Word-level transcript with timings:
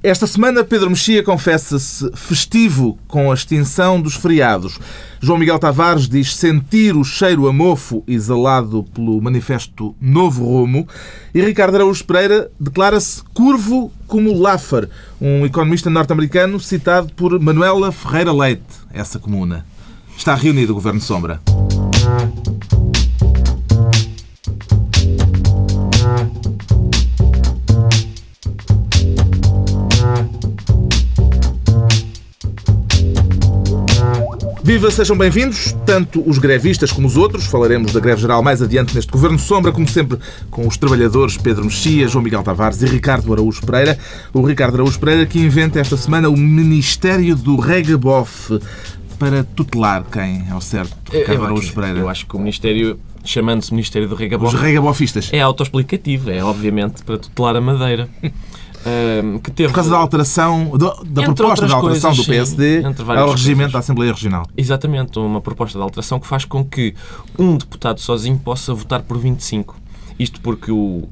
Esta 0.00 0.28
semana, 0.28 0.62
Pedro 0.62 0.90
Mexia 0.90 1.24
confessa-se 1.24 2.08
festivo 2.14 2.96
com 3.08 3.32
a 3.32 3.34
extinção 3.34 4.00
dos 4.00 4.14
feriados. 4.14 4.78
João 5.20 5.40
Miguel 5.40 5.58
Tavares 5.58 6.08
diz 6.08 6.36
sentir 6.36 6.94
o 6.94 7.02
cheiro 7.02 7.48
a 7.48 7.52
mofo 7.52 8.04
exalado 8.06 8.84
pelo 8.94 9.20
manifesto 9.20 9.96
Novo 10.00 10.44
Rumo. 10.44 10.86
E 11.34 11.42
Ricardo 11.42 11.74
Araújo 11.74 12.04
Pereira 12.04 12.48
declara-se 12.60 13.24
curvo 13.34 13.90
como 14.06 14.38
Laffer, 14.40 14.88
um 15.20 15.44
economista 15.44 15.90
norte-americano 15.90 16.60
citado 16.60 17.12
por 17.14 17.36
Manuela 17.40 17.90
Ferreira 17.90 18.32
Leite, 18.32 18.62
essa 18.92 19.18
comuna. 19.18 19.66
Está 20.16 20.32
reunido 20.36 20.70
o 20.70 20.74
Governo 20.76 21.00
Sombra. 21.00 21.40
Viva, 34.68 34.90
sejam 34.90 35.16
bem-vindos, 35.16 35.74
tanto 35.86 36.22
os 36.28 36.36
grevistas 36.36 36.92
como 36.92 37.06
os 37.06 37.16
outros. 37.16 37.46
Falaremos 37.46 37.90
da 37.90 38.00
greve 38.00 38.20
geral 38.20 38.42
mais 38.42 38.60
adiante 38.60 38.94
neste 38.94 39.10
Governo 39.10 39.38
Sombra, 39.38 39.72
como 39.72 39.88
sempre, 39.88 40.18
com 40.50 40.68
os 40.68 40.76
trabalhadores 40.76 41.38
Pedro 41.38 41.64
Mexia, 41.64 42.06
João 42.06 42.22
Miguel 42.22 42.42
Tavares 42.42 42.82
e 42.82 42.86
Ricardo 42.86 43.32
Araújo 43.32 43.64
Pereira. 43.64 43.98
O 44.30 44.42
Ricardo 44.42 44.74
Araújo 44.74 45.00
Pereira 45.00 45.24
que 45.24 45.38
inventa 45.38 45.80
esta 45.80 45.96
semana 45.96 46.28
o 46.28 46.36
Ministério 46.36 47.34
do 47.34 47.56
Regabof 47.56 48.60
para 49.18 49.42
tutelar 49.42 50.04
quem, 50.04 50.44
ao 50.50 50.60
certo, 50.60 50.94
Ricardo 51.10 51.40
eu, 51.40 51.44
Araújo 51.46 51.72
Pereira? 51.72 52.00
Eu 52.00 52.08
acho 52.10 52.26
que 52.26 52.36
o 52.36 52.38
Ministério, 52.38 53.00
chamando-se 53.24 53.72
Ministério 53.72 54.06
do 54.06 54.14
Regabof... 54.14 54.54
Os 54.54 54.60
regabofistas. 54.60 55.30
É 55.32 55.40
autoexplicativo, 55.40 56.30
é 56.30 56.44
obviamente 56.44 57.02
para 57.04 57.16
tutelar 57.16 57.56
a 57.56 57.60
Madeira. 57.62 58.06
Um, 59.24 59.38
que 59.38 59.50
teve... 59.50 59.68
Por 59.68 59.74
causa 59.74 59.90
da 59.90 59.96
alteração, 59.96 60.72
da 61.04 61.22
proposta 61.22 61.66
de 61.66 61.72
alteração 61.72 62.10
coisas, 62.10 62.16
do 62.16 62.24
PSD 62.24 62.82
sim, 62.82 63.12
ao 63.16 63.30
regimento 63.30 63.72
da 63.72 63.80
Assembleia 63.80 64.12
Regional. 64.12 64.46
Exatamente, 64.56 65.18
uma 65.18 65.40
proposta 65.40 65.78
de 65.78 65.82
alteração 65.82 66.18
que 66.18 66.26
faz 66.26 66.44
com 66.44 66.64
que 66.64 66.94
um 67.38 67.56
deputado 67.56 68.00
sozinho 68.00 68.38
possa 68.38 68.72
votar 68.72 69.02
por 69.02 69.18
25. 69.18 69.76
Isto 70.18 70.40
porque 70.40 70.72
o, 70.72 71.08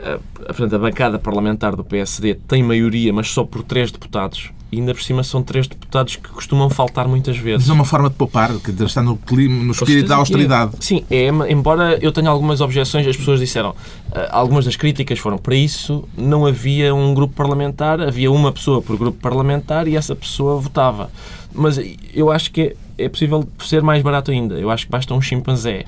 a, 0.00 0.18
portanto, 0.46 0.74
a 0.74 0.78
bancada 0.78 1.18
parlamentar 1.18 1.74
do 1.74 1.84
PSD 1.84 2.34
tem 2.34 2.62
maioria, 2.62 3.12
mas 3.12 3.30
só 3.30 3.44
por 3.44 3.62
três 3.62 3.90
deputados. 3.90 4.50
E 4.70 4.78
ainda 4.78 4.92
por 4.92 5.02
cima 5.02 5.22
são 5.22 5.42
três 5.42 5.66
deputados 5.66 6.16
que 6.16 6.28
costumam 6.28 6.68
faltar 6.68 7.08
muitas 7.08 7.38
vezes. 7.38 7.66
Mas 7.66 7.70
é 7.70 7.72
uma 7.72 7.84
forma 7.84 8.10
de 8.10 8.16
poupar, 8.16 8.52
que 8.58 8.70
está 8.82 9.02
no, 9.02 9.16
clima, 9.16 9.64
no 9.64 9.72
espírito 9.72 10.08
da 10.08 10.16
austeridade. 10.16 10.72
Sim, 10.80 11.04
é, 11.10 11.28
embora 11.50 11.98
eu 12.02 12.12
tenha 12.12 12.28
algumas 12.28 12.60
objeções, 12.60 13.06
as 13.06 13.16
pessoas 13.16 13.40
disseram, 13.40 13.74
eh, 14.12 14.28
algumas 14.30 14.66
das 14.66 14.76
críticas 14.76 15.18
foram 15.18 15.38
para 15.38 15.54
isso, 15.54 16.06
não 16.16 16.44
havia 16.44 16.94
um 16.94 17.14
grupo 17.14 17.34
parlamentar, 17.34 18.00
havia 18.00 18.30
uma 18.30 18.52
pessoa 18.52 18.82
por 18.82 18.98
grupo 18.98 19.18
parlamentar 19.20 19.88
e 19.88 19.96
essa 19.96 20.14
pessoa 20.14 20.60
votava. 20.60 21.10
Mas 21.54 21.80
eu 22.12 22.30
acho 22.30 22.52
que 22.52 22.76
é, 22.98 23.04
é 23.04 23.08
possível 23.08 23.48
ser 23.60 23.82
mais 23.82 24.02
barato 24.02 24.30
ainda. 24.30 24.56
Eu 24.56 24.70
acho 24.70 24.84
que 24.84 24.92
basta 24.92 25.14
um 25.14 25.20
chimpanzé 25.20 25.86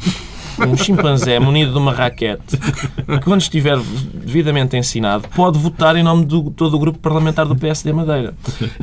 um 0.59 0.77
chimpanzé 0.77 1.39
munido 1.39 1.73
de 1.73 1.79
uma 1.79 1.93
raquete, 1.93 2.57
que 2.57 3.25
quando 3.25 3.41
estiver 3.41 3.79
devidamente 4.15 4.77
ensinado, 4.77 5.29
pode 5.35 5.59
votar 5.59 5.97
em 5.97 6.03
nome 6.03 6.25
de 6.25 6.51
todo 6.53 6.75
o 6.75 6.79
grupo 6.79 6.99
parlamentar 6.99 7.47
do 7.47 7.57
PSD 7.57 7.93
Madeira. 7.93 8.35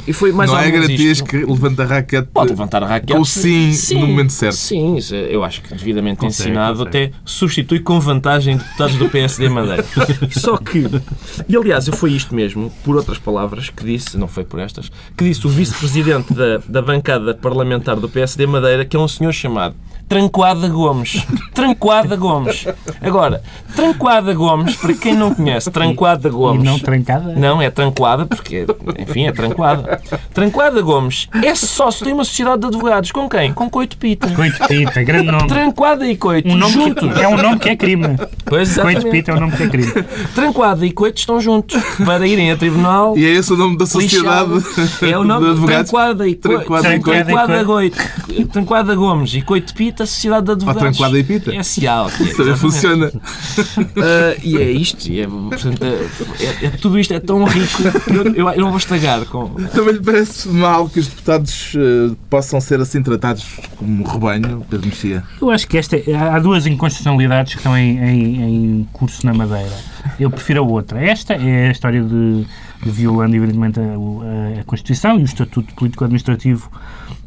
E 0.08 0.14
foi 0.14 0.32
mais 0.32 0.52
Não 0.52 0.60
é 0.60 0.70
garantias 0.70 1.22
que 1.22 1.38
levanta 1.38 1.84
a 1.84 1.86
raquete 1.86 2.30
pode 2.34 2.50
levantar 2.50 2.84
a 2.84 2.88
raquete 2.88 3.18
com 3.18 3.26
sim, 3.26 3.74
sim 3.74 4.00
no 4.00 4.08
momento 4.08 4.32
certo. 4.32 4.56
Sim, 4.56 4.98
eu 5.30 5.44
acho 5.44 5.62
que 5.62 5.74
devidamente 5.74 6.20
consegue, 6.20 6.50
ensinado 6.50 6.86
consegue. 6.86 7.06
até 7.06 7.18
substitui 7.26 7.80
com 7.80 8.00
vantagem 8.00 8.58
deputados 8.58 8.96
do 8.96 9.10
PSD 9.10 9.50
Madeira. 9.50 9.86
Só 10.32 10.58
que, 10.58 10.88
e 11.48 11.56
aliás, 11.56 11.88
foi 11.90 12.12
isto 12.12 12.34
mesmo, 12.34 12.72
por 12.84 12.96
outras 12.96 13.18
palavras, 13.18 13.70
que 13.70 13.84
disse, 13.84 14.18
não 14.18 14.28
foi 14.28 14.44
por 14.44 14.60
estas, 14.60 14.92
que 15.16 15.24
disse 15.24 15.46
o 15.46 15.50
vice-presidente 15.50 16.34
da, 16.34 16.60
da 16.68 16.82
bancada 16.82 17.34
parlamentar 17.34 17.96
do 17.98 18.10
PSD 18.10 18.46
Madeira, 18.46 18.86
que 18.86 18.96
é 18.96 19.00
um 19.00 19.08
senhor 19.08 19.32
chamado 19.32 19.76
Trancoada 20.08 20.68
Gomes. 20.70 21.26
Trancoada 21.54 22.16
Gomes. 22.16 22.66
Agora, 23.02 23.42
Trancoada 23.76 24.34
Gomes, 24.34 24.76
para 24.76 24.94
quem 24.94 25.14
não 25.14 25.34
conhece, 25.36 25.70
Trancoada 25.70 26.30
Gomes. 26.30 26.64
E 26.64 26.66
não 26.66 26.80
trancada? 26.80 27.34
Não, 27.34 27.62
é 27.62 27.70
trancoada, 27.70 28.26
porque, 28.26 28.66
enfim, 28.98 29.28
é 29.28 29.32
trancoada. 29.32 30.02
Trancoada 30.34 30.82
Gomes 30.82 31.28
é 31.44 31.54
sócio 31.56 32.06
de 32.06 32.14
uma 32.14 32.24
sociedade 32.24 32.62
de 32.62 32.68
advogados. 32.68 33.12
Com 33.12 33.28
quem? 33.30 33.54
Com 33.54 33.70
Coito 33.70 33.98
Pita. 33.98 34.30
Coito 34.30 34.68
Pita, 34.68 35.04
grande 35.04 35.32
nome. 35.32 35.48
Trancoada 35.48 36.08
e 36.08 36.16
Coito. 36.16 36.50
Um 36.50 36.56
nome 36.56 36.74
juntos. 36.74 37.14
Que, 37.14 37.22
é 37.22 37.28
um 37.28 37.38
nome 37.38 37.60
que 37.60 37.70
é 37.70 37.76
crime. 37.76 38.18
Pois, 38.48 38.70
exatamente. 38.70 39.02
Coito 39.02 39.12
Pita 39.12 39.32
é 39.32 39.36
um 39.36 39.40
nome 39.40 39.52
que 39.58 39.64
é 39.64 39.70
crime. 39.70 39.92
Trancoada 40.34 40.86
e 40.86 40.92
Coito 40.92 41.20
estão 41.20 41.40
juntos 41.40 41.82
para 42.06 42.28
irem 42.28 42.52
a 42.52 42.58
tribunal. 42.58 43.18
E 43.18 43.26
é 43.26 43.30
esse 43.30 43.52
o 43.52 43.58
nome 43.58 43.78
da 43.78 43.86
sociedade 43.86 44.52
É 45.02 45.18
o 45.18 45.24
nome 45.24 45.46
de 45.46 45.52
advogados. 45.52 45.92
Trancoada 45.92 46.28
e 46.28 46.36
Coito. 46.36 46.66
Trancoada, 47.26 47.66
Coito. 47.66 47.98
Trancoada 48.52 48.96
Gomes 48.96 49.34
e 49.34 49.42
Coito 49.42 49.74
Pita 49.74 50.06
Sociedade 50.06 50.46
de 50.46 50.52
Advogados. 50.54 50.82
Tranquada 50.82 51.20
e 51.20 51.24
Pita. 51.24 51.54
É 51.54 51.64
SA. 51.64 52.06
Okay, 52.06 52.34
Também 52.34 52.56
funciona. 52.56 53.08
Uh, 53.08 54.42
e 54.44 54.58
é 54.58 54.72
isto. 54.72 55.08
E 55.08 55.22
é, 55.22 55.28
portanto, 55.28 55.84
é, 55.84 56.66
é, 56.66 56.70
tudo 56.70 57.00
isto 57.00 57.14
é 57.14 57.20
tão 57.20 57.44
rico 57.44 57.78
que 57.78 58.12
eu, 58.12 58.34
eu, 58.34 58.50
eu, 58.50 58.62
não 58.62 58.70
vou 58.70 58.78
estragar. 58.78 59.26
Com... 59.26 59.50
Também 59.74 59.94
lhe 59.94 60.02
parece 60.02 60.48
mal 60.48 60.88
que 60.90 61.00
os 61.00 61.08
deputados 61.08 61.74
uh, 61.76 62.16
possam 62.30 62.62
ser 62.62 62.80
assim 62.80 63.02
tratados 63.02 63.46
como 63.76 64.04
rebanho, 64.04 64.66
Pedro 64.70 64.88
Mexia? 64.88 65.24
Eu 65.42 65.50
acho 65.52 65.68
que 65.68 65.78
esta, 65.78 65.98
há 66.32 66.40
duas 66.40 66.66
inconstitucionalidades 66.66 67.54
que 67.54 67.60
estão 67.60 67.78
em, 67.78 67.98
em, 67.98 68.37
em 68.44 68.88
curso 68.94 69.26
na 69.26 69.34
Madeira. 69.34 69.76
Eu 70.20 70.30
prefiro 70.30 70.64
a 70.64 70.66
outra. 70.66 71.04
Esta 71.04 71.34
é 71.34 71.68
a 71.68 71.72
história 71.72 72.02
de, 72.02 72.46
de 72.84 72.90
violando, 72.90 73.36
evidentemente, 73.36 73.80
a, 73.80 74.62
a, 74.62 74.64
Constituição 74.64 75.20
e 75.20 75.22
o 75.22 75.26
Estatuto 75.26 75.74
Político-Administrativo 75.74 76.70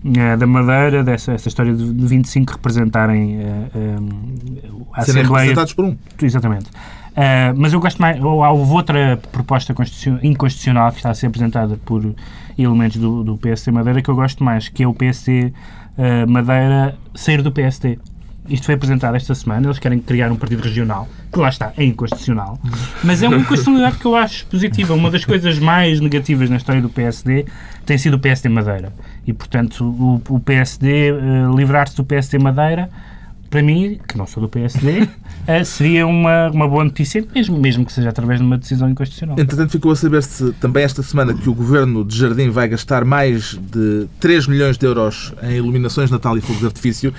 uh, 0.05 0.37
da 0.37 0.47
Madeira, 0.47 1.03
dessa 1.03 1.33
essa 1.33 1.49
história 1.49 1.75
de, 1.75 1.93
de 1.93 2.07
25 2.07 2.53
representarem 2.53 3.39
uh, 3.39 3.43
um, 3.43 4.87
a 4.93 5.03
Serem 5.03 5.23
Assembleia. 5.23 5.49
representados 5.49 5.75
por 5.75 5.85
um. 5.85 5.97
Exatamente. 6.23 6.67
Uh, 7.11 7.53
mas 7.57 7.73
eu 7.73 7.81
gosto 7.81 8.01
mais. 8.01 8.23
Houve 8.23 8.73
outra 8.73 9.21
proposta 9.33 9.75
inconstitucional 10.23 10.91
que 10.93 10.99
está 10.99 11.11
a 11.11 11.15
ser 11.15 11.27
apresentada 11.27 11.77
por 11.85 12.15
elementos 12.57 12.99
do, 12.99 13.25
do 13.25 13.37
PSD 13.37 13.73
Madeira 13.73 14.01
que 14.01 14.09
eu 14.09 14.15
gosto 14.15 14.45
mais, 14.45 14.69
que 14.69 14.83
é 14.83 14.87
o 14.87 14.95
PSD 14.95 15.53
uh, 15.99 16.31
Madeira 16.31 16.97
sair 17.15 17.43
do 17.43 17.51
PSD. 17.51 17.99
Isto 18.49 18.67
foi 18.67 18.75
apresentado 18.75 19.15
esta 19.15 19.35
semana. 19.35 19.67
Eles 19.67 19.79
querem 19.79 19.99
criar 19.99 20.31
um 20.33 20.37
partido 20.37 20.63
regional, 20.63 21.09
que 21.33 21.39
lá 21.39 21.49
está, 21.49 21.73
é 21.77 21.85
inconstitucional. 21.85 22.59
Mas 23.05 23.23
é 23.23 23.29
uma 23.29 23.37
inconstitucionalidade 23.37 23.99
que 23.99 24.07
eu 24.07 24.17
acho 24.17 24.47
positiva. 24.47 24.95
Uma 24.95 25.11
das 25.11 25.25
coisas 25.25 25.59
mais 25.59 26.01
negativas 26.01 26.51
na 26.51 26.57
história 26.57 26.81
do 26.81 26.89
PSD 26.89 27.47
tem 27.85 27.99
sido 27.99 28.15
o 28.15 28.19
PSD 28.19 28.49
Madeira. 28.49 28.93
E, 29.27 29.33
portanto, 29.33 29.85
o, 29.85 30.23
o 30.35 30.41
PSD, 30.41 31.13
uh, 31.13 31.17
eh, 31.17 31.57
livrar-se 31.57 31.97
do 31.97 32.05
PSD 32.05 32.39
Madeira, 32.39 32.91
para 33.51 33.63
mim, 33.63 33.99
que 34.07 34.17
não 34.17 34.27
sou 34.27 34.43
do 34.43 34.49
PSD, 34.49 35.03
uh, 35.03 35.09
eh, 35.47 35.65
seria 35.65 36.07
uma, 36.07 36.51
uma 36.51 36.69
boa 36.69 36.85
notícia, 36.85 37.25
mesmo, 37.35 37.59
mesmo 37.59 37.85
que 37.85 37.93
seja 37.93 38.09
através 38.09 38.39
de 38.39 38.47
uma 38.47 38.57
decisão 38.57 38.89
inconstitucional. 38.89 39.39
Entretanto, 39.39 39.71
ficou 39.71 39.93
a 39.93 39.97
saber-se 39.97 40.53
também 40.55 40.85
esta 40.85 41.03
semana 41.03 41.35
que 41.35 41.49
o 41.49 41.55
governo 41.55 42.05
de 42.05 42.17
Jardim 42.17 42.49
vai 42.49 42.69
gastar 42.69 43.05
mais 43.05 43.59
de 43.61 44.07
3 44.21 44.47
milhões 44.47 44.79
de 44.79 44.87
euros 44.87 45.35
em 45.43 45.57
iluminações 45.57 46.11
Natal 46.11 46.37
e 46.39 46.41
fogos 46.41 46.61
de 46.61 46.67
artifício 46.67 47.13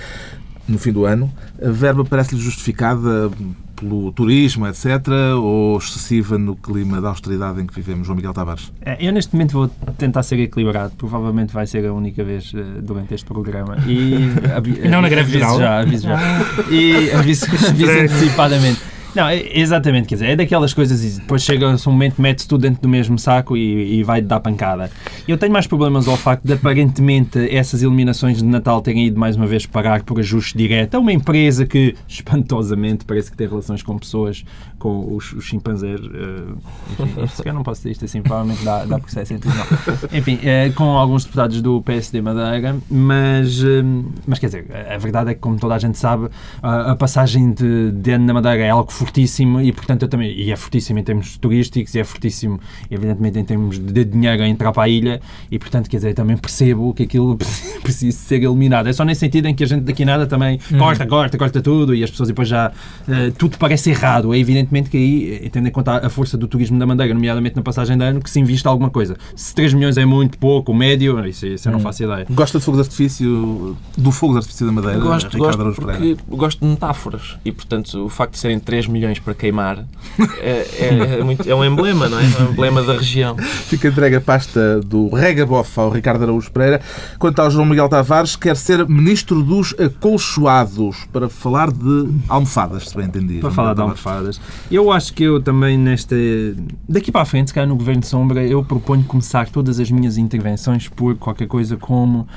no 0.72 0.78
fim 0.78 0.92
do 0.92 1.04
ano. 1.04 1.32
A 1.62 1.70
verba 1.70 2.04
parece-lhe 2.04 2.40
justificada 2.40 3.30
pelo 3.76 4.12
turismo, 4.12 4.66
etc., 4.66 5.08
ou 5.36 5.76
excessiva 5.76 6.38
no 6.38 6.54
clima 6.54 7.00
da 7.00 7.08
austeridade 7.08 7.60
em 7.60 7.66
que 7.66 7.74
vivemos, 7.74 8.06
João 8.06 8.16
Miguel 8.16 8.32
Tavares? 8.32 8.72
É, 8.80 8.96
eu, 9.00 9.12
neste 9.12 9.34
momento, 9.34 9.52
vou 9.52 9.68
tentar 9.98 10.22
ser 10.22 10.38
equilibrado. 10.38 10.92
Provavelmente 10.96 11.52
vai 11.52 11.66
ser 11.66 11.84
a 11.86 11.92
única 11.92 12.22
vez 12.22 12.52
uh, 12.54 12.80
durante 12.80 13.12
este 13.14 13.26
programa. 13.26 13.76
E, 13.86 14.30
não 14.88 15.02
na 15.02 15.08
greve 15.08 15.32
geral? 15.32 15.58
Já, 15.58 15.80
aviso 15.80 16.06
já. 16.06 16.18
E 16.70 17.10
aviso, 17.12 17.46
aviso 17.68 17.90
antecipadamente. 17.90 18.91
Não, 19.14 19.28
é, 19.28 19.58
exatamente, 19.58 20.08
quer 20.08 20.14
dizer, 20.14 20.26
é 20.30 20.36
daquelas 20.36 20.72
coisas 20.72 21.04
e 21.04 21.20
depois 21.20 21.42
chega-se 21.42 21.86
um 21.86 21.92
momento, 21.92 22.20
mete-se 22.20 22.48
tudo 22.48 22.62
dentro 22.62 22.80
do 22.80 22.88
mesmo 22.88 23.18
saco 23.18 23.56
e, 23.56 23.98
e 23.98 24.02
vai 24.02 24.22
dar 24.22 24.40
pancada. 24.40 24.90
Eu 25.28 25.36
tenho 25.36 25.52
mais 25.52 25.66
problemas 25.66 26.08
ao 26.08 26.16
facto 26.16 26.44
de 26.44 26.54
aparentemente 26.54 27.38
essas 27.54 27.82
eliminações 27.82 28.38
de 28.38 28.44
Natal 28.44 28.80
terem 28.80 29.06
ido 29.06 29.20
mais 29.20 29.36
uma 29.36 29.46
vez 29.46 29.66
pagar 29.66 30.02
por 30.02 30.18
ajuste 30.18 30.56
direto 30.56 30.94
a 30.94 30.98
uma 30.98 31.12
empresa 31.12 31.66
que, 31.66 31.94
espantosamente, 32.08 33.04
parece 33.04 33.30
que 33.30 33.36
tem 33.36 33.46
relações 33.46 33.82
com 33.82 33.98
pessoas 33.98 34.44
com 34.78 35.14
os, 35.14 35.32
os 35.32 35.44
chimpanzés. 35.44 36.00
Uh, 36.00 36.56
enfim, 36.98 37.26
se 37.28 37.42
calhar 37.42 37.54
não 37.54 37.62
posso 37.62 37.80
dizer 37.80 37.92
isto 37.92 38.04
assim, 38.04 38.22
provavelmente 38.22 38.64
dá, 38.64 38.84
dá 38.84 38.98
processo 38.98 39.34
entre 39.34 39.48
não. 39.48 40.18
Enfim, 40.18 40.36
uh, 40.36 40.72
com 40.74 40.84
alguns 40.84 41.24
deputados 41.24 41.62
do 41.62 41.80
PSD 41.82 42.20
Madeira, 42.20 42.76
mas, 42.90 43.62
uh, 43.62 44.04
mas 44.26 44.38
quer 44.38 44.46
dizer, 44.46 44.66
a 44.90 44.98
verdade 44.98 45.30
é 45.30 45.34
que, 45.34 45.40
como 45.40 45.56
toda 45.56 45.74
a 45.74 45.78
gente 45.78 45.98
sabe, 45.98 46.28
a, 46.62 46.92
a 46.92 46.96
passagem 46.96 47.52
de, 47.52 47.92
de 47.92 48.10
ano 48.10 48.24
na 48.24 48.34
Madeira 48.34 48.64
é 48.64 48.70
algo 48.70 48.90
fortíssimo 49.02 49.60
e, 49.60 49.72
portanto, 49.72 50.02
eu 50.02 50.08
também, 50.08 50.32
e 50.32 50.52
é 50.52 50.56
fortíssimo 50.56 50.98
em 50.98 51.02
termos 51.02 51.36
turísticos 51.36 51.92
e 51.94 51.98
é 51.98 52.04
fortíssimo, 52.04 52.60
evidentemente, 52.88 53.38
em 53.38 53.44
termos 53.44 53.78
de 53.78 54.04
dinheiro 54.04 54.42
a 54.42 54.48
entrar 54.48 54.72
para 54.72 54.84
a 54.84 54.88
ilha 54.88 55.20
e, 55.50 55.58
portanto, 55.58 55.90
quer 55.90 55.96
dizer, 55.96 56.14
também 56.14 56.36
percebo 56.36 56.94
que 56.94 57.02
aquilo 57.02 57.36
precisa 57.82 58.16
ser 58.16 58.42
eliminado. 58.42 58.88
É 58.88 58.92
só 58.92 59.04
nesse 59.04 59.20
sentido 59.20 59.46
em 59.46 59.54
que 59.54 59.64
a 59.64 59.66
gente 59.66 59.82
daqui 59.82 60.04
nada 60.04 60.26
também 60.26 60.58
corta, 60.78 61.04
corta, 61.04 61.36
corta 61.36 61.60
tudo 61.60 61.94
e 61.94 62.04
as 62.04 62.10
pessoas 62.10 62.28
depois 62.28 62.48
já 62.48 62.68
uh, 62.70 63.32
tudo 63.36 63.58
parece 63.58 63.90
errado. 63.90 64.32
É 64.32 64.38
evidentemente 64.38 64.88
que 64.88 64.96
aí, 64.96 65.50
tendo 65.50 65.66
em 65.66 65.72
conta 65.72 66.06
a 66.06 66.08
força 66.08 66.36
do 66.36 66.46
turismo 66.46 66.78
da 66.78 66.86
Madeira, 66.86 67.12
nomeadamente 67.12 67.56
na 67.56 67.62
passagem 67.62 67.98
de 67.98 68.04
ano, 68.04 68.20
que 68.20 68.30
se 68.30 68.38
invista 68.38 68.68
alguma 68.68 68.90
coisa. 68.90 69.16
Se 69.34 69.52
3 69.54 69.74
milhões 69.74 69.96
é 69.96 70.04
muito 70.04 70.38
pouco, 70.38 70.72
médio, 70.72 71.26
isso, 71.26 71.46
isso 71.46 71.68
eu 71.68 71.72
não 71.72 71.80
faço 71.80 72.04
ideia. 72.04 72.26
Gosta 72.30 72.58
de 72.58 72.64
fogo 72.64 72.76
de 72.76 72.82
artifício, 72.82 73.76
do 73.98 74.12
fogo 74.12 74.34
de 74.34 74.38
artifício 74.38 74.66
da 74.66 74.72
Madeira? 74.72 74.98
Gosto, 74.98 75.36
Ricardo 75.36 75.64
gosto, 75.64 75.82
porque 75.82 76.16
gosto 76.28 76.60
de 76.60 76.66
metáforas 76.66 77.36
e, 77.44 77.50
portanto, 77.50 78.04
o 78.04 78.08
facto 78.08 78.34
de 78.34 78.38
serem 78.38 78.60
3 78.60 78.86
milhões 78.92 79.18
para 79.18 79.34
queimar 79.34 79.84
é, 80.40 80.66
é, 80.78 81.18
é, 81.20 81.24
muito, 81.24 81.48
é 81.48 81.54
um 81.54 81.64
emblema, 81.64 82.08
não 82.08 82.18
é? 82.18 82.22
É 82.22 82.42
um 82.42 82.52
emblema 82.52 82.82
da 82.82 82.92
região. 82.92 83.36
Fica 83.38 83.88
entregue 83.88 84.16
a 84.16 84.20
pasta 84.20 84.80
do 84.80 85.08
Regabof 85.08 85.78
ao 85.78 85.90
Ricardo 85.90 86.22
Araújo 86.22 86.50
Pereira. 86.50 86.80
Quanto 87.18 87.40
ao 87.40 87.50
João 87.50 87.66
Miguel 87.66 87.88
Tavares, 87.88 88.36
quer 88.36 88.56
ser 88.56 88.86
ministro 88.86 89.42
dos 89.42 89.74
acolchoados 89.78 91.06
para 91.12 91.28
falar 91.28 91.70
de 91.70 92.08
almofadas, 92.28 92.90
se 92.90 92.96
bem 92.96 93.06
entendido. 93.06 93.40
Para 93.40 93.50
falar 93.50 93.74
de 93.74 93.80
almofadas. 93.80 94.40
Eu 94.70 94.92
acho 94.92 95.12
que 95.12 95.24
eu 95.24 95.42
também, 95.42 95.78
nesta. 95.78 96.14
Daqui 96.88 97.10
para 97.10 97.22
a 97.22 97.26
frente, 97.26 97.48
se 97.48 97.54
calhar 97.54 97.68
no 97.68 97.76
Governo 97.76 98.00
de 98.00 98.06
Sombra, 98.06 98.44
eu 98.44 98.62
proponho 98.64 99.02
começar 99.04 99.48
todas 99.48 99.80
as 99.80 99.90
minhas 99.90 100.18
intervenções 100.18 100.88
por 100.88 101.16
qualquer 101.16 101.46
coisa 101.46 101.76
como 101.76 102.28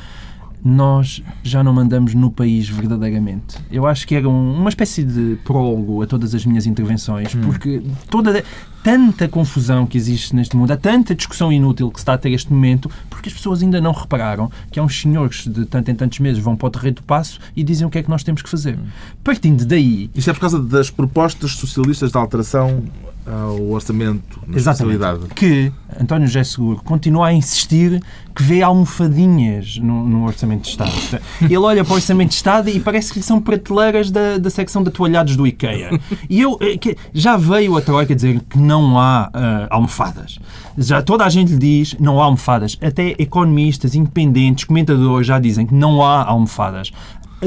nós 0.66 1.22
já 1.44 1.64
não 1.64 1.72
mandamos 1.72 2.16
no 2.16 2.32
país 2.32 2.68
verdadeiramente. 2.68 3.58
Eu 3.72 3.86
acho 3.86 4.08
que 4.08 4.16
era 4.16 4.28
um, 4.28 4.60
uma 4.60 4.70
espécie 4.70 5.04
de 5.04 5.38
prólogo 5.44 6.02
a 6.02 6.08
todas 6.08 6.34
as 6.34 6.44
minhas 6.44 6.66
intervenções, 6.66 7.36
hum. 7.36 7.42
porque 7.42 7.84
toda 8.10 8.44
tanta 8.84 9.28
confusão 9.28 9.86
que 9.86 9.96
existe 9.96 10.36
neste 10.36 10.58
mundo, 10.58 10.72
há 10.72 10.78
tanta 10.78 11.14
discussão 11.14 11.52
inútil 11.52 11.92
que 11.92 12.00
se 12.00 12.02
está 12.02 12.16
a 12.16 12.18
ter 12.18 12.32
este 12.32 12.52
momento, 12.52 12.90
porque 13.12 13.30
as 13.30 13.36
pessoas 13.36 13.62
ainda 13.62 13.80
não 13.80 13.92
repararam 13.92 14.52
que 14.72 14.80
há 14.80 14.84
uns 14.84 15.00
senhores 15.00 15.48
de 15.48 15.66
tanto 15.66 15.92
em 15.92 15.96
tantos 15.96 16.18
meses 16.18 16.42
vão 16.42 16.56
para 16.56 16.68
o 16.68 16.72
terreiro 16.72 16.96
do 16.96 17.04
passo 17.04 17.40
e 17.56 17.64
dizem 17.64 17.86
o 17.86 17.90
que 17.92 18.00
é 18.00 18.04
que 18.04 18.10
nós 18.10 18.24
temos 18.24 18.42
que 18.42 18.50
fazer. 18.50 18.76
Hum. 18.76 18.88
Partindo 19.24 19.66
daí... 19.66 20.10
Isto 20.16 20.32
é 20.32 20.34
por 20.34 20.40
causa 20.40 20.60
das 20.60 20.90
propostas 20.90 21.52
socialistas 21.52 22.12
de 22.12 22.18
alteração 22.18 22.84
ao 23.26 23.70
orçamento 23.70 24.40
na 24.46 24.56
Exatamente. 24.56 25.34
Que 25.34 25.72
António 26.00 26.28
José 26.28 26.44
Seguro 26.44 26.82
continua 26.84 27.28
a 27.28 27.34
insistir 27.34 28.02
que 28.36 28.44
vê 28.44 28.62
almofadinhas 28.62 29.78
no, 29.78 30.06
no, 30.06 30.26
Orçamento 30.26 30.64
de 30.64 30.70
Estado. 30.70 30.92
Ele 31.42 31.58
olha 31.58 31.84
para 31.84 31.94
o 31.94 31.96
Orçamento 31.96 32.30
de 32.30 32.36
Estado 32.36 32.70
e 32.70 32.80
parece 32.80 33.14
que 33.14 33.22
são 33.22 33.42
prateleiras 33.42 34.12
da, 34.12 34.38
da 34.38 34.50
secção 34.50 34.84
de 34.84 34.92
toalhados 34.92 35.36
do 35.36 35.48
IKEA. 35.48 36.00
E 36.30 36.42
eu 36.42 36.58
eh, 36.62 36.96
já 37.14 37.38
veio 37.38 37.78
a 37.78 37.82
Troika 37.82 38.14
dizer 38.14 38.42
que 38.42 38.60
não 38.60 39.00
há 39.00 39.30
uh, 39.34 39.68
almofadas. 39.70 40.38
Já 40.78 41.02
toda 41.02 41.26
a 41.26 41.30
gente 41.30 41.54
lhe 41.54 41.58
diz 41.58 41.96
não 42.00 42.22
há 42.22 42.26
almofadas. 42.26 42.78
Até 42.82 43.16
economistas, 43.18 43.96
independentes, 43.96 44.66
comentadores 44.66 45.26
já 45.26 45.40
dizem 45.40 45.66
que 45.66 45.74
não 45.74 46.04
há 46.04 46.26
almofadas 46.26 46.92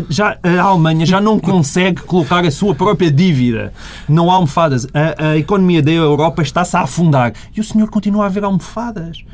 já, 0.08 0.38
a 0.42 0.60
Alemanha 0.60 1.06
já 1.06 1.20
não 1.20 1.38
consegue 1.38 2.02
colocar 2.02 2.44
a 2.44 2.50
sua 2.50 2.74
própria 2.74 3.10
dívida. 3.10 3.72
Não 4.08 4.30
há 4.30 4.34
almofadas. 4.34 4.86
A, 4.92 5.30
a 5.30 5.36
economia 5.36 5.82
da 5.82 5.90
Europa 5.90 6.42
está-se 6.42 6.76
a 6.76 6.80
afundar. 6.80 7.32
E 7.56 7.60
o 7.60 7.64
senhor 7.64 7.88
continua 7.88 8.26
a 8.26 8.28
ver 8.28 8.44
almofadas. 8.44 9.24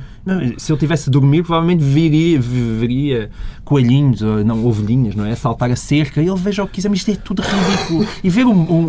Se 0.57 0.73
ele 0.73 0.79
tivesse 0.79 1.11
a 1.11 1.13
dormir, 1.13 1.43
provavelmente 1.43 1.85
viria, 1.85 2.41
veria 2.41 3.31
coelhinhos, 3.65 4.23
ou 4.23 4.45
não, 4.45 4.65
ovelhinhas, 4.65 5.15
não 5.15 5.25
é? 5.25 5.35
Saltar 5.35 5.71
a 5.71 5.77
cerca, 5.77 6.21
ele 6.21 6.35
veja 6.37 6.63
o 6.63 6.67
que 6.67 6.75
quiser, 6.75 6.89
mas 6.89 6.99
isto 6.99 7.11
é 7.11 7.17
tudo 7.17 7.43
ridículo. 7.43 8.07
E 8.23 8.31
ver 8.31 8.47
o, 8.47 8.53
o, 8.53 8.87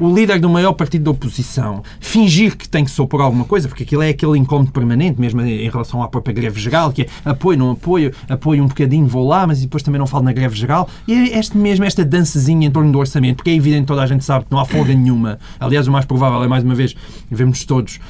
o, 0.00 0.14
líder 0.14 0.38
do 0.38 0.48
maior 0.48 0.72
partido 0.72 1.04
da 1.04 1.10
oposição 1.10 1.82
fingir 2.00 2.56
que 2.56 2.68
tem 2.68 2.84
que 2.84 2.90
se 2.90 3.00
opor 3.00 3.20
a 3.20 3.24
alguma 3.24 3.44
coisa, 3.44 3.68
porque 3.68 3.82
aquilo 3.82 4.02
é 4.02 4.10
aquele 4.10 4.38
incómodo 4.38 4.72
permanente, 4.72 5.20
mesmo 5.20 5.40
em 5.40 5.68
relação 5.68 6.02
à 6.02 6.08
própria 6.08 6.34
greve 6.34 6.60
geral, 6.60 6.92
que 6.92 7.02
é 7.02 7.06
apoio, 7.24 7.58
não 7.58 7.70
apoio, 7.72 8.12
apoio 8.28 8.62
um 8.62 8.66
bocadinho, 8.66 9.06
vou 9.06 9.26
lá, 9.26 9.46
mas 9.46 9.60
depois 9.60 9.82
também 9.82 9.98
não 9.98 10.06
falo 10.06 10.24
na 10.24 10.32
greve 10.32 10.56
geral. 10.56 10.88
E 11.08 11.12
é 11.12 11.38
este 11.38 11.56
mesmo, 11.56 11.84
esta 11.84 12.04
dancezinha 12.04 12.66
em 12.66 12.70
torno 12.70 12.92
do 12.92 12.98
orçamento, 12.98 13.36
porque 13.36 13.50
é 13.50 13.54
evidente, 13.54 13.86
toda 13.86 14.02
a 14.02 14.06
gente 14.06 14.24
sabe 14.24 14.44
que 14.44 14.52
não 14.52 14.58
há 14.58 14.64
folga 14.64 14.94
nenhuma. 14.94 15.38
Aliás, 15.58 15.86
o 15.86 15.92
mais 15.92 16.04
provável 16.04 16.42
é, 16.42 16.48
mais 16.48 16.62
uma 16.62 16.74
vez, 16.74 16.94
vemos 17.30 17.64
todos 17.64 18.00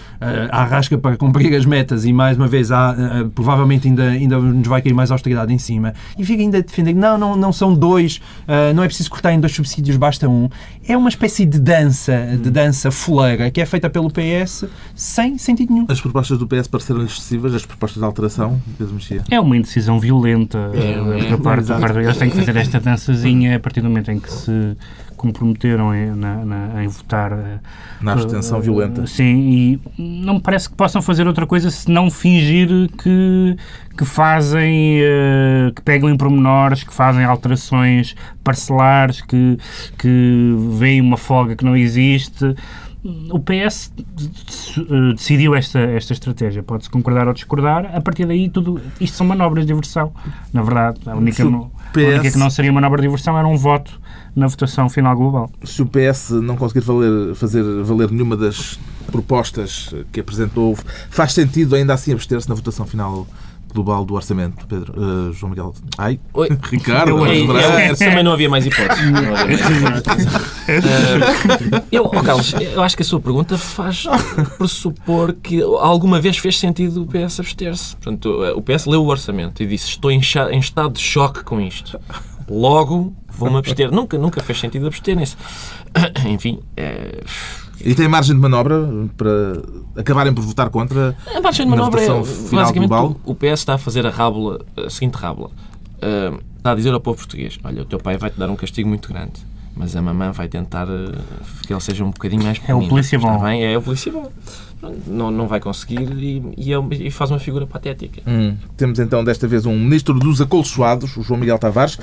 a 0.50 0.64
rasca 0.64 0.96
para 0.98 1.16
cumprir 1.16 1.54
as 1.54 1.64
metas 1.64 2.04
e, 2.04 2.12
mais 2.12 2.36
uma 2.36 2.46
vez, 2.46 2.70
há, 2.70 2.92
uh, 2.92 3.30
provavelmente 3.30 3.88
ainda, 3.88 4.04
ainda 4.04 4.38
nos 4.38 4.66
vai 4.66 4.82
cair 4.82 4.92
mais 4.92 5.10
austeridade 5.10 5.52
em 5.52 5.58
cima, 5.58 5.94
e 6.18 6.24
fica 6.24 6.42
ainda 6.42 6.58
a 6.58 6.60
defender 6.60 6.92
que 6.92 6.98
não, 6.98 7.18
não, 7.18 7.36
não 7.36 7.52
são 7.52 7.74
dois, 7.74 8.20
uh, 8.48 8.74
não 8.74 8.82
é 8.82 8.86
preciso 8.86 9.10
cortar 9.10 9.32
em 9.32 9.40
dois 9.40 9.54
subsídios, 9.54 9.96
basta 9.96 10.28
um. 10.28 10.48
É 10.86 10.96
uma 10.96 11.08
espécie 11.08 11.44
de 11.44 11.58
dança, 11.58 12.38
de 12.40 12.50
dança 12.50 12.90
fuleira, 12.90 13.50
que 13.50 13.60
é 13.60 13.66
feita 13.66 13.88
pelo 13.88 14.10
PS 14.10 14.66
sem 14.94 15.38
sentido 15.38 15.72
nenhum. 15.72 15.86
As 15.88 16.00
propostas 16.00 16.38
do 16.38 16.46
PS 16.46 16.68
pareceram 16.68 17.04
excessivas, 17.04 17.54
as 17.54 17.64
propostas 17.64 18.00
de 18.00 18.04
alteração, 18.04 18.60
Pedro 18.78 18.94
Mexia? 18.94 19.22
É 19.30 19.40
uma 19.40 19.56
indecisão 19.56 19.98
violenta 19.98 20.70
é, 20.74 21.26
é, 21.26 21.30
da 21.30 21.38
parte 21.38 21.66
do 21.66 21.78
partido. 21.78 22.00
Eles 22.00 22.16
têm 22.16 22.30
que 22.30 22.36
fazer 22.36 22.56
esta 22.56 22.80
dançazinha 22.80 23.56
a 23.56 23.60
partir 23.60 23.80
do 23.80 23.88
momento 23.88 24.10
em 24.10 24.18
que 24.18 24.30
se 24.30 24.76
comprometeram 25.24 25.94
em, 25.94 26.14
na, 26.14 26.44
na, 26.44 26.84
em 26.84 26.88
votar. 26.88 27.32
Eh, 27.32 27.58
na 28.00 28.12
abstenção 28.12 28.58
uh, 28.58 28.62
violenta. 28.62 29.06
Sim, 29.06 29.80
e 29.96 30.22
não 30.22 30.34
me 30.34 30.40
parece 30.40 30.68
que 30.68 30.76
possam 30.76 31.00
fazer 31.00 31.26
outra 31.26 31.46
coisa 31.46 31.70
se 31.70 31.90
não 31.90 32.10
fingir 32.10 32.68
que, 33.02 33.56
que 33.96 34.04
fazem, 34.04 35.00
uh, 35.00 35.72
que 35.72 35.80
pegam 35.80 36.10
em 36.10 36.16
pormenores, 36.16 36.84
que 36.84 36.92
fazem 36.92 37.24
alterações 37.24 38.14
parcelares, 38.42 39.22
que, 39.22 39.58
que 39.98 40.54
veem 40.78 41.00
uma 41.00 41.16
folga 41.16 41.56
que 41.56 41.64
não 41.64 41.76
existe 41.76 42.54
o 43.30 43.38
PS 43.38 43.92
decidiu 45.14 45.54
esta, 45.54 45.78
esta 45.78 46.14
estratégia. 46.14 46.62
Pode-se 46.62 46.88
concordar 46.88 47.28
ou 47.28 47.34
discordar. 47.34 47.94
A 47.94 48.00
partir 48.00 48.24
daí, 48.24 48.48
tudo 48.48 48.80
isto 48.98 49.16
são 49.16 49.26
manobras 49.26 49.66
de 49.66 49.74
diversão. 49.74 50.10
Na 50.52 50.62
verdade, 50.62 51.00
a 51.06 51.14
única, 51.14 51.44
PS... 51.44 51.44
a 51.44 52.00
única 52.00 52.30
que 52.30 52.38
não 52.38 52.48
seria 52.48 52.72
manobra 52.72 53.02
de 53.02 53.06
diversão 53.06 53.38
era 53.38 53.46
um 53.46 53.56
voto 53.58 54.00
na 54.34 54.46
votação 54.46 54.88
final 54.88 55.16
global. 55.16 55.50
Se 55.62 55.82
o 55.82 55.86
PS 55.86 56.31
não 56.31 56.56
conseguir 56.56 56.81
valer, 56.81 57.34
fazer 57.34 57.62
valer 57.82 58.10
nenhuma 58.10 58.36
das 58.36 58.78
propostas 59.10 59.94
que 60.12 60.20
apresentou, 60.20 60.76
faz 61.10 61.32
sentido 61.32 61.76
ainda 61.76 61.94
assim 61.94 62.12
abster-se 62.12 62.48
na 62.48 62.54
votação 62.54 62.84
final 62.86 63.26
global 63.75 64.04
do 64.04 64.14
orçamento, 64.14 64.66
Pedro? 64.66 64.94
Uh, 64.96 65.32
João 65.32 65.50
Miguel. 65.50 65.75
Ai, 65.98 66.20
Oi. 66.32 66.48
Ricardo. 66.70 67.10
Eu, 67.10 67.26
eu, 67.26 67.58
eu, 67.58 67.96
também 67.96 68.22
não 68.22 68.32
havia 68.32 68.48
mais 68.48 68.64
hipóteses. 68.64 69.04
uh, 69.04 69.12
eu, 71.90 72.04
oh, 72.04 72.22
Carlos, 72.22 72.54
eu 72.54 72.82
acho 72.82 72.96
que 72.96 73.02
a 73.02 73.04
sua 73.04 73.20
pergunta 73.20 73.58
faz 73.58 74.04
pressupor 74.56 75.34
que 75.34 75.60
alguma 75.60 76.20
vez 76.20 76.38
fez 76.38 76.58
sentido 76.58 77.02
o 77.02 77.06
PS 77.06 77.40
abster-se. 77.40 77.96
Portanto, 77.96 78.31
o 78.54 78.62
PS 78.62 78.86
leu 78.86 79.02
o 79.02 79.08
orçamento 79.08 79.60
e 79.62 79.66
disse: 79.66 79.88
Estou 79.88 80.10
em, 80.10 80.20
em 80.52 80.58
estado 80.58 80.94
de 80.94 81.00
choque 81.00 81.42
com 81.42 81.60
isto. 81.60 81.98
Logo, 82.49 83.14
vou-me 83.29 83.58
abster. 83.58 83.91
nunca, 83.93 84.19
nunca 84.19 84.43
fez 84.43 84.61
sentido 84.61 84.87
absterem-se. 84.87 85.37
Enfim. 86.26 86.61
É... 86.76 87.23
E 87.81 87.94
tem 87.94 88.08
margem 88.08 88.35
de 88.35 88.41
manobra 88.41 88.88
para 89.17 90.00
acabarem 90.00 90.32
por 90.32 90.43
votar 90.43 90.70
contra 90.70 91.17
a 91.35 91.41
margem 91.41 91.67
de 91.67 91.70
manobra 91.70 92.00
é, 92.00 92.08
basicamente 92.08 92.88
global? 92.88 93.17
o 93.25 93.35
PS 93.35 93.61
está 93.61 93.75
a 93.75 93.79
fazer 93.79 94.06
a 94.06 94.11
rábula, 94.11 94.65
a 94.77 94.89
seguinte 94.89 95.17
rábula. 95.17 95.51
Uh, 95.96 96.41
está 96.56 96.72
a 96.72 96.74
dizer 96.74 96.94
ao 96.94 97.01
povo 97.01 97.19
português: 97.19 97.58
Olha, 97.63 97.82
o 97.82 97.84
teu 97.84 97.98
pai 97.98 98.17
vai-te 98.17 98.39
dar 98.39 98.48
um 98.48 98.56
castigo 98.56 98.89
muito 98.89 99.08
grande, 99.08 99.32
mas 99.76 99.96
a 99.96 100.02
mamãe 100.02 100.31
vai 100.32 100.48
tentar 100.48 100.88
uh, 100.88 101.12
que 101.66 101.72
ele 101.72 101.81
seja 101.81 102.04
um 102.04 102.10
bocadinho 102.10 102.43
mais 102.43 102.58
pequenino. 102.58 102.84
É 102.84 102.86
o 102.86 102.88
polícia 102.88 103.19
bom. 103.19 103.34
Está 103.34 103.44
bem? 103.46 103.64
É 103.64 103.76
o 103.76 103.82
polícia 103.82 104.12
bom 104.12 104.31
não, 105.06 105.31
não 105.31 105.46
vai 105.46 105.60
conseguir 105.60 106.10
e, 106.12 106.43
e, 106.56 106.72
é 106.72 106.76
e 106.90 107.10
faz 107.10 107.31
uma 107.31 107.38
figura 107.38 107.66
patética. 107.66 108.22
Hum. 108.26 108.54
Temos 108.76 108.98
então 108.98 109.24
desta 109.24 109.46
vez 109.46 109.66
um 109.66 109.78
ministro 109.78 110.14
dos 110.14 110.40
acolchoados, 110.40 111.16
o 111.16 111.22
João 111.22 111.40
Miguel 111.40 111.58
Tavares, 111.58 111.98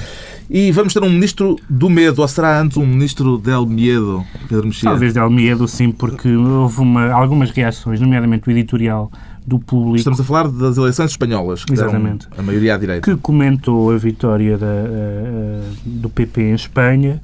e 0.49 0.71
vamos 0.71 0.93
ter 0.93 1.03
um 1.03 1.09
ministro 1.09 1.57
do 1.69 1.89
medo, 1.89 2.21
ou 2.21 2.27
será 2.27 2.59
antes 2.59 2.77
um 2.77 2.85
ministro 2.85 3.37
del 3.37 3.65
medo, 3.65 4.23
Pedro 4.47 4.67
Mexia? 4.67 4.89
Talvez 4.89 5.13
del 5.13 5.29
medo, 5.29 5.67
sim, 5.67 5.91
porque 5.91 6.33
houve 6.33 6.79
uma, 6.81 7.11
algumas 7.11 7.51
reações, 7.51 7.99
nomeadamente 7.99 8.47
o 8.47 8.51
editorial 8.51 9.11
do 9.45 9.59
público. 9.59 9.97
Estamos 9.97 10.19
a 10.19 10.23
falar 10.23 10.47
das 10.47 10.77
eleições 10.77 11.11
espanholas, 11.11 11.65
que 11.65 11.73
Exatamente. 11.73 12.27
a 12.37 12.41
maioria 12.41 12.75
à 12.75 12.77
direita. 12.77 13.09
Que 13.09 13.19
comentou 13.19 13.91
a 13.91 13.97
vitória 13.97 14.57
da, 14.57 14.67
uh, 14.67 15.63
do 15.83 16.09
PP 16.09 16.41
em 16.41 16.53
Espanha, 16.53 17.21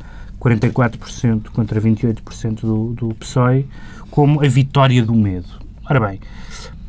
44% 0.55 1.49
contra 1.53 1.81
28% 1.81 2.61
do, 2.61 2.93
do 2.93 3.15
PSOE, 3.15 3.65
como 4.09 4.43
a 4.43 4.47
vitória 4.47 5.03
do 5.03 5.13
medo. 5.13 5.47
Ora 5.89 5.99
bem, 5.99 6.19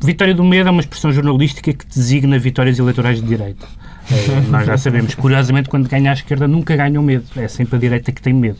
vitória 0.01 0.33
do 0.33 0.43
medo 0.43 0.69
é 0.69 0.71
uma 0.71 0.81
expressão 0.81 1.11
jornalística 1.11 1.73
que 1.73 1.85
designa 1.85 2.37
vitórias 2.39 2.79
eleitorais 2.79 3.21
de 3.21 3.27
direita. 3.27 3.67
É, 4.11 4.41
nós 4.49 4.65
já 4.65 4.77
sabemos, 4.77 5.13
curiosamente, 5.13 5.69
quando 5.69 5.87
ganha 5.87 6.11
a 6.11 6.13
esquerda 6.13 6.47
nunca 6.47 6.75
ganha 6.75 6.99
o 6.99 7.03
medo, 7.03 7.25
é 7.35 7.47
sempre 7.47 7.75
a 7.75 7.79
direita 7.79 8.11
que 8.11 8.21
tem 8.21 8.33
medo. 8.33 8.59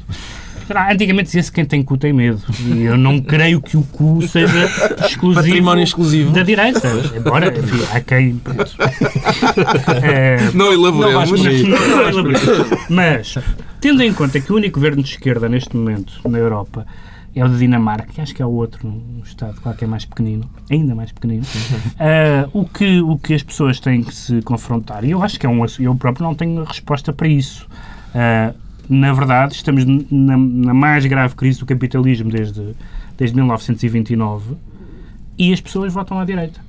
Antigamente 0.91 1.25
dizia-se 1.25 1.51
que 1.51 1.55
quem 1.55 1.65
tem 1.65 1.83
cu 1.83 1.97
tem 1.97 2.13
medo. 2.13 2.41
E 2.65 2.83
eu 2.83 2.97
não 2.97 3.19
creio 3.19 3.61
que 3.61 3.77
o 3.77 3.83
cu 3.83 4.21
seja 4.27 4.65
exclusivo, 5.05 5.45
Património 5.45 5.83
exclusivo 5.83 6.31
da 6.31 6.43
direita. 6.43 6.87
Embora, 7.15 7.47
enfim, 7.47 7.83
há 7.93 7.99
quem. 8.01 8.41
É, 10.03 10.51
não 10.53 10.71
elaboremos. 10.71 11.41
Não, 11.41 12.23
não 12.23 12.31
Mas, 12.89 13.37
tendo 13.79 14.03
em 14.03 14.13
conta 14.13 14.39
que 14.39 14.51
o 14.51 14.55
único 14.55 14.75
governo 14.75 15.01
de 15.01 15.09
esquerda 15.09 15.49
neste 15.49 15.75
momento 15.75 16.13
na 16.27 16.37
Europa 16.37 16.85
é 17.35 17.45
o 17.45 17.49
de 17.49 17.57
Dinamarca, 17.59 18.11
que 18.11 18.21
acho 18.21 18.33
que 18.33 18.41
é 18.41 18.45
o 18.45 18.49
outro, 18.49 18.87
um 18.87 19.21
Estado, 19.23 19.59
claro 19.61 19.77
que 19.77 19.83
é 19.83 19.87
mais 19.87 20.03
pequenino, 20.03 20.49
ainda 20.69 20.95
mais 20.95 21.11
pequenino. 21.11 21.43
Uh, 21.43 22.59
o, 22.59 22.65
que, 22.65 23.01
o 23.01 23.17
que 23.17 23.33
as 23.33 23.43
pessoas 23.43 23.79
têm 23.79 24.03
que 24.03 24.13
se 24.13 24.41
confrontar, 24.41 25.03
e 25.03 25.11
eu 25.11 25.21
acho 25.23 25.39
que 25.39 25.45
é 25.45 25.49
um 25.49 25.63
eu 25.79 25.95
próprio 25.95 26.25
não 26.25 26.33
tenho 26.33 26.63
resposta 26.63 27.13
para 27.13 27.27
isso. 27.27 27.67
Uh, 28.09 28.68
na 28.89 29.13
verdade, 29.13 29.53
estamos 29.53 29.85
na, 29.85 30.35
na, 30.35 30.73
mais 30.73 31.05
grave 31.05 31.35
crise 31.35 31.59
do 31.59 31.65
capitalismo 31.65 32.31
desde, 32.31 32.75
desde 33.15 33.35
1929 33.35 34.55
e 35.37 35.53
as 35.53 35.61
pessoas 35.61 35.93
votam 35.93 36.19
à 36.19 36.25
direita. 36.25 36.59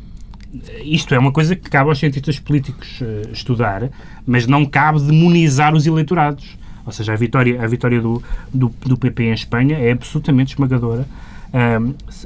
Isto 0.84 1.14
é 1.14 1.18
uma 1.18 1.32
coisa 1.32 1.56
que 1.56 1.70
cabe 1.70 1.88
aos 1.88 1.98
cientistas 1.98 2.38
políticos 2.38 3.00
uh, 3.00 3.32
estudar, 3.32 3.88
mas 4.26 4.46
não 4.46 4.66
cabe 4.66 5.00
demonizar 5.00 5.74
os 5.74 5.86
eleitorados. 5.86 6.58
Ou 6.84 6.92
seja, 6.92 7.12
a 7.12 7.16
vitória, 7.16 7.62
a 7.62 7.66
vitória 7.66 8.00
do, 8.00 8.22
do, 8.52 8.68
do 8.84 8.96
PP 8.96 9.24
em 9.24 9.32
Espanha 9.32 9.78
é 9.78 9.92
absolutamente 9.92 10.54
esmagadora. 10.54 11.06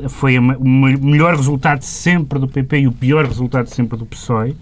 Foi 0.08 0.38
o 0.38 0.42
melhor 0.42 1.34
resultado 1.34 1.82
sempre 1.82 2.38
do 2.38 2.46
PP 2.46 2.80
e 2.80 2.86
o 2.86 2.92
pior 2.92 3.24
resultado 3.24 3.68
sempre 3.68 3.98
do 3.98 4.06
PSOE. 4.06 4.54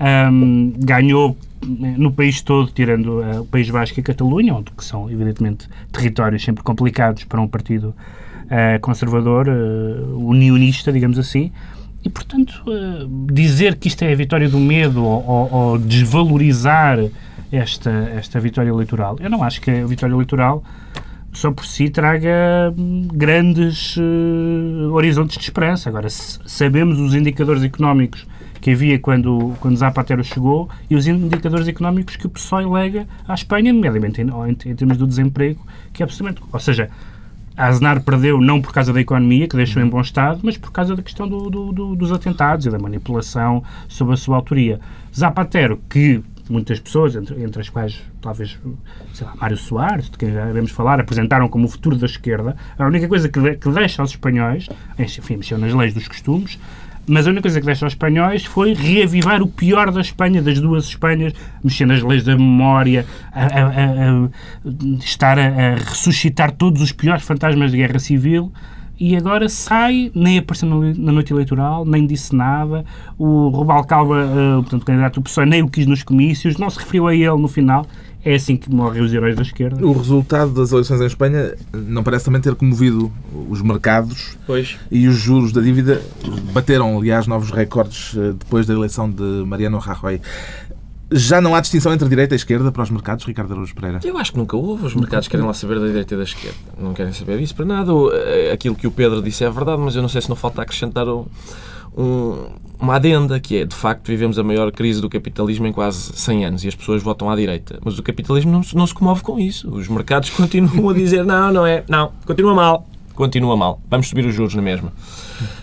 Um, 0.00 0.74
ganhou 0.78 1.36
no 1.66 2.12
país 2.12 2.40
todo, 2.40 2.70
tirando 2.70 3.20
uh, 3.20 3.40
o 3.40 3.46
País 3.46 3.68
Basco 3.68 3.98
e 3.98 4.00
a 4.00 4.04
Catalunha, 4.04 4.54
onde 4.54 4.70
que 4.70 4.84
são, 4.84 5.10
evidentemente, 5.10 5.68
territórios 5.92 6.42
sempre 6.42 6.62
complicados 6.62 7.24
para 7.24 7.40
um 7.40 7.48
partido 7.48 7.94
uh, 8.44 8.80
conservador, 8.80 9.48
uh, 9.48 10.18
unionista, 10.18 10.92
digamos 10.92 11.18
assim. 11.18 11.50
E, 12.04 12.08
portanto, 12.08 12.62
dizer 13.32 13.74
que 13.74 13.88
isto 13.88 14.02
é 14.02 14.12
a 14.12 14.14
vitória 14.14 14.48
do 14.48 14.58
medo 14.58 15.04
ou, 15.04 15.52
ou, 15.52 15.78
desvalorizar 15.78 16.96
esta, 17.50 17.90
esta 17.90 18.38
vitória 18.38 18.70
eleitoral. 18.70 19.16
Eu 19.18 19.28
não 19.28 19.42
acho 19.42 19.60
que 19.60 19.68
a 19.68 19.84
vitória 19.84 20.14
eleitoral 20.14 20.62
só 21.32 21.50
por 21.50 21.66
si 21.66 21.90
traga 21.90 22.72
hum, 22.78 23.08
grandes 23.12 23.96
horizontes 24.92 25.36
de 25.38 25.42
esperança. 25.42 25.88
Agora, 25.88 26.08
sabemos 26.08 27.00
os 27.00 27.14
indicadores 27.14 27.64
económicos 27.64 28.24
que 28.60 28.70
havia 28.70 28.98
quando, 28.98 29.54
quando 29.60 29.76
Zapatero 29.76 30.22
chegou 30.24 30.68
e 30.88 30.96
os 30.96 31.06
indicadores 31.06 31.68
económicos 31.68 32.16
que 32.16 32.26
o 32.26 32.30
PSOE 32.30 32.66
lega 32.66 33.06
à 33.26 33.34
Espanha, 33.34 33.72
nomeadamente 33.72 34.20
em, 34.20 34.26
em, 34.26 34.50
em 34.50 34.74
termos 34.74 34.96
do 34.96 35.06
desemprego, 35.06 35.64
que 35.92 36.02
é 36.02 36.04
absolutamente... 36.04 36.42
Ou 36.52 36.60
seja, 36.60 36.90
Aznar 37.56 38.00
perdeu 38.02 38.40
não 38.40 38.62
por 38.62 38.72
causa 38.72 38.92
da 38.92 39.00
economia, 39.00 39.48
que 39.48 39.56
deixou 39.56 39.82
em 39.82 39.88
bom 39.88 40.00
estado, 40.00 40.40
mas 40.44 40.56
por 40.56 40.70
causa 40.70 40.94
da 40.94 41.02
questão 41.02 41.26
do, 41.28 41.50
do, 41.50 41.72
do, 41.72 41.96
dos 41.96 42.12
atentados 42.12 42.66
e 42.66 42.70
da 42.70 42.78
manipulação 42.78 43.64
sob 43.88 44.12
a 44.12 44.16
sua 44.16 44.36
autoria. 44.36 44.78
Zapatero, 45.12 45.80
que 45.90 46.22
muitas 46.48 46.78
pessoas, 46.78 47.16
entre, 47.16 47.42
entre 47.42 47.60
as 47.60 47.68
quais 47.68 48.00
talvez, 48.20 48.58
sei 49.12 49.26
lá, 49.26 49.34
Mário 49.40 49.56
Soares, 49.56 50.08
de 50.08 50.16
quem 50.16 50.32
já 50.32 50.46
devemos 50.46 50.70
falar, 50.70 51.00
apresentaram 51.00 51.48
como 51.48 51.66
o 51.66 51.68
futuro 51.68 51.96
da 51.96 52.06
esquerda, 52.06 52.56
a 52.78 52.86
única 52.86 53.08
coisa 53.08 53.28
que, 53.28 53.40
de, 53.40 53.56
que 53.56 53.68
deixa 53.70 54.02
aos 54.02 54.12
espanhóis, 54.12 54.68
enfim, 54.98 55.36
mexeu 55.36 55.58
nas 55.58 55.74
leis 55.74 55.92
dos 55.92 56.06
costumes, 56.06 56.58
mas 57.08 57.26
a 57.26 57.30
única 57.30 57.42
coisa 57.42 57.60
que 57.60 57.66
deixa 57.66 57.84
aos 57.84 57.92
espanhóis 57.92 58.44
foi 58.44 58.74
reavivar 58.74 59.42
o 59.42 59.48
pior 59.48 59.90
da 59.90 60.00
Espanha, 60.00 60.42
das 60.42 60.60
duas 60.60 60.84
Espanhas, 60.86 61.32
mexer 61.62 61.86
nas 61.86 62.02
leis 62.02 62.24
da 62.24 62.36
memória, 62.36 63.06
a, 63.32 63.44
a, 63.44 63.66
a 63.66 64.98
estar 64.98 65.38
a, 65.38 65.74
ressuscitar 65.74 66.52
todos 66.52 66.82
os 66.82 66.92
piores 66.92 67.22
fantasmas 67.22 67.70
de 67.70 67.78
guerra 67.78 67.98
civil 67.98 68.52
e 69.00 69.16
agora 69.16 69.48
sai, 69.48 70.10
nem 70.12 70.38
apareceu 70.38 70.68
na 70.68 71.12
noite 71.12 71.32
eleitoral, 71.32 71.84
nem 71.84 72.04
disse 72.04 72.34
nada. 72.34 72.84
O 73.16 73.48
Rubalcaba, 73.48 74.24
uh, 74.24 74.62
portanto, 74.62 74.82
o 74.82 74.84
candidato 74.84 75.20
do 75.20 75.22
PSOE, 75.22 75.46
nem 75.46 75.62
o 75.62 75.68
quis 75.68 75.86
nos 75.86 76.02
comícios, 76.02 76.56
não 76.56 76.68
se 76.68 76.80
referiu 76.80 77.06
a 77.06 77.14
ele 77.14 77.36
no 77.36 77.46
final. 77.46 77.86
É 78.28 78.34
assim 78.34 78.58
que 78.58 78.70
morrem 78.70 79.00
os 79.00 79.10
heróis 79.10 79.34
da 79.34 79.40
esquerda. 79.40 79.82
O 79.86 79.90
resultado 79.90 80.52
das 80.52 80.70
eleições 80.70 81.00
em 81.00 81.06
Espanha 81.06 81.54
não 81.72 82.04
parece 82.04 82.26
também 82.26 82.42
ter 82.42 82.54
comovido 82.54 83.10
os 83.48 83.62
mercados 83.62 84.36
pois. 84.46 84.76
e 84.90 85.08
os 85.08 85.16
juros 85.16 85.50
da 85.50 85.62
dívida 85.62 86.02
bateram, 86.52 86.98
aliás, 86.98 87.26
novos 87.26 87.50
recordes 87.50 88.14
eh, 88.18 88.34
depois 88.38 88.66
da 88.66 88.74
eleição 88.74 89.10
de 89.10 89.22
Mariano 89.46 89.78
Rajoy. 89.78 90.20
Já 91.10 91.40
não 91.40 91.54
há 91.54 91.60
distinção 91.62 91.90
entre 91.90 92.06
direita 92.06 92.34
e 92.34 92.36
esquerda 92.36 92.70
para 92.70 92.82
os 92.82 92.90
mercados, 92.90 93.24
Ricardo 93.24 93.52
Araújo 93.52 93.74
Pereira? 93.74 94.00
Eu 94.04 94.18
acho 94.18 94.32
que 94.32 94.36
nunca 94.36 94.58
houve. 94.58 94.84
Os 94.84 94.94
mercados 94.94 95.26
querem 95.26 95.46
lá 95.46 95.54
saber 95.54 95.80
da 95.80 95.86
direita 95.86 96.12
e 96.12 96.18
da 96.18 96.24
esquerda. 96.24 96.58
Não 96.78 96.92
querem 96.92 97.14
saber 97.14 97.38
disso 97.38 97.54
para 97.54 97.64
nada. 97.64 97.90
Eh, 98.12 98.52
aquilo 98.52 98.74
que 98.74 98.86
o 98.86 98.90
Pedro 98.90 99.22
disse 99.22 99.42
é 99.42 99.48
verdade, 99.48 99.80
mas 99.80 99.96
eu 99.96 100.02
não 100.02 100.08
sei 100.10 100.20
se 100.20 100.28
não 100.28 100.36
falta 100.36 100.60
acrescentar 100.60 101.08
um, 101.08 101.24
uma 102.80 102.96
adenda, 102.96 103.40
que 103.40 103.56
é, 103.58 103.64
de 103.64 103.74
facto, 103.74 104.06
vivemos 104.06 104.38
a 104.38 104.42
maior 104.42 104.70
crise 104.70 105.00
do 105.00 105.08
capitalismo 105.08 105.66
em 105.66 105.72
quase 105.72 106.12
100 106.14 106.44
anos 106.44 106.64
e 106.64 106.68
as 106.68 106.74
pessoas 106.74 107.02
votam 107.02 107.30
à 107.30 107.36
direita. 107.36 107.78
Mas 107.84 107.98
o 107.98 108.02
capitalismo 108.02 108.52
não, 108.52 108.62
não 108.74 108.86
se 108.86 108.94
comove 108.94 109.22
com 109.22 109.38
isso. 109.38 109.68
Os 109.70 109.88
mercados 109.88 110.30
continuam 110.36 110.90
a 110.90 110.94
dizer 110.94 111.24
não, 111.24 111.52
não 111.52 111.66
é, 111.66 111.84
não, 111.88 112.12
continua 112.24 112.54
mal, 112.54 112.86
continua 113.18 113.56
mal. 113.56 113.80
Vamos 113.90 114.08
subir 114.08 114.24
os 114.24 114.34
juros 114.34 114.54
na 114.54 114.62
mesma. 114.62 114.92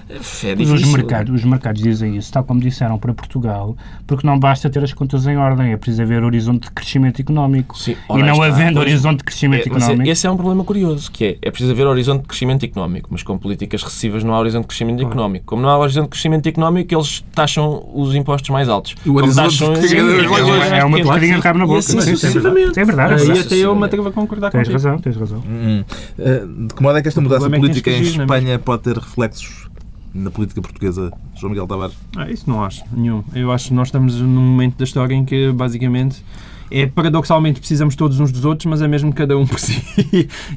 É 0.10 0.56
difícil. 0.56 0.76
Os 0.76 0.94
mercados, 0.94 1.34
os 1.34 1.44
mercados 1.44 1.82
dizem 1.82 2.16
isso, 2.16 2.32
tal 2.32 2.44
como 2.44 2.60
disseram 2.60 2.98
para 2.98 3.14
Portugal, 3.14 3.76
porque 4.06 4.26
não 4.28 4.38
basta 4.38 4.70
ter 4.70 4.84
as 4.84 4.94
contas 4.94 5.26
em 5.26 5.36
ordem, 5.38 5.72
é 5.72 5.78
preciso 5.78 6.04
haver 6.04 6.24
horizonte 6.24 6.64
de 6.64 6.72
crescimento 6.72 7.20
económico. 7.20 7.78
Sim, 7.78 7.96
e 8.10 8.18
não 8.24 8.34
está, 8.34 8.46
havendo 8.46 8.76
pois, 8.76 8.88
horizonte 8.88 9.18
de 9.20 9.24
crescimento 9.24 9.68
é, 9.68 9.70
económico. 9.70 10.10
Esse 10.10 10.28
é 10.28 10.32
um 10.32 10.38
problema 10.38 10.64
curioso, 10.64 11.12
que 11.12 11.26
é, 11.26 11.38
é 11.42 11.50
preciso 11.50 11.72
haver 11.72 11.88
horizonte 11.88 12.22
de 12.22 12.28
crescimento 12.28 12.64
económico, 12.64 13.10
mas 13.12 13.24
com 13.24 13.38
políticas 13.38 13.82
recessivas 13.82 14.24
não 14.24 14.34
há 14.34 14.40
horizonte 14.40 14.64
de 14.64 14.68
crescimento 14.68 15.04
ah. 15.04 15.08
económico. 15.08 15.46
Como 15.46 15.62
não 15.62 15.70
há 15.70 15.78
horizonte 15.78 16.06
de 16.06 16.10
crescimento 16.10 16.48
económico, 16.48 16.94
eles 16.94 17.26
taxam 17.34 17.90
os 17.94 18.14
impostos 18.14 18.50
mais 18.52 18.70
altos. 18.70 18.96
O 19.06 19.14
horizonte 19.16 19.58
taxam, 19.58 19.76
sim, 19.76 19.96
é, 19.96 20.80
é, 20.80 20.86
uma 20.86 20.98
pescadinha 20.98 21.36
que 21.36 21.42
cabe 21.42 21.60
na 21.60 21.66
boca. 21.66 21.80
Assim, 21.80 21.98
é, 22.00 22.82
é 22.82 22.86
verdade. 22.86 23.24
Aí 23.24 23.40
até 23.40 23.56
eu 23.56 23.76
me 23.76 23.86
atrevo 23.86 24.10
a 24.10 24.12
concordar 24.12 24.52
tens 24.52 24.68
contigo. 24.68 24.74
razão, 24.74 25.00
tens 25.00 25.18
razão. 25.18 25.40
Hum. 25.40 25.84
hum. 26.20 26.68
De 26.68 26.74
que 26.74 26.84
modo 26.84 26.98
é 26.98 27.02
que 27.02 27.08
esta 27.08 27.22
mudança 27.22 27.45
política 27.50 27.92
em 27.92 28.02
Espanha 28.02 28.60
pode 28.60 28.84
ter 28.84 28.98
reflexos 28.98 29.68
na 30.14 30.32
política 30.32 30.62
portuguesa, 30.62 31.12
João 31.36 31.52
Miguel 31.52 31.68
Tavares? 31.68 31.96
Ah, 32.16 32.30
isso 32.30 32.50
não 32.50 32.64
acho, 32.64 32.84
nenhum. 32.92 33.24
Eu 33.34 33.52
acho 33.52 33.68
que 33.68 33.74
nós 33.74 33.90
estamos 33.90 34.20
num 34.22 34.42
momento 34.42 34.78
da 34.78 34.86
história 34.86 35.14
em 35.14 35.26
que, 35.26 35.52
basicamente, 35.52 36.24
é 36.72 36.86
paradoxalmente 36.88 37.60
precisamos 37.60 37.96
todos 37.96 38.20
uns 38.20 38.32
dos 38.32 38.46
outros, 38.46 38.66
mas 38.66 38.82
é 38.82 38.88
mesmo 38.88 39.14
cada 39.14 39.38
um 39.38 39.46
por 39.46 39.60
si. 39.60 39.84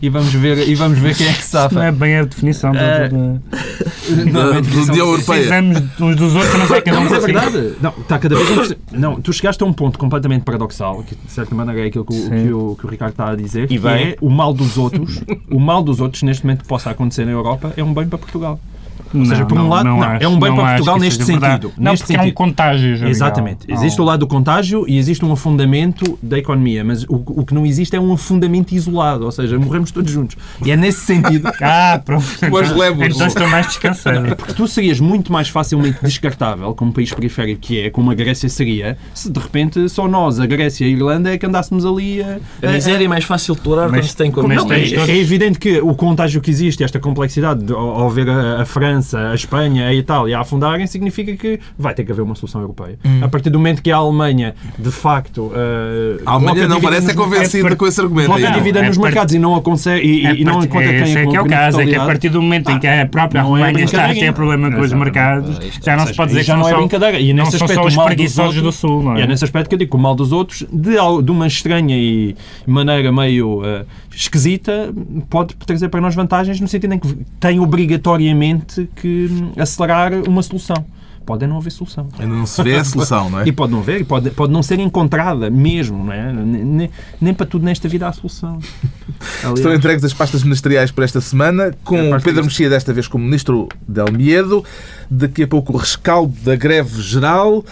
e 0.00 0.08
vamos 0.08 0.32
ver, 0.32 0.68
e 0.68 0.74
vamos 0.74 0.98
ver 0.98 1.14
quem 1.16 1.26
é 1.26 1.32
que 1.32 1.44
safa. 1.44 1.74
Não 1.74 1.82
é 1.82 1.92
bem 1.92 2.16
a 2.16 2.24
definição 2.24 2.72
do, 2.72 2.78
uh, 2.78 3.38
do, 4.24 4.32
da, 4.32 4.40
é 4.40 4.90
União 4.90 5.06
Europeia. 5.06 5.24
Precisamos 5.24 5.78
uns 6.00 6.16
dos 6.16 6.34
outros, 6.34 6.54
mas 6.56 6.70
é 6.70 6.80
cada 6.80 6.98
um. 6.98 7.04
Mas 7.04 7.12
é 7.12 7.20
verdade. 7.20 7.74
Não, 7.80 7.90
está 7.90 8.18
cada 8.18 8.36
vez 8.36 8.76
Não, 8.92 9.20
tu 9.20 9.32
chegaste 9.32 9.62
a 9.62 9.66
um 9.66 9.72
ponto 9.72 9.98
completamente 9.98 10.42
paradoxal, 10.42 11.02
que 11.02 11.14
de 11.14 11.30
certa 11.30 11.54
maneira 11.54 11.82
é 11.82 11.86
aquilo 11.86 12.04
que, 12.04 12.14
o, 12.14 12.30
que 12.30 12.52
o, 12.52 12.76
que 12.76 12.86
o 12.86 12.88
Ricardo 12.88 13.12
está 13.12 13.30
a 13.30 13.36
dizer, 13.36 13.64
e 13.64 13.68
que 13.68 13.78
bem. 13.78 14.08
é 14.10 14.16
o 14.20 14.30
mal 14.30 14.52
dos 14.52 14.78
outros. 14.78 15.20
o 15.50 15.60
mal 15.60 15.82
dos 15.82 16.00
outros, 16.00 16.22
neste 16.22 16.44
momento, 16.44 16.62
que 16.62 16.68
possa 16.68 16.90
acontecer 16.90 17.24
na 17.24 17.32
Europa, 17.32 17.72
é 17.76 17.84
um 17.84 17.92
bem 17.92 18.06
para 18.08 18.18
Portugal. 18.18 18.58
Ou 19.14 19.24
seja, 19.24 19.44
por 19.44 19.58
um 19.58 19.68
lado, 19.68 19.84
não, 19.84 19.98
não, 19.98 20.12
é 20.12 20.28
um 20.28 20.38
bem 20.38 20.54
para 20.54 20.64
Portugal 20.64 20.98
neste 20.98 21.24
sentido. 21.24 21.72
Não, 21.76 21.92
neste 21.92 22.04
porque 22.04 22.14
sentido. 22.14 22.28
é 22.28 22.30
um 22.30 22.34
contágio. 22.34 23.08
Exatamente. 23.08 23.66
Existe 23.68 24.00
o 24.00 24.04
lado 24.04 24.20
do 24.20 24.26
contágio 24.26 24.84
e 24.88 24.98
existe 24.98 25.24
um 25.24 25.32
afundamento 25.32 26.18
da 26.22 26.38
economia, 26.38 26.84
mas 26.84 27.04
o, 27.04 27.22
o 27.26 27.44
que 27.44 27.54
não 27.54 27.64
existe 27.64 27.96
é 27.96 28.00
um 28.00 28.12
afundamento 28.12 28.72
isolado, 28.72 29.24
ou 29.24 29.32
seja, 29.32 29.58
morremos 29.58 29.90
todos 29.90 30.10
juntos. 30.10 30.36
E 30.64 30.70
é 30.70 30.76
nesse 30.76 31.00
sentido. 31.00 31.48
ah, 31.60 32.00
pronto. 32.04 32.26
Mas 32.50 32.74
levo 32.74 33.04
então 33.04 33.26
estou 33.26 33.46
mais 33.48 33.66
descansado. 33.66 34.36
Porque 34.36 34.52
tu 34.52 34.66
serias 34.66 35.00
muito 35.00 35.32
mais 35.32 35.48
facilmente 35.48 35.98
descartável 36.02 36.74
como 36.74 36.92
país 36.92 37.12
periférico 37.12 37.60
que 37.60 37.80
é, 37.80 37.90
como 37.90 38.10
a 38.10 38.14
Grécia 38.14 38.48
seria, 38.48 38.96
se 39.14 39.30
de 39.30 39.38
repente 39.38 39.88
só 39.88 40.08
nós, 40.08 40.40
a 40.40 40.46
Grécia 40.46 40.84
e 40.84 40.88
a 40.88 40.90
Irlanda, 40.90 41.32
é 41.32 41.38
que 41.38 41.46
andássemos 41.46 41.84
ali 41.84 42.22
a. 42.22 42.38
A 42.62 42.72
miséria 42.72 43.04
é 43.04 43.08
mais 43.08 43.24
fácil 43.24 43.54
de 43.54 43.60
tolerar 43.60 43.90
mas, 43.90 44.00
quando 44.00 44.08
se 44.08 44.16
tem 44.16 44.30
como. 44.30 44.48
Não, 44.48 44.72
é, 44.72 44.80
é, 44.80 45.16
evidente 45.16 45.58
que 45.58 45.80
o 45.80 45.94
contágio 45.94 46.40
que 46.40 46.50
existe, 46.50 46.82
esta 46.82 46.98
complexidade, 46.98 47.72
ao, 47.72 47.78
ao 47.78 48.10
ver 48.10 48.28
a, 48.28 48.62
a 48.62 48.64
França 48.64 48.97
França, 48.98 49.30
a 49.30 49.34
Espanha, 49.34 49.86
a 49.86 49.94
Itália 49.94 50.38
a 50.38 50.40
afundarem, 50.40 50.86
significa 50.86 51.34
que 51.36 51.60
vai 51.78 51.94
ter 51.94 52.04
que 52.04 52.12
haver 52.12 52.22
uma 52.22 52.34
solução 52.34 52.60
europeia. 52.60 52.98
Hum. 53.04 53.20
A 53.22 53.28
partir 53.28 53.50
do 53.50 53.58
momento 53.58 53.82
que 53.82 53.90
a 53.90 53.96
Alemanha, 53.96 54.54
de 54.78 54.90
facto. 54.90 55.46
Uh, 55.46 56.22
a 56.26 56.32
Alemanha 56.32 56.68
não 56.68 56.80
parece 56.80 57.06
ser 57.06 57.14
convencida 57.14 57.68
é, 57.68 57.76
com 57.76 57.86
esse 57.86 58.00
argumento. 58.00 58.26
Coloca 58.26 58.48
a 58.48 58.50
dívida 58.50 58.82
nos 58.82 58.98
mercados 58.98 59.34
e 59.34 59.38
não 59.38 59.54
a 59.54 59.62
consegue. 59.62 60.06
E, 60.06 60.26
é, 60.26 60.34
e 60.34 60.44
não 60.44 60.62
encontra 60.62 60.88
quem 60.88 61.16
é, 61.16 61.26
que 61.26 61.36
é 61.36 61.40
o 61.40 61.46
caso, 61.46 61.80
é 61.80 61.86
que 61.86 61.94
a 61.94 62.04
partir 62.04 62.28
do 62.28 62.42
momento 62.42 62.70
em 62.70 62.78
que 62.78 62.86
a 62.86 63.06
própria 63.06 63.42
Alemanha 63.42 63.84
está 63.84 64.06
a 64.06 64.14
ter 64.14 64.32
problema 64.32 64.70
com 64.70 64.80
os 64.80 64.92
mercados, 64.92 65.58
já 65.82 65.96
não 65.96 66.06
se 66.06 66.14
pode 66.14 66.32
dizer 66.32 66.44
que 66.44 66.58
não 66.58 66.68
é 66.68 66.74
brincadeira. 66.74 67.20
E 67.20 67.32
nesse 67.32 67.56
aspecto, 67.56 67.86
os 67.86 67.96
preguiçosos 67.96 68.62
do 68.62 68.72
Sul. 68.72 69.02
Não 69.02 69.16
é? 69.16 69.20
E 69.20 69.22
é 69.22 69.26
nesse 69.26 69.44
aspecto 69.44 69.68
que 69.68 69.74
eu 69.74 69.78
digo 69.78 69.90
que 69.90 69.96
o 69.96 70.00
mal 70.00 70.14
dos 70.14 70.32
outros, 70.32 70.66
de, 70.72 70.96
de 71.22 71.30
uma 71.30 71.46
estranha 71.46 71.96
e 71.96 72.36
maneira 72.66 73.12
meio 73.12 73.60
uh, 73.60 73.86
esquisita, 74.18 74.92
pode 75.30 75.54
trazer 75.54 75.88
para 75.88 76.00
nós 76.00 76.14
vantagens 76.14 76.60
no 76.60 76.66
sentido 76.66 76.94
em 76.94 76.98
que 76.98 77.14
tem 77.38 77.60
obrigatoriamente 77.60 78.88
que 78.96 79.28
acelerar 79.56 80.12
uma 80.28 80.42
solução. 80.42 80.84
Pode 81.24 81.46
não 81.46 81.58
haver 81.58 81.70
solução. 81.70 82.08
Ainda 82.18 82.34
não 82.34 82.46
se 82.46 82.62
vê 82.62 82.76
a 82.76 82.84
solução, 82.84 83.28
não 83.28 83.40
é? 83.40 83.46
E 83.46 83.52
pode 83.52 83.70
não 83.70 83.80
haver, 83.80 84.02
pode, 84.06 84.30
pode 84.30 84.50
não 84.50 84.62
ser 84.62 84.78
encontrada 84.80 85.50
mesmo, 85.50 86.02
não 86.02 86.12
é? 86.12 86.32
Nem, 86.32 86.90
nem 87.20 87.34
para 87.34 87.44
tudo 87.44 87.66
nesta 87.66 87.86
vida 87.86 88.08
há 88.08 88.12
solução. 88.14 88.58
Aliás, 89.40 89.58
Estão 89.58 89.74
entregues 89.74 90.02
as 90.04 90.14
pastas 90.14 90.42
ministeriais 90.42 90.90
por 90.90 91.04
esta 91.04 91.20
semana, 91.20 91.74
com 91.84 92.14
é 92.14 92.18
Pedro 92.18 92.44
Mexia 92.44 92.70
desta 92.70 92.94
vez 92.94 93.06
como 93.06 93.26
Ministro 93.26 93.68
del 93.86 94.10
Miedo. 94.10 94.64
Daqui 95.10 95.42
a 95.42 95.46
pouco 95.46 95.74
o 95.74 95.76
rescaldo 95.76 96.34
da 96.42 96.56
greve 96.56 97.02
geral. 97.02 97.62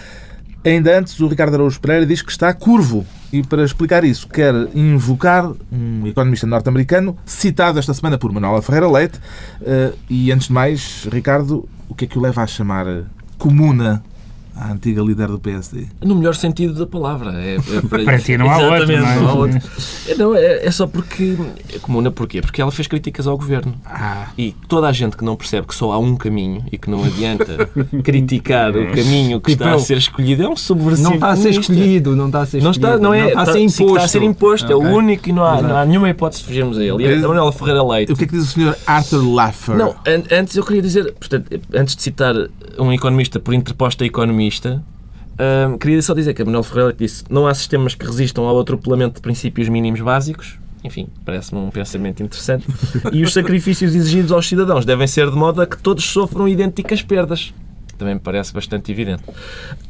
Ainda 0.66 0.98
antes, 0.98 1.20
o 1.20 1.28
Ricardo 1.28 1.54
Araújo 1.54 1.80
Pereira 1.80 2.04
diz 2.04 2.22
que 2.22 2.32
está 2.32 2.52
curvo 2.52 3.06
e, 3.32 3.40
para 3.40 3.62
explicar 3.62 4.02
isso, 4.02 4.28
quer 4.28 4.52
invocar 4.74 5.48
um 5.70 6.04
economista 6.08 6.44
norte-americano 6.44 7.16
citado 7.24 7.78
esta 7.78 7.94
semana 7.94 8.18
por 8.18 8.32
Manuela 8.32 8.60
Ferreira 8.60 8.90
Leite. 8.90 9.20
Eh, 9.62 9.92
E, 10.10 10.32
antes 10.32 10.48
de 10.48 10.52
mais, 10.52 11.06
Ricardo, 11.12 11.68
o 11.88 11.94
que 11.94 12.04
é 12.04 12.08
que 12.08 12.18
o 12.18 12.20
leva 12.20 12.42
a 12.42 12.46
chamar 12.48 13.04
comuna 13.38 14.02
à 14.56 14.72
antiga 14.72 15.02
líder 15.02 15.28
do 15.28 15.38
PSD? 15.38 15.86
No 16.04 16.14
melhor 16.14 16.34
sentido 16.34 16.74
da 16.74 16.86
palavra. 16.86 17.32
É, 17.42 17.56
é 17.56 18.04
Para 18.04 18.18
ti 18.18 18.36
não 18.38 18.50
há 18.50 18.58
outro, 18.58 18.86
não 18.86 18.94
é? 19.08 19.16
não 19.20 19.28
há 19.28 19.32
outro. 19.34 19.60
É, 20.08 20.14
não, 20.14 20.34
é, 20.34 20.64
é 20.66 20.70
só 20.70 20.86
porque. 20.86 21.36
É 21.74 21.78
comuna 21.78 22.10
porquê? 22.10 22.40
Porque 22.40 22.60
ela 22.62 22.70
fez 22.72 22.88
críticas 22.88 23.26
ao 23.26 23.36
governo. 23.36 23.74
Ah, 23.84 24.28
E 24.38 24.54
toda 24.68 24.88
a 24.88 24.92
gente 24.92 25.16
que 25.16 25.24
não 25.24 25.36
percebe 25.36 25.66
que 25.66 25.74
só 25.74 25.92
há 25.92 25.98
um 25.98 26.16
caminho 26.16 26.64
e 26.72 26.78
que 26.78 26.88
não 26.90 27.04
adianta 27.04 27.68
criticar 28.02 28.70
o 28.76 28.86
caminho 28.92 29.40
que 29.40 29.50
Tipo 29.52 29.62
está 29.64 29.70
a 29.72 29.76
eu. 29.76 29.80
ser 29.80 29.98
escolhido 29.98 30.42
é 30.42 30.48
um 30.48 30.56
subversivo. 30.56 31.08
Não 31.10 31.14
está 31.16 31.30
a 31.30 31.36
ser 31.36 31.50
escolhido, 31.50 32.16
não 32.16 32.26
está 32.26 32.40
a 32.42 32.46
ser 32.46 32.62
Não 32.62 32.70
escolhido. 32.70 32.96
está, 32.96 33.02
não 33.08 33.14
é, 33.14 33.28
está 33.28 33.42
a 33.42 33.46
ser 33.46 33.58
imposto. 33.60 33.86
Está 33.94 34.04
a 34.04 34.08
ser 34.08 34.22
imposto, 34.22 34.72
é 34.72 34.74
Ok. 34.76 34.88
o 34.90 34.94
único 34.96 35.28
e 35.28 35.32
não 35.32 35.44
há, 35.44 35.60
não 35.62 35.76
há 35.76 35.84
nenhuma 35.84 36.08
hipótese 36.10 36.42
de 36.42 36.48
fugirmos 36.48 36.78
a 36.78 36.84
ele. 36.84 37.02
E 37.04 37.12
a 37.12 37.16
Manuela 37.28 37.52
Ferreira 37.52 37.82
Leite. 37.82 38.12
o 38.12 38.16
que 38.16 38.24
é 38.24 38.26
que 38.26 38.32
diz 38.36 38.44
o 38.44 38.46
Sr. 38.60 38.76
Arthur 38.86 39.34
Laffer? 39.34 39.76
Não, 39.76 39.90
an- 40.06 40.22
antes 40.32 40.56
eu 40.56 40.64
queria 40.64 40.82
dizer, 40.82 41.12
portanto, 41.14 41.60
antes 41.74 41.94
de 41.96 42.02
citar 42.02 42.34
um 42.78 42.92
economista 42.92 43.40
por 43.40 43.54
interposta 43.54 44.04
hum, 45.70 45.78
queria 45.78 46.00
só 46.02 46.14
dizer 46.14 46.34
que 46.34 46.42
a 46.42 46.44
Manuel 46.44 46.62
Ferreira 46.62 46.92
disse 46.92 47.24
não 47.30 47.46
há 47.46 47.54
sistemas 47.54 47.94
que 47.94 48.04
resistam 48.06 48.44
ao 48.44 48.58
atropelamento 48.60 49.16
de 49.16 49.20
princípios 49.20 49.68
mínimos 49.68 50.00
básicos. 50.00 50.58
Enfim, 50.84 51.08
parece-me 51.24 51.60
um 51.60 51.70
pensamento 51.70 52.22
interessante. 52.22 52.64
E 53.12 53.22
os 53.24 53.32
sacrifícios 53.32 53.94
exigidos 53.94 54.30
aos 54.30 54.46
cidadãos 54.48 54.84
devem 54.84 55.06
ser 55.06 55.28
de 55.30 55.36
modo 55.36 55.60
a 55.60 55.66
que 55.66 55.76
todos 55.76 56.04
sofram 56.04 56.46
idênticas 56.46 57.02
perdas. 57.02 57.52
Também 57.98 58.14
me 58.14 58.20
parece 58.20 58.52
bastante 58.52 58.92
evidente. 58.92 59.22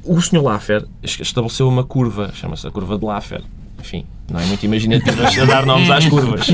O 0.04 0.18
Sr. 0.22 0.40
Laffer 0.42 0.86
es- 1.02 1.18
estabeleceu 1.20 1.68
uma 1.68 1.84
curva, 1.84 2.30
chama-se 2.32 2.66
a 2.66 2.70
curva 2.70 2.96
de 2.96 3.04
Laffer. 3.04 3.42
Enfim, 3.78 4.06
não 4.30 4.40
é 4.40 4.46
muito 4.46 4.64
imaginativo 4.64 5.16
dar 5.46 5.66
nomes 5.66 5.90
às 5.90 6.06
curvas. 6.06 6.46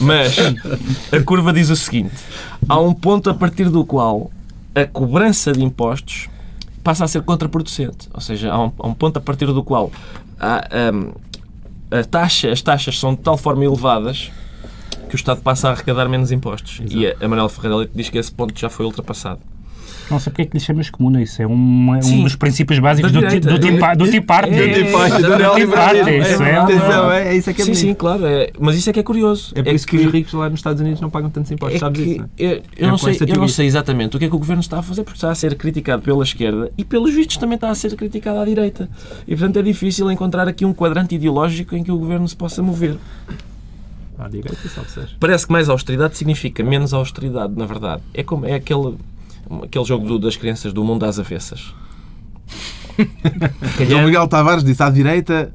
Mas 0.00 0.36
a 1.12 1.20
curva 1.24 1.52
diz 1.52 1.70
o 1.70 1.76
seguinte: 1.76 2.12
há 2.68 2.78
um 2.78 2.92
ponto 2.92 3.30
a 3.30 3.34
partir 3.34 3.68
do 3.70 3.84
qual 3.84 4.30
a 4.74 4.84
cobrança 4.84 5.52
de 5.52 5.62
impostos 5.64 6.28
passa 6.82 7.04
a 7.04 7.08
ser 7.08 7.22
contraproducente. 7.22 8.08
Ou 8.12 8.20
seja, 8.20 8.52
há 8.52 8.64
um, 8.64 8.72
há 8.78 8.86
um 8.86 8.94
ponto 8.94 9.16
a 9.16 9.20
partir 9.20 9.46
do 9.46 9.62
qual 9.62 9.90
há, 10.38 10.64
hum, 10.92 11.12
a 11.90 12.04
taxa, 12.04 12.50
as 12.50 12.62
taxas 12.62 12.98
são 12.98 13.14
de 13.14 13.20
tal 13.20 13.36
forma 13.36 13.64
elevadas 13.64 14.30
que 15.08 15.14
o 15.14 15.16
Estado 15.16 15.40
passa 15.42 15.68
a 15.68 15.72
arrecadar 15.72 16.08
menos 16.08 16.30
impostos. 16.30 16.80
E 16.88 17.06
a, 17.06 17.16
a 17.20 17.28
Manuel 17.28 17.48
Ferreira 17.48 17.76
Leite 17.76 17.92
diz 17.94 18.08
que 18.08 18.18
esse 18.18 18.30
ponto 18.30 18.58
já 18.58 18.70
foi 18.70 18.86
ultrapassado. 18.86 19.40
Não 20.10 20.18
sei 20.18 20.30
porque 20.30 20.42
é 20.42 20.44
que 20.46 20.56
lhe 20.56 20.60
chamas 20.62 20.90
comuna. 20.90 21.22
Isso 21.22 21.40
é 21.40 21.46
um, 21.46 21.94
é 21.94 21.98
um 22.04 22.24
dos 22.24 22.36
princípios 22.36 22.78
básicos 22.78 23.12
do, 23.12 23.20
do, 23.20 23.28
tipo, 23.28 23.46
do 23.46 23.52
arte. 23.52 23.64
É, 23.64 23.96
Do 23.96 24.24
arte, 24.32 24.54
é, 24.54 25.22
do 25.22 26.10
é, 26.10 26.18
Isso 26.18 26.42
é, 26.42 26.50
é 26.50 27.24
é, 27.24 27.28
é 27.28 27.36
isso 27.36 27.50
é 27.50 27.52
que 27.52 27.62
é 27.62 27.64
sim, 27.64 27.74
sim, 27.74 27.94
claro. 27.94 28.22
mas 28.58 28.76
isso 28.76 28.90
é 28.90 28.92
que 28.92 29.00
é 29.00 29.02
curioso. 29.02 29.52
É 29.54 29.62
por 29.62 29.74
isso 29.74 29.86
que, 29.86 29.96
os 29.96 30.12
ricos 30.12 30.32
lá 30.32 30.48
nos 30.48 30.58
Estados 30.58 30.80
Unidos 30.80 31.00
não 31.00 31.10
pagam 31.10 31.30
tantos 31.30 31.50
impostos, 31.50 31.76
É 31.76 31.78
sabes 31.78 32.02
que 32.02 32.10
isso? 32.10 32.24
eu, 32.76 32.88
não 32.88 32.98
sei, 32.98 33.16
eu 33.26 33.36
não 33.36 33.48
sei 33.48 33.66
exatamente 33.66 34.16
o 34.16 34.18
que 34.18 34.24
é 34.24 34.28
que 34.28 34.34
o 34.34 34.38
governo 34.38 34.60
está 34.60 34.78
a 34.78 34.82
fazer, 34.82 35.04
porque 35.04 35.16
está 35.16 35.30
a 35.30 35.34
ser 35.34 35.54
criticado 35.54 36.02
pela 36.02 36.22
esquerda 36.22 36.70
e, 36.76 36.84
pelos 36.84 37.14
vistos, 37.14 37.36
também 37.36 37.54
está 37.54 37.70
a 37.70 37.74
ser 37.74 37.94
criticado 37.94 38.40
à 38.40 38.44
direita. 38.44 38.88
E, 39.26 39.36
portanto, 39.36 39.58
é 39.58 39.62
difícil 39.62 40.10
encontrar 40.10 40.48
aqui 40.48 40.64
um 40.64 40.72
quadrante 40.72 41.14
ideológico 41.14 41.76
em 41.76 41.84
que 41.84 41.92
o 41.92 41.98
governo 41.98 42.28
se 42.28 42.36
possa 42.36 42.62
mover. 42.62 42.96
À 44.18 44.28
direita, 44.28 44.68
salve 44.68 44.90
seja. 44.90 45.16
Parece 45.18 45.46
que 45.46 45.52
mais 45.52 45.68
austeridade 45.68 46.16
significa 46.16 46.62
menos 46.62 46.92
austeridade, 46.92 47.54
na 47.56 47.64
verdade. 47.64 48.02
É, 48.12 48.22
como, 48.22 48.44
é 48.44 48.54
aquele, 48.54 48.96
aquele 49.62 49.84
jogo 49.84 50.06
do- 50.06 50.18
das 50.18 50.36
crianças 50.36 50.72
do 50.72 50.82
mundo 50.84 51.04
às 51.04 51.18
avessas. 51.18 51.74
João 53.88 54.04
Miguel 54.04 54.26
Tavares 54.28 54.62
disse 54.64 54.82
à 54.82 54.90
direita, 54.90 55.52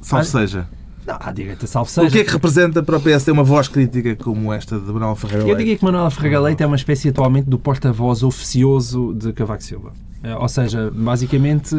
salve 0.00 0.26
seja. 0.26 0.68
Não, 1.06 1.16
à 1.18 1.32
direita, 1.32 1.66
salve 1.66 1.90
seja. 1.90 2.06
O 2.06 2.10
que 2.10 2.18
é 2.20 2.24
que 2.24 2.30
representa 2.30 2.82
para 2.82 2.96
o 2.96 3.00
PSD 3.00 3.32
uma 3.32 3.42
voz 3.42 3.68
crítica 3.68 4.14
como 4.16 4.52
esta 4.52 4.78
de 4.78 4.92
Manuel 4.92 5.16
Ferreira 5.16 5.42
Eu 5.42 5.46
Leite? 5.48 5.58
diria 5.58 5.76
que 5.78 5.84
Manuel 5.84 6.10
Ferreira 6.10 6.40
Leite 6.40 6.62
é 6.62 6.66
uma 6.66 6.76
espécie 6.76 7.08
atualmente 7.08 7.48
do 7.48 7.58
porta-voz 7.58 8.22
oficioso 8.22 9.14
de 9.14 9.32
Cavaco 9.32 9.62
Silva. 9.62 9.92
Eh, 10.22 10.34
Ou 10.36 10.48
seja, 10.48 10.90
basicamente, 10.94 11.74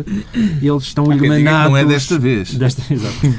eles 0.61 0.83
estão 0.83 1.11
irmanados... 1.13 1.69
não 1.71 1.77
é 1.77 1.85
desta 1.85 2.17
vez. 2.17 2.53
Desta-. 2.55 2.81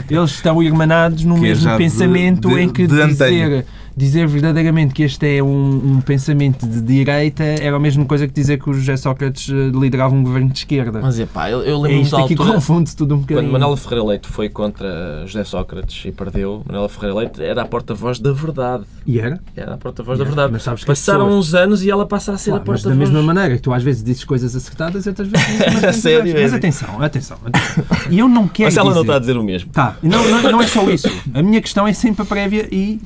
Eles 0.09 0.31
estão 0.31 0.63
irmanados 0.63 1.25
no 1.25 1.35
Que 1.35 1.41
é 1.41 1.49
mesmo 1.49 1.71
de- 1.73 1.77
pensamento 1.77 2.49
de- 2.49 2.61
em 2.61 2.69
que 2.69 2.87
de 2.87 3.07
dizer, 3.09 3.67
dizer 3.97 4.27
verdadeiramente 4.29 4.95
que 4.95 5.03
este 5.03 5.39
é 5.39 5.43
um, 5.43 5.95
um 5.97 6.01
pensamento 6.01 6.67
de 6.67 6.81
direita 6.81 7.43
era 7.43 7.77
a 7.77 7.81
mesma 7.81 8.05
coisa 8.05 8.27
que 8.29 8.33
dizer 8.33 8.59
que 8.61 8.71
o 8.71 8.75
José 8.75 8.97
Sócrates 8.97 9.49
eh, 9.53 9.71
liderava 9.77 10.15
um 10.15 10.23
governo 10.23 10.51
de 10.51 10.59
esquerda. 10.61 11.01
Mas 11.03 11.19
é 11.19 11.27
pá, 11.27 11.51
eu, 11.51 11.63
eu 11.63 11.77
é 11.79 11.83
lembro-me 11.83 12.03
isto 12.03 12.17
da 12.17 12.25
aqui 12.25 12.35
altura. 12.35 12.53
confunde-se 12.55 12.97
tudo 12.97 13.15
um 13.17 13.19
bocadinho. 13.19 13.45
Quando 13.47 13.53
Manuela 13.53 13.77
Ferreira 13.77 14.05
Leite 14.05 14.29
foi 14.29 14.49
contra 14.49 15.25
José 15.27 15.43
Sócrates 15.45 16.05
e 16.07 16.13
perdeu, 16.13 16.63
Manuela 16.65 16.89
Ferreira 16.89 17.17
Leite 17.19 17.43
era 17.43 17.63
a 17.63 17.67
porta-voz 17.67 18.19
da 18.21 18.33
verdade. 18.33 18.85
E 19.07 19.19
era? 19.19 19.41
Era 19.57 19.75
a 19.75 19.77
porta-voz 19.77 20.17
da 20.19 20.25
verdade. 20.25 20.53
mas 20.53 20.63
sabes 20.63 20.85
que 20.85 20.91
as 20.91 20.99
Passaram 21.01 21.27
pessoas- 21.27 21.49
uns 21.49 21.55
anos 21.55 21.85
e 21.85 21.91
ela 21.91 22.07
passa 22.07 22.33
a 22.33 22.39
ser 22.39 22.51
Claro, 22.51 22.65
a 22.67 22.71
mas 22.71 22.83
da 22.83 22.91
porta-voz. 22.91 23.11
mesma 23.11 23.23
maneira 23.35 23.57
que 23.57 23.63
tu 23.63 23.73
às 23.73 23.83
vezes 23.83 24.03
dizes 24.05 24.23
coisas 24.25 24.55
acertadas 24.55 24.92
e 24.95 25.09
outras 25.09 25.29
vezes 25.29 25.97
Sério. 26.03 26.35
Mas 26.35 26.53
atenção, 26.53 27.03
atenção, 27.03 27.39
atenção. 27.45 27.85
E 28.11 28.19
eu 28.19 28.29
não 28.29 28.49
quero 28.49 28.69
Mas 28.69 28.77
ela 28.77 28.87
não 28.87 28.93
dizer... 28.93 29.03
está 29.03 29.17
a 29.17 29.19
dizer 29.19 29.37
o 29.37 29.43
mesmo. 29.43 29.71
Tá, 29.71 29.97
não, 30.03 30.29
não, 30.29 30.43
não 30.53 30.63
é 30.63 30.67
só 30.67 30.89
isso. 30.91 31.09
A 31.35 31.43
minha 31.43 31.61
questão 31.61 31.87
é 31.87 31.93
sempre 31.93 32.23
a 32.23 32.25
prévia 32.25 32.69
e 32.71 33.01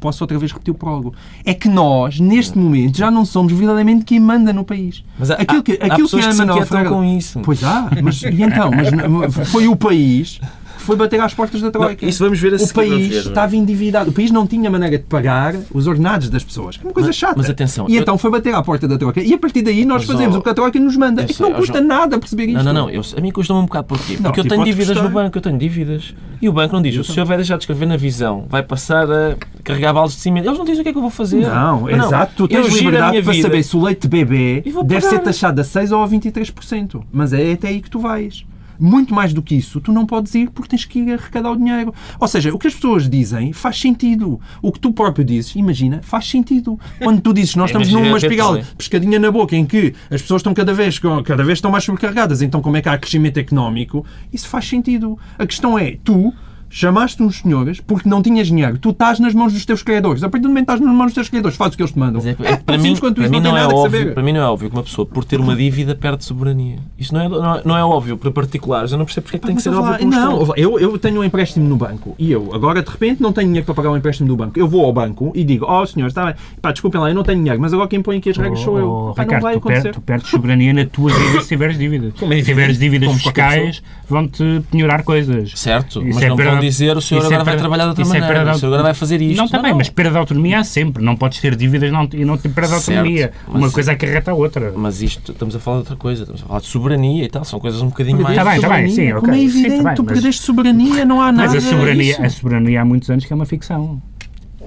posso 0.00 0.22
outra 0.22 0.38
vez 0.38 0.52
repetir 0.52 0.72
o 0.72 0.76
prólogo. 0.76 1.14
É 1.44 1.52
que 1.52 1.68
nós, 1.68 2.20
neste 2.20 2.56
momento, 2.56 2.96
já 2.96 3.10
não 3.10 3.24
somos 3.24 3.52
verdadeiramente 3.52 4.04
quem 4.04 4.20
manda 4.20 4.52
no 4.52 4.64
país. 4.64 5.04
Mas 5.18 5.30
há, 5.30 5.34
aquilo 5.34 5.62
que, 5.62 5.72
há, 5.72 5.84
há 5.84 5.86
aquilo 5.86 6.08
pessoas 6.08 6.26
que 6.26 6.34
que 6.34 6.42
a 6.42 6.46
se 6.46 6.50
inquietam 6.50 6.84
com 6.86 7.04
isso. 7.04 7.40
Pois 7.40 7.64
há, 7.64 7.90
mas 8.02 8.22
e 8.22 8.42
então? 8.42 8.70
Mas 8.70 9.48
foi 9.48 9.68
o 9.68 9.76
país 9.76 10.40
foi 10.88 10.96
bater 10.96 11.20
às 11.20 11.34
portas 11.34 11.60
da 11.60 11.70
Troika. 11.70 12.02
Não, 12.04 12.08
isso 12.08 12.24
vamos 12.24 12.40
ver 12.40 12.54
a 12.54 12.56
o 12.56 12.72
país 12.72 13.08
ver. 13.08 13.18
estava 13.18 13.54
endividado. 13.54 14.10
O 14.10 14.12
país 14.12 14.30
não 14.30 14.46
tinha 14.46 14.70
maneira 14.70 14.96
de 14.98 15.04
pagar 15.04 15.54
os 15.72 15.86
ordenados 15.86 16.30
das 16.30 16.42
pessoas. 16.42 16.78
É 16.80 16.84
uma 16.84 16.92
coisa 16.94 17.10
Mas- 17.10 17.16
chata. 17.16 17.34
mas 17.36 17.50
atenção, 17.50 17.86
E 17.88 17.96
eu- 17.96 18.02
então 18.02 18.16
foi 18.16 18.30
bater 18.30 18.54
à 18.54 18.62
porta 18.62 18.88
da 18.88 18.96
Troika. 18.96 19.20
E 19.20 19.32
a 19.34 19.38
partir 19.38 19.60
daí 19.62 19.84
nós 19.84 20.06
Mas, 20.06 20.12
fazemos 20.16 20.36
ó, 20.36 20.38
o 20.38 20.42
que 20.42 20.48
a 20.48 20.54
Troika 20.54 20.80
nos 20.80 20.96
manda. 20.96 21.22
É 21.22 21.26
sei, 21.28 21.44
não 21.46 21.52
ó, 21.52 21.58
custa 21.58 21.74
João- 21.78 21.86
nada 21.88 22.18
perceber 22.18 22.46
isto. 22.46 22.56
Não, 22.56 22.64
não, 22.64 22.72
não. 22.86 22.90
Eu, 22.90 23.02
a 23.16 23.20
mim 23.20 23.30
custa-me 23.30 23.60
um 23.60 23.64
bocado 23.66 23.86
porquê? 23.86 24.14
Não, 24.14 24.22
Porque 24.22 24.40
eu 24.40 24.44
tenho 24.48 24.64
dívidas 24.64 24.88
custar. 24.96 25.04
no 25.04 25.10
banco, 25.14 25.36
eu 25.38 25.42
tenho 25.42 25.58
dívidas. 25.58 26.14
E 26.40 26.48
o 26.48 26.52
banco 26.52 26.74
não 26.74 26.80
diz, 26.82 26.96
o 26.96 27.04
senhor 27.04 27.26
vai 27.26 27.36
deixar 27.36 27.56
de 27.56 27.64
escrever 27.64 27.86
na 27.86 27.96
visão, 27.96 28.46
vai 28.48 28.62
passar 28.62 29.10
a 29.10 29.36
carregar 29.62 29.92
baldes 29.92 30.16
de 30.16 30.22
cimento. 30.22 30.46
Eles 30.46 30.56
não 30.58 30.64
dizem 30.64 30.80
o 30.80 30.82
que 30.84 30.88
é 30.88 30.92
que 30.92 30.98
eu 30.98 31.02
vou 31.02 31.10
fazer. 31.10 31.40
Não, 31.46 31.88
exato. 31.90 32.32
Tu 32.36 32.48
tens 32.48 32.66
liberdade 32.72 33.22
para 33.22 33.34
saber 33.42 33.62
se 33.62 33.76
o 33.76 33.82
leite 33.82 34.02
de 34.02 34.08
bebê 34.08 34.64
deve 34.84 35.04
ser 35.06 35.18
taxado 35.18 35.60
a 35.60 35.64
6 35.64 35.92
ou 35.92 36.02
a 36.02 36.06
23%. 36.06 37.02
Mas 37.12 37.32
é 37.32 37.52
até 37.52 37.68
aí 37.68 37.80
que 37.80 37.90
tu 37.90 37.98
vais. 37.98 38.44
Muito 38.78 39.12
mais 39.12 39.32
do 39.32 39.42
que 39.42 39.56
isso, 39.56 39.80
tu 39.80 39.92
não 39.92 40.06
podes 40.06 40.34
ir 40.34 40.50
porque 40.50 40.68
tens 40.68 40.84
que 40.84 41.00
ir 41.00 41.12
arrecadar 41.12 41.50
o 41.50 41.56
dinheiro. 41.56 41.92
Ou 42.20 42.28
seja, 42.28 42.54
o 42.54 42.58
que 42.58 42.68
as 42.68 42.74
pessoas 42.74 43.08
dizem 43.08 43.52
faz 43.52 43.78
sentido. 43.80 44.40
O 44.62 44.70
que 44.70 44.78
tu 44.78 44.92
próprio 44.92 45.24
dizes, 45.24 45.54
imagina, 45.56 46.00
faz 46.02 46.28
sentido. 46.28 46.78
Quando 47.02 47.20
tu 47.20 47.32
dizes 47.32 47.56
nós 47.56 47.70
estamos 47.70 47.88
Imagina 47.88 48.08
numa 48.08 48.20
também. 48.20 48.64
pescadinha 48.76 49.18
na 49.18 49.30
boca 49.30 49.56
em 49.56 49.66
que 49.66 49.94
as 50.10 50.22
pessoas 50.22 50.40
estão 50.40 50.54
cada 50.54 50.72
vez, 50.72 50.98
cada 50.98 51.44
vez 51.44 51.58
estão 51.58 51.70
mais 51.70 51.84
sobrecarregadas, 51.84 52.42
então 52.42 52.60
como 52.60 52.76
é 52.76 52.82
que 52.82 52.88
há 52.88 52.96
crescimento 52.96 53.38
económico? 53.38 54.04
Isso 54.32 54.48
faz 54.48 54.66
sentido. 54.68 55.18
A 55.38 55.46
questão 55.46 55.78
é, 55.78 55.96
tu 56.04 56.32
chamaste 56.70 57.22
uns 57.22 57.38
senhores 57.40 57.80
porque 57.80 58.08
não 58.08 58.22
tinhas 58.22 58.46
dinheiro. 58.48 58.78
Tu 58.78 58.90
estás 58.90 59.18
nas 59.18 59.34
mãos 59.34 59.52
dos 59.52 59.64
teus 59.64 59.82
criadores. 59.82 60.22
A 60.22 60.28
partir 60.28 60.42
do 60.42 60.48
momento 60.48 60.66
que 60.66 60.72
estás 60.72 60.80
nas 60.86 60.94
mãos 60.96 61.06
dos 61.06 61.14
teus 61.14 61.28
criadores, 61.28 61.56
faz 61.56 61.72
o 61.74 61.76
que 61.76 61.82
eles 61.82 61.92
te 61.92 61.98
mandam. 61.98 62.20
É, 62.24 62.30
É 62.48 62.52
é 62.52 62.56
para 62.56 62.76
mim, 62.76 62.82
simples 62.84 63.00
quanto 63.00 63.14
para 63.16 63.24
isso, 63.24 63.32
mim 63.32 63.40
não 63.40 63.50
não 63.52 63.58
é 63.58 63.66
óbvio, 63.66 64.12
para 64.14 64.22
mim 64.22 64.32
não 64.32 64.40
é 64.40 64.44
óbvio 64.46 64.68
que 64.70 64.76
uma 64.76 64.82
pessoa 64.82 65.06
por 65.06 65.24
ter 65.24 65.40
uma 65.40 65.56
dívida 65.56 65.94
perde 65.94 66.24
soberania. 66.24 66.78
Isso 66.98 67.12
não 67.14 67.20
é, 67.20 67.28
não 67.28 67.54
é, 67.56 67.62
não 67.64 67.76
é 67.76 67.84
óbvio 67.84 68.16
para 68.18 68.30
particulares. 68.30 68.92
Eu 68.92 68.98
não 68.98 69.04
percebo 69.04 69.24
porque 69.24 69.36
é 69.36 69.40
que 69.40 69.46
tem 69.46 69.56
que 69.56 69.62
ser 69.62 69.70
óbvio 69.70 69.94
para 69.96 70.04
um 70.06 70.08
Não, 70.10 70.42
Estado. 70.42 70.52
eu, 70.56 70.78
eu 70.78 70.98
tenho 70.98 71.20
um 71.20 71.24
empréstimo 71.24 71.68
no 71.68 71.76
banco 71.76 72.14
e 72.18 72.30
eu 72.30 72.50
agora 72.54 72.82
de 72.82 72.90
repente 72.90 73.22
não 73.22 73.32
tenho 73.32 73.46
dinheiro 73.48 73.64
para 73.66 73.74
pagar 73.74 73.90
o 73.90 73.96
empréstimo 73.96 74.28
do 74.28 74.36
banco. 74.36 74.58
Eu 74.58 74.68
vou 74.68 74.84
ao 74.84 74.92
banco 74.92 75.32
e 75.34 75.44
digo, 75.44 75.66
oh 75.68 75.86
senhor, 75.86 76.06
está 76.08 76.26
bem, 76.26 76.34
pá, 76.60 76.70
desculpem 76.72 77.00
lá, 77.00 77.08
eu 77.08 77.14
não 77.14 77.22
tenho 77.22 77.38
dinheiro, 77.38 77.60
mas 77.60 77.72
agora 77.72 77.88
quem 77.88 78.02
põe 78.02 78.18
aqui 78.18 78.30
as 78.30 78.36
regras 78.36 78.60
sou 78.60 78.78
eu. 78.78 78.88
Oh, 78.90 79.14
Pá, 79.14 79.22
não 79.22 79.24
Ricardo, 79.24 79.42
vai 79.42 79.54
tu, 79.54 79.60
per- 79.60 79.72
acontecer. 79.72 79.92
tu 79.94 80.00
perdes 80.00 80.28
soberania 80.30 80.72
na 80.72 80.84
tua 80.86 81.10
dívida 81.12 81.40
se 81.42 81.48
tiveres 81.48 81.78
dívidas. 81.78 82.12
Como 82.18 82.32
é 82.32 82.36
se 82.38 82.44
tiveres 82.44 82.78
dívidas 82.78 83.08
como 83.08 83.18
fiscais, 83.20 83.82
vão-te 84.08 84.62
penhorar 84.70 85.02
coisas. 85.02 85.52
Certo, 85.54 86.00
Isso 86.02 86.14
mas 86.14 86.22
é 86.22 86.28
não 86.28 86.36
vão 86.60 86.68
dizer 86.68 86.96
o 86.96 87.00
senhor 87.00 87.22
é 87.22 87.26
agora 87.26 87.44
vai 87.44 87.56
trabalhar 87.56 87.84
de 87.84 87.88
outra 87.90 88.04
é 88.04 88.06
maneira. 88.06 88.26
perda 88.26 88.50
o 88.52 88.58
senhor 88.58 88.68
agora 88.70 88.82
vai 88.82 88.94
fazer 88.94 89.20
isto. 89.22 89.36
Não, 89.38 89.48
também, 89.48 89.74
mas 89.74 89.88
perda 89.88 90.10
de 90.12 90.18
autonomia 90.18 90.58
há 90.60 90.64
sempre. 90.64 91.02
Não 91.04 91.16
podes 91.16 91.38
ter 91.40 91.54
dívidas 91.56 91.90
não, 91.92 92.08
e 92.12 92.24
não 92.24 92.36
ter 92.36 92.48
perda 92.50 92.68
de 92.70 92.74
autonomia. 92.76 93.32
mas- 93.46 93.56
Uma 93.56 93.70
coisa 93.70 93.92
acarreta 93.92 94.30
a 94.30 94.34
outra. 94.34 94.72
Mas 94.76 95.02
isto, 95.02 95.32
estamos 95.32 95.54
a 95.56 95.58
falar 95.58 95.76
de 95.76 95.80
outra 95.82 95.96
coisa. 95.96 96.22
Estamos 96.22 96.42
a 96.42 96.46
falar 96.46 96.60
de 96.60 96.66
soberania 96.66 97.24
e 97.24 97.28
tal. 97.28 97.44
São 97.44 97.58
coisas 97.60 97.80
um 97.82 97.88
bocadinho 97.88 98.20
mais... 98.20 98.36
Tá 98.36 98.44
bem, 98.44 98.60
tá 98.60 98.68
bem, 98.68 98.88
sim. 98.90 99.12
Como 99.14 99.32
é 99.32 99.36
Sim, 99.36 99.44
evidente, 99.44 99.76
tá 99.78 99.82
bem, 99.84 99.94
tu 99.94 100.04
mas- 100.04 100.12
perdeste 100.14 100.42
soberania, 100.42 101.04
não 101.04 101.20
há 101.20 101.32
nada. 101.32 101.52
Mas 101.52 101.64
a 101.64 101.68
soberania, 101.70 102.16
a 102.20 102.30
soberania 102.30 102.82
há 102.82 102.84
muitos 102.84 103.08
anos 103.10 103.24
que 103.24 103.32
é 103.32 103.36
uma 103.36 103.46
ficção. 103.46 104.00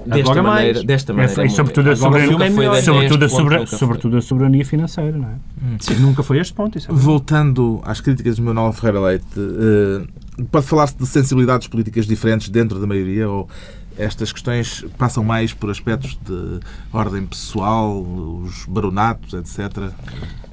Desta 0.04 0.20
Agora 0.32 0.42
mais. 0.42 0.54
maneira, 0.66 0.82
desta 0.84 1.12
É, 1.12 1.14
maneira. 1.14 1.32
e 1.32 1.36
muito- 1.44 1.54
sobretudo 1.54 1.90
a 1.90 1.94
soberania, 1.96 2.36
desta- 2.38 2.82
sobretudo, 2.82 3.24
a 3.24 3.28
sobre- 3.28 3.66
sobretudo 3.66 4.16
a 4.16 4.20
soberania 4.20 4.64
financeira, 4.64 5.16
não 5.16 5.28
é? 5.28 5.32
Sim, 5.78 5.94
nunca 6.00 6.24
foi 6.24 6.40
este 6.40 6.52
ponto. 6.52 6.76
Isso 6.76 6.90
é. 6.90 6.94
Voltando 6.94 7.80
às 7.84 8.00
críticas 8.00 8.34
de 8.34 8.42
Manuel 8.42 8.72
Ferreira 8.72 9.00
Leite, 9.00 9.24
eh, 9.38 10.02
pode 10.50 10.66
falar-se 10.66 10.96
de 10.96 11.06
sensibilidades 11.06 11.68
políticas 11.68 12.06
diferentes 12.06 12.48
dentro 12.48 12.80
da 12.80 12.86
maioria 12.86 13.28
ou 13.28 13.48
estas 13.98 14.32
questões 14.32 14.84
passam 14.96 15.22
mais 15.22 15.52
por 15.52 15.70
aspectos 15.70 16.18
de 16.26 16.60
ordem 16.92 17.26
pessoal, 17.26 18.00
os 18.00 18.64
baronatos, 18.66 19.34
etc. 19.34 19.90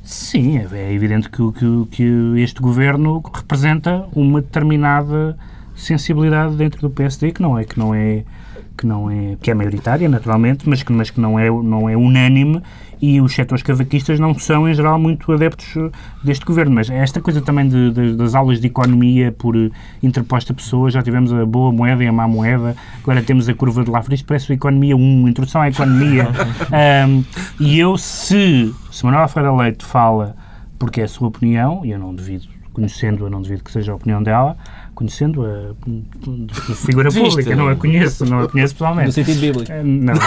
Sim, 0.04 0.58
é, 0.58 0.68
é 0.74 0.94
evidente 0.94 1.30
que, 1.30 1.52
que, 1.54 1.88
que 1.92 2.42
este 2.42 2.62
governo 2.62 3.22
representa 3.34 4.06
uma 4.14 4.42
determinada 4.42 5.38
sensibilidade 5.76 6.56
dentro 6.56 6.82
do 6.82 6.90
PSD 6.90 7.32
que 7.32 7.42
não 7.42 7.58
é 7.58 7.64
que 7.64 7.80
não 7.80 7.96
é 7.96 8.26
que 8.78 8.86
não 8.86 9.10
é 9.10 9.38
que 9.42 9.50
é 9.50 9.54
maioritária 9.54 10.10
naturalmente, 10.10 10.68
mas 10.68 10.84
que 10.84 10.92
mas 10.92 11.10
que 11.10 11.22
não 11.22 11.40
é 11.40 11.50
não 11.50 11.90
é 11.90 11.96
unânime 11.96 12.62
e 13.02 13.22
os 13.22 13.34
setores 13.34 13.64
cavaquistas 13.64 14.20
não 14.20 14.38
são 14.38 14.68
em 14.68 14.74
geral 14.74 15.00
muito 15.00 15.32
adeptos 15.32 15.76
eh, 15.78 15.90
deste 16.24 16.44
governo. 16.46 16.76
Mas 16.76 16.90
esta 16.90 17.22
coisa 17.22 17.42
também 17.42 17.68
de- 17.68 17.92
de- 17.92 18.16
das 18.16 18.36
aulas 18.36 18.60
de 18.60 18.68
economia 18.68 19.32
por 19.32 19.56
eh, 19.56 19.70
interposta 20.04 20.54
pessoa, 20.54 20.90
já 20.92 21.02
tivemos 21.02 21.32
a 21.32 21.46
boa 21.46 21.72
moeda 21.72 22.04
e 22.04 22.08
a 22.08 22.12
má 22.12 22.28
moeda, 22.28 22.76
agora 23.02 23.22
temos 23.22 23.48
a 23.48 23.54
curva 23.54 23.84
de 23.84 23.90
Lafris, 23.90 24.22
parece 24.22 24.52
a 24.52 24.56
economia 24.56 24.98
1, 24.98 25.28
introdução 25.30 25.62
à 25.62 25.70
economia. 25.70 26.28
Ahm, 26.72 27.24
e 27.60 27.80
eu, 27.80 27.98
se, 27.98 28.74
se 28.92 29.06
Manuela 29.06 29.28
Ferreira 29.28 29.56
Leite 29.56 29.86
fala 29.86 30.36
porque 30.78 31.02
é 31.02 31.04
a 31.06 31.08
sua 31.08 31.28
opinião, 31.30 31.86
e 31.86 31.92
eu 31.92 32.00
não 32.00 32.14
devido, 32.16 32.48
conhecendo-a, 32.74 33.30
não 33.30 33.42
devido 33.42 33.64
que 33.64 33.72
seja 33.72 33.92
a 33.92 33.96
opinião 33.96 34.22
dela, 34.24 34.56
conhecendo-a 35.00 35.72
de 35.88 36.46
de 36.46 36.76
figura 36.76 37.10
pública, 37.14 37.56
não 37.56 37.64
a 37.64 37.66
não 37.68 37.72
é? 37.72 37.76
conheço, 37.76 38.26
não 38.26 38.40
a 38.42 38.50
conheço 38.50 38.74
No 38.74 38.78
pessoalmente. 38.80 39.14
sentido 39.14 39.40
bíblico. 39.40 39.72
Eh, 39.72 39.82
Não, 39.82 40.14
não. 40.14 40.20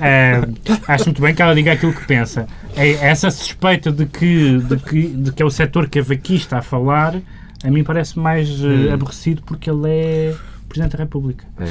Eh, 0.00 0.40
acho 0.86 1.04
muito 1.06 1.20
bem 1.20 1.34
que 1.34 1.42
ela 1.42 1.54
diga 1.54 1.72
aquilo 1.72 1.92
que 1.92 2.06
pensa. 2.06 2.46
É 2.76 2.90
essa 2.92 3.28
suspeita 3.30 3.90
de 3.90 4.06
que, 4.06 4.58
de 4.58 4.76
que, 4.76 5.08
de 5.08 5.32
que 5.32 5.42
é 5.42 5.46
o 5.46 5.50
setor 5.50 5.88
cavaquista 5.88 6.58
a 6.58 6.62
falar, 6.62 7.16
a 7.64 7.70
mim 7.70 7.82
parece 7.82 8.18
mais 8.18 8.48
eh, 8.62 8.92
aborrecido 8.92 9.42
porque 9.44 9.68
ele 9.68 9.88
é 9.88 10.34
Presidente 10.68 10.92
da 10.96 11.02
República. 11.02 11.44
É, 11.58 11.64
é. 11.64 11.68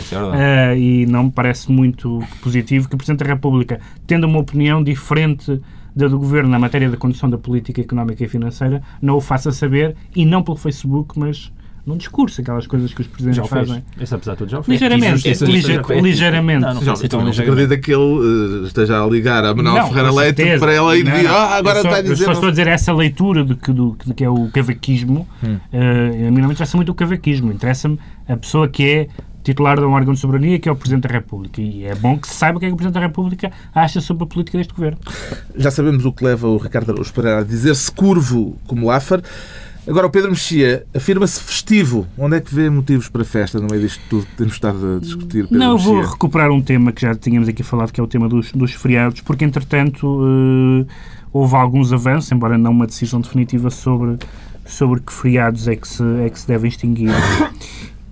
Ah, 0.72 0.76
e 0.76 1.06
não 1.06 1.26
me 1.26 1.32
parece 1.32 1.72
muito 1.72 2.22
positivo 2.42 2.90
que 2.90 2.96
o 2.96 2.98
Presidente 2.98 3.24
da 3.24 3.32
República, 3.34 3.80
tendo 4.08 4.26
uma 4.26 4.40
opinião 4.40 4.84
diferente 4.84 5.62
do 5.98 6.20
Governo 6.20 6.50
na 6.50 6.60
matéria 6.60 6.90
da 6.90 6.98
condução 6.98 7.30
da 7.30 7.38
política 7.38 7.82
económica 7.82 8.24
e 8.24 8.28
financeira, 8.28 8.82
não 9.02 9.16
o 9.16 9.22
faça 9.22 9.52
saber, 9.52 9.96
e 10.16 10.26
não 10.26 10.44
pelo 10.44 10.58
Facebook, 10.58 11.18
mas 11.18 11.52
num 11.88 11.96
discurso, 11.98 12.42
aquelas 12.42 12.68
coisas 12.68 12.94
que 12.94 13.00
os 13.02 13.08
Presidentes 13.08 13.38
Já 13.38 13.46
fazem. 13.46 13.82
Esse, 14.00 14.14
apesar 14.14 14.34
de 14.34 14.38
tudo, 14.40 14.52
já 14.52 14.60
o 14.60 14.64
fez. 14.64 14.80
Ligeiramente, 14.82 15.32
Isso- 15.32 15.46
ligeiramente. 15.46 16.62
Não, 16.62 16.74
não 16.74 16.82
Já, 16.82 16.86
foi 16.86 16.94
assim 16.94 17.08
tão 17.08 17.22
não 17.24 17.32
acredita 17.32 17.78
que 17.78 17.92
ele 17.94 18.64
eh, 18.64 18.68
esteja 18.68 19.02
a 19.02 19.08
ligar 19.08 19.46
a 19.46 19.56
Manuel 19.56 19.76
Não, 19.76 19.88
Ferreira 19.88 20.12
Leite 20.12 20.60
para 20.60 20.74
ela 20.74 20.98
e 20.98 21.04
dizer 21.04 21.28
ah, 21.28 21.56
agora 21.56 21.80
está 21.80 21.96
a 21.96 22.00
eu 22.00 22.04
dizer. 22.04 22.26
só 22.26 22.32
estou 22.34 22.48
a 22.48 22.52
dizer 22.52 22.68
essa 22.68 22.94
leitura 22.94 23.44
de 23.46 23.56
que, 23.56 23.72
do, 23.72 23.98
de 24.06 24.14
que 24.14 24.24
é 24.24 24.30
o 24.30 24.50
cavaquismo. 24.50 25.28
eh, 25.72 26.28
a 26.28 26.32
mim 26.32 26.42
não 26.42 26.48
me 26.50 26.54
interessa 26.54 26.76
muito 26.78 26.92
o 26.92 26.96
cavaquismo. 26.96 27.52
Interessa-me 27.54 27.98
a 28.28 28.36
pessoa 28.36 28.68
que 28.68 28.84
é 28.84 29.08
titular 29.44 29.78
de 29.80 29.86
um 29.86 29.92
órgão 29.94 30.14
de 30.14 30.20
soberania, 30.20 30.60
que 30.60 30.68
é 30.68 30.72
o 30.74 30.76
Presidente 30.76 31.08
da 31.08 31.14
República. 31.14 31.62
E 31.62 31.86
é 31.86 31.96
bom 31.96 32.18
que 32.18 32.28
se 32.28 32.34
saiba 32.34 32.58
o 32.58 32.60
que 32.60 32.66
é 32.66 32.68
que 32.68 32.74
o 32.74 32.78
Presidente 32.78 32.96
da 33.00 33.08
República 33.08 33.50
acha 33.74 34.02
sobre 34.02 34.26
a 34.26 34.28
política 34.28 34.58
deste 34.58 34.74
governo. 34.74 34.98
Já 35.56 35.72
sabemos 35.72 36.04
o 36.04 36.12
que 36.12 36.26
leva 36.26 36.50
o 36.50 36.58
Ricardo 36.58 36.92
Araújo 36.92 37.14
Pereira 37.14 37.40
a 37.40 37.44
dizer-se 37.46 37.90
curvo 37.90 38.58
como 38.68 38.88
Lafar. 38.88 39.22
Agora, 39.88 40.06
o 40.06 40.10
Pedro 40.10 40.32
Mexia 40.32 40.86
afirma-se 40.94 41.42
festivo. 41.42 42.06
Onde 42.18 42.38
é 42.38 42.42
que 42.42 42.54
vê 42.54 42.70
motivos 42.70 43.08
para 43.08 43.24
festa 43.24 43.60
no 43.60 43.68
meio 43.68 43.82
disto 43.82 44.02
tudo 44.10 44.26
que 44.26 44.36
temos 44.36 44.54
estado 44.54 44.98
a 44.98 45.00
discutir, 45.00 45.44
Pedro 45.44 45.58
Não, 45.58 45.78
vou 45.78 46.02
recuperar 46.02 46.52
um 46.52 46.62
tema 46.62 46.92
que 46.92 47.02
já 47.02 47.16
tínhamos 47.16 47.48
aqui 47.48 47.64
falado, 47.64 47.94
que 47.94 48.00
é 48.00 48.04
o 48.04 48.08
tema 48.08 48.28
dos, 48.28 48.52
dos 48.52 48.74
feriados, 48.74 49.22
porque 49.22 49.46
entretanto 49.46 50.22
eh, 50.86 50.94
houve 51.32 51.56
alguns 51.56 51.94
avanços, 51.94 52.30
embora 52.32 52.58
não 52.58 52.72
uma 52.72 52.86
decisão 52.86 53.22
definitiva 53.22 53.70
sobre, 53.70 54.18
sobre 54.66 55.00
que 55.00 55.14
feriados 55.14 55.68
é 55.70 55.76
que 55.78 55.88
se, 55.88 56.04
é 56.26 56.30
que 56.30 56.40
se 56.40 56.48
devem 56.48 56.68
extinguir. 56.68 57.10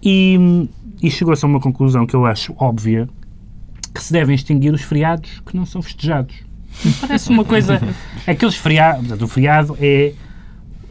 E, 0.07 0.69
e 1.01 1.09
chegou-se 1.09 1.43
a 1.43 1.47
uma 1.47 1.59
conclusão 1.59 2.05
que 2.05 2.15
eu 2.15 2.25
acho 2.25 2.53
óbvia, 2.57 3.09
que 3.93 4.03
se 4.03 4.13
devem 4.13 4.35
extinguir 4.35 4.71
os 4.71 4.81
feriados 4.81 5.41
que 5.45 5.57
não 5.57 5.65
são 5.65 5.81
festejados. 5.81 6.35
Parece 7.01 7.29
uma 7.29 7.43
coisa... 7.43 7.81
Aqueles 8.27 8.55
feriados... 8.55 9.19
O 9.19 9.27
feriado 9.27 9.75
é... 9.79 10.13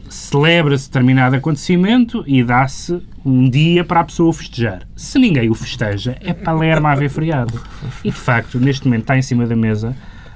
Celebra-se 0.09 0.87
determinado 0.87 1.35
acontecimento 1.35 2.23
e 2.27 2.43
dá-se 2.43 3.01
um 3.25 3.49
dia 3.49 3.83
para 3.83 4.01
a 4.01 4.03
pessoa 4.03 4.31
festejar. 4.31 4.87
Se 4.95 5.17
ninguém 5.17 5.49
o 5.49 5.55
festeja, 5.55 6.17
é 6.21 6.33
palerma 6.33 6.91
haver 6.91 7.09
feriado. 7.09 7.61
E, 8.03 8.11
de 8.11 8.17
facto, 8.17 8.59
neste 8.59 8.85
momento 8.85 9.01
está 9.01 9.17
em 9.17 9.21
cima 9.21 9.45
da 9.45 9.55
mesa 9.55 9.95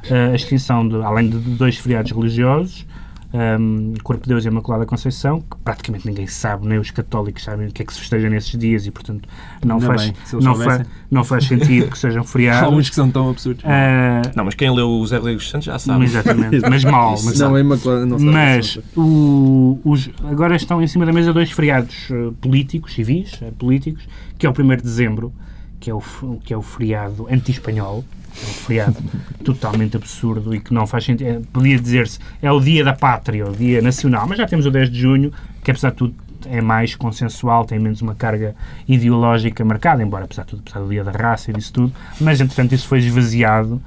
eh, 0.09 0.31
a 0.31 0.35
extinção, 0.35 0.87
de, 0.87 0.95
além 0.95 1.29
de 1.29 1.37
dois 1.37 1.77
feriados 1.77 2.11
religiosos, 2.11 2.85
um, 3.31 3.93
Corpo 4.03 4.23
de 4.23 4.29
Deus 4.29 4.43
e 4.45 4.47
Imaculada 4.47 4.85
Conceição, 4.85 5.39
que 5.41 5.55
praticamente 5.63 6.07
ninguém 6.07 6.25
sabe, 6.27 6.67
nem 6.67 6.79
os 6.79 6.89
católicos 6.91 7.43
sabem 7.43 7.67
o 7.67 7.71
que 7.71 7.81
é 7.81 7.85
que 7.85 7.93
se 7.93 7.99
festeja 7.99 8.29
nesses 8.29 8.57
dias 8.57 8.85
e, 8.87 8.91
portanto, 8.91 9.27
não, 9.63 9.79
faz, 9.79 10.05
bem, 10.05 10.13
não, 10.41 10.55
fa 10.55 10.85
não 11.11 11.23
faz 11.23 11.45
sentido 11.45 11.89
que 11.91 11.97
sejam 11.97 12.21
Há 12.23 12.25
feriados. 12.25 12.73
uns 12.73 12.89
que 12.89 12.95
são 12.95 13.09
tão 13.11 13.29
absurdos. 13.29 13.63
Ah, 13.65 14.21
Não, 14.35 14.45
mas 14.45 14.55
quem 14.55 14.73
leu 14.73 14.89
o 14.89 15.05
Zé 15.05 15.17
Rodrigues 15.17 15.47
Santos 15.49 15.65
já 15.65 15.77
sabe. 15.77 16.05
exatamente, 16.05 16.59
mas 16.69 16.83
mal. 16.83 17.11
Mas, 17.23 17.39
não, 17.39 17.55
é 17.55 17.61
Imaculada, 17.61 18.05
não 18.05 18.17
sabe. 18.17 18.31
mas 18.31 18.79
o- 18.95 19.79
os, 19.85 20.09
agora 20.29 20.55
estão 20.55 20.81
em 20.81 20.87
cima 20.87 21.05
da 21.05 21.13
mesa 21.13 21.31
dois 21.31 21.51
feriados 21.51 22.07
eh, 22.11 22.31
políticos, 22.41 22.93
civis, 22.93 23.39
eh, 23.41 23.51
políticos, 23.57 24.07
que 24.37 24.47
é 24.47 24.49
o 24.49 24.53
1 24.53 24.75
de 24.77 24.83
dezembro, 24.83 25.31
que 25.79 25.89
é 25.89 25.93
o, 25.93 26.01
que 26.43 26.53
é 26.53 26.57
o 26.57 26.61
feriado 26.61 27.27
anti-espanhol, 27.31 28.03
um 28.43 28.53
feriado 28.53 28.97
totalmente 29.43 29.97
absurdo 29.97 30.53
e 30.53 30.59
que 30.59 30.73
não 30.73 30.85
faz 30.85 31.05
sentido. 31.05 31.27
É, 31.27 31.39
podia 31.51 31.79
dizer-se, 31.79 32.19
é 32.41 32.51
o 32.51 32.59
dia 32.59 32.83
da 32.83 32.93
pátria, 32.93 33.45
o 33.47 33.51
dia 33.51 33.81
nacional, 33.81 34.27
mas 34.27 34.37
já 34.37 34.47
temos 34.47 34.65
o 34.65 34.71
10 34.71 34.89
de 34.89 34.99
junho, 34.99 35.33
que 35.63 35.71
apesar 35.71 35.91
de 35.91 35.97
tudo 35.97 36.15
é 36.45 36.61
mais 36.61 36.95
consensual, 36.95 37.65
tem 37.65 37.79
menos 37.79 38.01
uma 38.01 38.15
carga 38.15 38.55
ideológica 38.87 39.63
marcada, 39.65 40.01
embora 40.01 40.25
apesar 40.25 40.43
de 40.43 40.49
tudo, 40.49 40.63
apesar 40.65 40.79
do 40.79 40.89
dia 40.89 41.03
da 41.03 41.11
raça 41.11 41.51
e 41.51 41.53
disso 41.53 41.73
tudo, 41.73 41.93
mas 42.19 42.39
entretanto 42.39 42.73
isso 42.73 42.87
foi 42.87 42.99
esvaziado. 42.99 43.81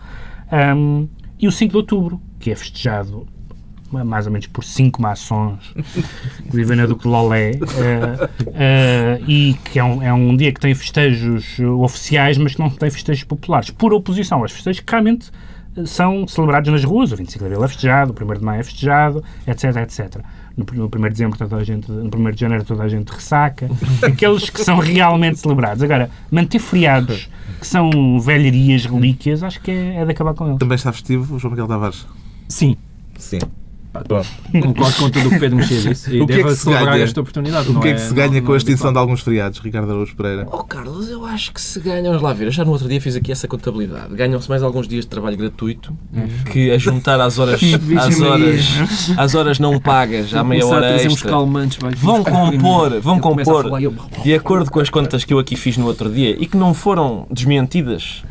Ahm, 0.50 1.06
e 1.38 1.48
o 1.48 1.52
5 1.52 1.70
de 1.70 1.76
outubro, 1.76 2.20
que 2.38 2.50
é 2.50 2.54
festejado 2.54 3.26
mais 4.04 4.26
ou 4.26 4.32
menos 4.32 4.46
por 4.46 4.64
cinco 4.64 5.02
maçons, 5.02 5.74
inclusive 6.46 6.74
na 6.74 6.86
Duque 6.86 7.02
de 7.02 7.08
Lolé, 7.08 7.50
eh, 7.50 8.28
eh, 8.54 9.20
e 9.26 9.54
que 9.64 9.78
é 9.78 9.84
um, 9.84 10.02
é 10.02 10.12
um 10.12 10.36
dia 10.36 10.52
que 10.52 10.60
tem 10.60 10.74
festejos 10.74 11.58
eh, 11.58 11.66
oficiais, 11.66 12.38
mas 12.38 12.54
que 12.54 12.60
não 12.60 12.70
tem 12.70 12.90
festejos 12.90 13.24
populares, 13.24 13.70
por 13.70 13.92
oposição 13.92 14.40
aos 14.40 14.52
festejos 14.52 14.80
que 14.80 14.90
realmente 14.90 15.30
são 15.86 16.26
celebrados 16.26 16.70
nas 16.70 16.84
ruas. 16.84 17.12
O 17.12 17.16
25 17.16 17.38
de 17.38 17.44
Abril 17.46 17.64
é 17.64 17.68
festejado, 17.68 18.14
o 18.18 18.24
1 18.24 18.34
de 18.38 18.44
Maio 18.44 18.60
é 18.60 18.62
festejado, 18.62 19.22
etc, 19.46 19.76
etc. 19.76 20.22
No, 20.56 20.66
no 20.74 20.84
1 20.86 20.88
de 20.88 21.08
Dezembro, 21.10 21.38
toda 21.38 21.56
a 21.56 21.64
gente, 21.64 21.90
no 21.90 22.10
1 22.14 22.30
de 22.30 22.40
Janeiro, 22.40 22.64
toda 22.64 22.82
a 22.82 22.88
gente 22.88 23.08
ressaca. 23.08 23.70
Aqueles 24.02 24.50
que 24.50 24.62
são 24.62 24.78
realmente 24.78 25.38
celebrados. 25.38 25.82
Agora, 25.82 26.10
manter 26.30 26.58
feriados 26.58 27.30
que 27.58 27.66
são 27.66 28.20
velharias, 28.20 28.84
relíquias, 28.84 29.42
acho 29.42 29.60
que 29.60 29.70
é, 29.70 29.96
é 29.96 30.04
de 30.04 30.10
acabar 30.10 30.34
com 30.34 30.46
eles. 30.46 30.58
Também 30.58 30.76
está 30.76 30.92
festivo, 30.92 31.38
João 31.38 31.52
Miguel 31.52 31.68
Tavares? 31.68 32.06
Sim, 32.48 32.76
Sim. 33.22 33.38
Concordo 34.62 34.96
com 34.96 35.10
tudo 35.10 35.26
o 35.28 35.30
que 35.30 35.38
Pedro 35.38 35.56
Mexia 35.58 35.80
disse. 35.80 36.16
E 36.16 36.20
O 36.22 36.26
que 36.26 36.32
é 36.32 36.42
que 36.42 36.54
se 36.54 36.64
ganha? 36.70 37.02
esta 37.04 37.20
oportunidade. 37.20 37.68
O 37.68 37.72
não 37.74 37.80
que 37.80 37.88
é 37.88 37.92
que 37.94 38.00
se 38.00 38.14
ganha 38.14 38.32
não- 38.40 38.42
com 38.46 38.52
a 38.52 38.54
é 38.54 38.58
extinção 38.58 38.92
de 38.92 38.98
alguns 38.98 39.20
feriados, 39.20 39.58
Ricardo 39.58 39.90
Araújo 39.90 40.16
Pereira? 40.16 40.46
Oh, 40.50 40.64
Carlos, 40.64 41.08
eu 41.10 41.24
acho 41.26 41.52
que 41.52 41.60
se 41.60 41.78
ganha, 41.80 42.04
vamos 42.04 42.22
lá 42.22 42.32
ver, 42.32 42.46
eu 42.46 42.50
já 42.50 42.64
no 42.64 42.70
outro 42.72 42.88
dia 42.88 43.00
fiz 43.00 43.14
aqui 43.16 43.30
essa 43.30 43.46
contabilidade. 43.46 44.14
Ganham-se 44.14 44.48
mais 44.48 44.62
alguns 44.62 44.88
dias 44.88 45.04
de 45.04 45.08
trabalho 45.10 45.36
gratuito 45.36 45.92
que 46.50 46.70
a 46.70 46.78
juntar 46.78 47.20
às 47.20 47.38
horas, 47.38 47.60
às 47.98 48.20
horas, 48.20 48.66
às 49.16 49.34
horas 49.34 49.58
não 49.58 49.78
pagas, 49.78 50.34
à 50.34 50.42
meia 50.42 50.66
hora 50.66 50.96
extra. 51.02 51.30
calmantes, 51.30 51.78
vai- 51.78 51.92
Vão 51.94 52.24
compor, 52.24 53.00
vão 53.00 53.18
compor, 53.20 53.64
de 54.22 54.34
acordo 54.34 54.70
com 54.70 54.80
as 54.80 54.88
contas 54.90 55.24
que 55.24 55.34
eu 55.34 55.38
aqui 55.38 55.54
fiz 55.56 55.76
no 55.76 55.86
outro 55.86 56.10
dia 56.10 56.36
e 56.40 56.46
que 56.46 56.56
não 56.56 56.72
foram 56.72 57.26
desmentidas. 57.30 58.22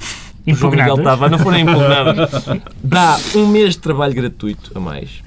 por 0.44 0.56
João 0.56 0.72
Miguel. 0.72 0.98
Tavares, 1.04 1.32
não 1.38 1.44
foram 1.44 1.60
impugnadas. 1.60 2.32
Dá 2.84 3.20
um 3.36 3.46
mês 3.48 3.76
de 3.76 3.80
trabalho 3.80 4.14
gratuito 4.14 4.72
a 4.74 4.80
mais. 4.80 5.22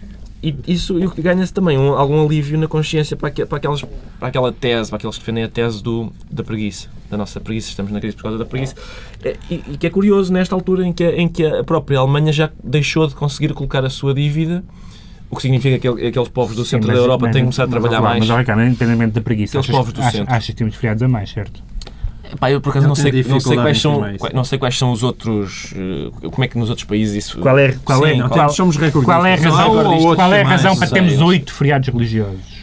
E 0.46 0.54
isso 0.66 0.98
e 0.98 1.22
ganha-se 1.22 1.52
também 1.54 1.78
um- 1.78 1.94
algum 1.94 2.22
alívio 2.22 2.58
na 2.58 2.68
consciência 2.68 3.16
para, 3.16 3.30
para, 3.46 3.56
aquelas, 3.56 3.80
para 4.18 4.28
aquela 4.28 4.52
tese, 4.52 4.90
para 4.90 4.98
aqueles 4.98 5.16
que 5.16 5.22
defendem 5.22 5.44
a 5.44 5.48
tese 5.48 5.82
do, 5.82 6.12
da 6.30 6.44
preguiça, 6.44 6.88
da 7.10 7.16
nossa 7.16 7.40
preguiça, 7.40 7.70
estamos 7.70 7.90
na 7.90 7.98
crise 7.98 8.14
por 8.14 8.24
causa 8.24 8.36
da 8.36 8.44
preguiça. 8.44 8.74
É, 9.24 9.36
E, 9.50 9.54
e 9.72 9.78
que 9.78 9.86
é 9.86 9.90
curioso 9.90 10.30
nesta 10.32 10.54
altura 10.54 10.86
em 10.86 10.92
que, 10.92 11.02
a- 11.02 11.16
em 11.16 11.28
que 11.28 11.46
a 11.46 11.64
própria 11.64 11.98
Alemanha 11.98 12.30
já 12.30 12.50
deixou 12.62 13.06
de 13.06 13.14
conseguir 13.14 13.54
colocar 13.54 13.84
a 13.86 13.88
sua 13.90 14.12
dívida, 14.12 14.62
o 15.30 15.36
que 15.36 15.40
significa 15.42 15.78
que 15.78 15.88
aquele- 15.88 16.08
aqueles 16.08 16.28
povos 16.28 16.54
do 16.54 16.62
Sim, 16.64 16.72
centro 16.72 16.88
mas- 16.88 16.96
da 16.98 17.02
Europa 17.02 17.24
mas- 17.26 17.32
têm 17.32 17.42
começado 17.42 17.68
a 17.68 17.70
mas, 17.70 17.80
trabalhar 17.80 18.00
ó, 18.00 18.02
mais. 18.04 18.26
Mas, 18.28 18.38
Ricardo, 18.38 18.62
independentemente 18.64 19.12
da 19.14 19.20
preguiça, 19.22 19.58
Aqueles 19.58 19.64
achas, 19.70 19.76
povos 19.78 19.92
do 19.94 20.00
achas, 20.02 20.12
centro. 20.12 20.34
achas 20.34 20.46
que 20.46 20.54
temos 20.56 20.74
feriados 20.74 21.02
a 21.02 21.08
mais, 21.08 21.30
certo? 21.30 21.62
Pá, 22.38 22.50
eu 22.50 22.60
por 22.60 22.70
acaso 22.70 22.84
Eu 22.86 22.88
não 22.88 22.94
sei, 22.94 23.22
não 23.22 23.40
sei 23.40 23.56
quais 23.56 23.80
são, 23.80 24.02
não 24.32 24.44
sei 24.44 24.58
quais 24.58 24.78
são 24.78 24.92
os 24.92 25.02
outros, 25.02 25.72
eh, 25.76 26.10
como 26.30 26.44
é 26.44 26.48
que 26.48 26.58
nos 26.58 26.68
outros 26.68 26.86
países 26.86 27.24
isso... 27.24 27.38
Qual 27.40 27.58
é, 27.58 27.76
qual 27.84 28.04
é, 28.06 28.12
Sim, 28.12 28.18
Não, 28.18 28.28
qual, 28.28 28.40
temos- 28.40 28.56
somos 28.56 28.76
qual 28.76 29.24
é 29.26 29.34
a 29.34 29.36
Não, 29.36 29.50
razão, 29.50 29.96
ou 29.98 30.16
qual 30.16 30.32
é 30.34 30.42
a 30.42 30.46
razão 30.46 30.72
não 30.72 30.78
para 30.78 30.88
termos 30.88 31.20
oito 31.20 31.52
feriados 31.52 31.88
religiosos? 31.88 32.54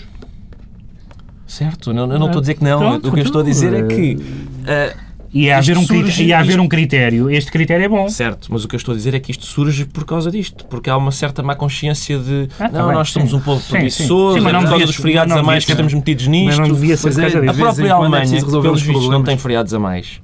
Certo, 1.48 1.94
não, 1.94 2.04
eu 2.12 2.20
não 2.20 2.28
estou 2.28 2.40
a 2.40 2.42
dizer 2.42 2.54
que 2.56 2.64
não. 2.64 2.80
Pronto, 2.80 3.10
o 3.10 3.12
que 3.12 3.20
eu 3.20 3.24
estou 3.24 3.42
a 3.42 3.44
dizer 3.44 3.74
é 3.74 3.84
que... 3.84 4.18
eh, 4.66 4.96
E 5.34 5.50
a 5.50 5.60
haver, 5.60 5.78
um, 5.78 5.86
e 6.20 6.34
a 6.34 6.40
haver 6.40 6.50
isto- 6.52 6.62
um 6.62 6.68
critério. 6.68 7.30
Este 7.30 7.50
critério 7.52 7.86
é 7.86 7.88
bom. 7.88 8.10
Certo, 8.10 8.50
mas 8.52 8.66
o 8.66 8.68
que 8.68 8.76
eu 8.76 8.78
estou 8.78 8.94
a 8.94 8.98
dizer 8.98 9.14
é 9.14 9.20
que 9.20 9.32
isto 9.32 9.46
surge 9.46 9.86
por 9.86 10.04
causa 10.06 10.30
disto, 10.30 10.66
porque 10.66 10.90
há 10.90 10.98
uma 10.98 11.12
certa 11.12 11.42
má 11.42 11.56
consciência 11.56 12.20
de 12.20 12.50
Ah, 12.60 12.68
tá 12.68 12.80
não, 12.80 12.88
bem, 12.88 12.96
nós 12.98 13.12
somos 13.12 13.32
um 13.32 13.40
povo 13.40 13.64
preguiçoso, 13.70 14.42
mas 14.42 14.48
é 14.48 14.52
não 14.52 14.60
por 14.60 14.70
causa 14.70 14.70
devia 14.72 14.86
dos 14.88 14.96
feriados 14.98 15.34
a 15.36 15.42
mais 15.44 15.64
que 15.64 15.72
estamos 15.72 15.94
metidos 15.94 16.28
Mas 16.28 16.36
nisto. 16.38 16.62
não 16.62 16.68
devia 16.74 16.98
ser 16.98 17.18
é. 17.18 17.26
A 17.50 17.54
em 17.54 17.56
própria 17.56 17.88
é 17.88 17.90
Alemanha, 17.92 18.26
resolver 18.30 18.62
pelos 18.68 18.82
os 18.82 18.88
vistos, 18.88 19.10
não 19.10 19.24
tem 19.24 19.38
feriados 19.38 19.74
a 19.74 19.80
mais. 19.80 20.20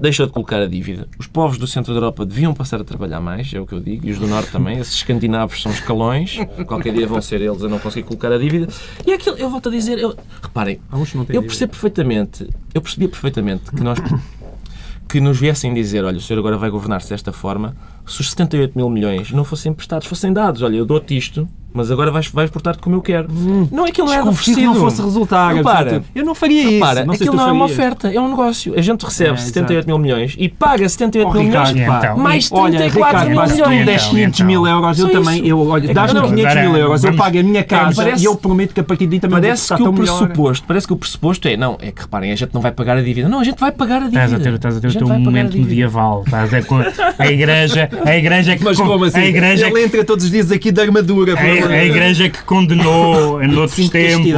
deixou 0.00 0.24
de 0.26 0.32
colocar 0.32 0.60
a 0.62 0.66
dívida. 0.66 1.08
Os 1.18 1.26
povos 1.26 1.58
do 1.58 1.66
centro 1.66 1.92
da 1.92 1.98
Europa 1.98 2.24
deviam 2.24 2.52
passar 2.54 2.80
a 2.80 2.84
trabalhar 2.84 3.18
mais, 3.20 3.52
é 3.52 3.58
o 3.58 3.66
que 3.66 3.72
eu 3.72 3.80
digo, 3.80 4.06
e 4.06 4.10
os 4.12 4.18
do 4.18 4.26
norte 4.26 4.50
também. 4.52 4.78
Esses 4.78 4.94
escandinavos 4.94 5.60
são 5.62 5.72
escalões, 5.72 6.38
qualquer 6.66 6.92
dia 6.92 7.06
vão 7.08 7.20
ser 7.20 7.40
eles 7.40 7.62
a 7.64 7.68
não 7.68 7.78
conseguir 7.78 8.06
colocar 8.06 8.30
a 8.30 8.38
dívida. 8.38 8.68
E 9.06 9.10
é 9.10 9.14
aquilo, 9.14 9.36
eu 9.36 9.48
volto 9.50 9.68
a 9.68 9.72
dizer, 9.72 9.98
eu- 9.98 10.14
reparem, 10.42 10.78
Há 10.92 10.96
eu 10.98 11.04
dívida. 11.04 11.42
percebo 11.42 11.72
perfeitamente, 11.72 12.48
eu 12.74 12.80
percebia 12.82 13.08
perfeitamente 13.08 13.70
que 13.72 13.82
nós 13.82 13.98
que 15.10 15.20
nos 15.20 15.40
viessem 15.40 15.74
dizer, 15.74 16.04
olha, 16.04 16.18
o 16.18 16.20
senhor 16.20 16.38
agora 16.38 16.56
vai 16.56 16.70
governar-se 16.70 17.10
desta 17.10 17.32
forma, 17.32 17.74
se 18.06 18.20
os 18.20 18.30
78 18.30 18.76
mil 18.76 18.88
milhões 18.88 19.32
não 19.32 19.44
fossem 19.44 19.72
emprestados, 19.72 20.06
fossem 20.06 20.32
dados, 20.32 20.62
olha, 20.62 20.76
eu 20.76 20.86
dou-te 20.86 21.16
isto, 21.16 21.48
mas 21.72 21.90
agora 21.90 22.10
vais, 22.10 22.26
vais 22.28 22.50
portar-te 22.50 22.80
como 22.80 22.96
eu 22.96 23.02
quero. 23.02 23.28
Não 23.70 23.86
é 23.86 23.90
que 23.92 24.00
ele 24.00 24.10
é 24.12 24.20
que 24.22 24.28
oferecido. 24.28 24.62
não 24.66 24.74
fosse 24.74 25.02
resultar. 25.02 25.54
Repara, 25.54 26.00
de- 26.00 26.06
Eu 26.14 26.24
não 26.24 26.34
faria 26.34 26.62
isso. 26.62 26.70
Repara, 26.74 27.04
não 27.04 27.14
sei 27.14 27.18
se 27.18 27.22
aquilo 27.24 27.36
não 27.42 27.48
é 27.48 27.52
uma 27.52 27.64
oferta, 27.64 28.08
é 28.12 28.20
um 28.20 28.28
negócio. 28.30 28.74
A 28.76 28.80
gente 28.80 29.04
recebe 29.04 29.34
É, 29.34 29.36
78 29.36 29.86
mil 29.86 29.98
milhões 29.98 30.34
e 30.38 30.48
paga 30.48 30.88
78 30.88 31.28
Oh, 31.28 31.32
mil 31.34 31.42
Ricardo, 31.44 31.74
milhões 31.74 31.96
então, 32.04 32.16
mais 32.18 32.48
olha, 32.52 32.78
34 32.78 33.06
Ricardo, 33.08 33.28
mil 33.28 33.36
pá, 33.40 33.46
se 33.46 33.62
tu 33.62 33.68
me 33.68 33.76
milhões. 33.78 33.86
des 33.86 34.02
Então, 34.02 34.10
500 34.14 34.40
mil 34.40 34.60
então. 34.66 34.74
euros, 34.76 34.98
eu 34.98 35.06
Só 35.06 35.12
também, 35.12 35.46
eu, 35.46 35.66
olha, 35.68 35.90
É 35.90 35.94
dás-me 35.94 36.20
que 36.20 36.26
não, 36.28 36.34
500 36.36 36.54
mil 36.60 36.76
euros, 36.76 37.04
eu 37.04 37.16
pago 37.16 37.38
a 37.38 37.42
minha 37.42 37.64
casa 37.64 37.94
parece- 38.04 38.22
e 38.22 38.26
eu 38.26 38.36
prometo 38.36 38.74
que 38.74 38.80
a 38.80 38.84
partir 38.84 39.06
daí 39.06 39.20
também 39.20 39.34
vou 39.38 39.40
Parece 39.42 39.62
estar 39.62 39.76
que 39.76 39.82
o 39.82 39.92
pressuposto, 39.92 40.66
parece 40.66 40.86
que 40.86 40.92
o 40.92 40.96
pressuposto 40.96 41.48
é, 41.48 41.56
não, 41.56 41.76
é 41.80 41.90
que 41.92 42.02
reparem, 42.02 42.32
a 42.32 42.36
gente 42.36 42.52
não 42.52 42.60
vai 42.60 42.72
pagar 42.72 42.96
a 42.96 43.02
dívida. 43.02 43.28
Não, 43.28 43.40
a 43.40 43.44
gente 43.44 43.58
vai 43.58 43.72
pagar 43.72 43.96
a 44.02 44.04
dívida. 44.06 44.24
Estás 44.24 44.40
a 44.40 44.42
ter, 44.44 44.54
estás 44.54 44.76
a 44.76 44.80
ter 44.80 44.86
o 44.86 44.90
gente 44.90 44.98
teu 44.98 45.08
vai 45.08 45.18
pagar 45.18 45.28
a 45.28 45.30
momento 45.30 45.56
medieval. 45.58 46.22
Estás 46.26 46.52
a, 46.54 46.58
a 47.22 47.26
igreja, 47.30 47.90
a 48.04 48.16
igreja 48.16 48.56
que 48.58 48.64
Mas 48.64 48.76
como 48.78 49.04
assim? 49.04 49.18
a 49.18 49.26
igreja 49.26 49.66
Ele 49.66 49.74
que, 49.74 49.80
entra 49.84 50.04
todos 50.04 50.24
os 50.24 50.30
dias 50.30 50.50
aqui 50.50 50.70
de 50.72 50.80
armadura. 50.80 51.34
A, 51.64 51.68
a 51.68 51.84
igreja 51.84 52.28
que 52.28 52.42
condenou 52.44 53.42
em 53.42 53.54
outros 53.56 53.88
tempos 53.88 54.30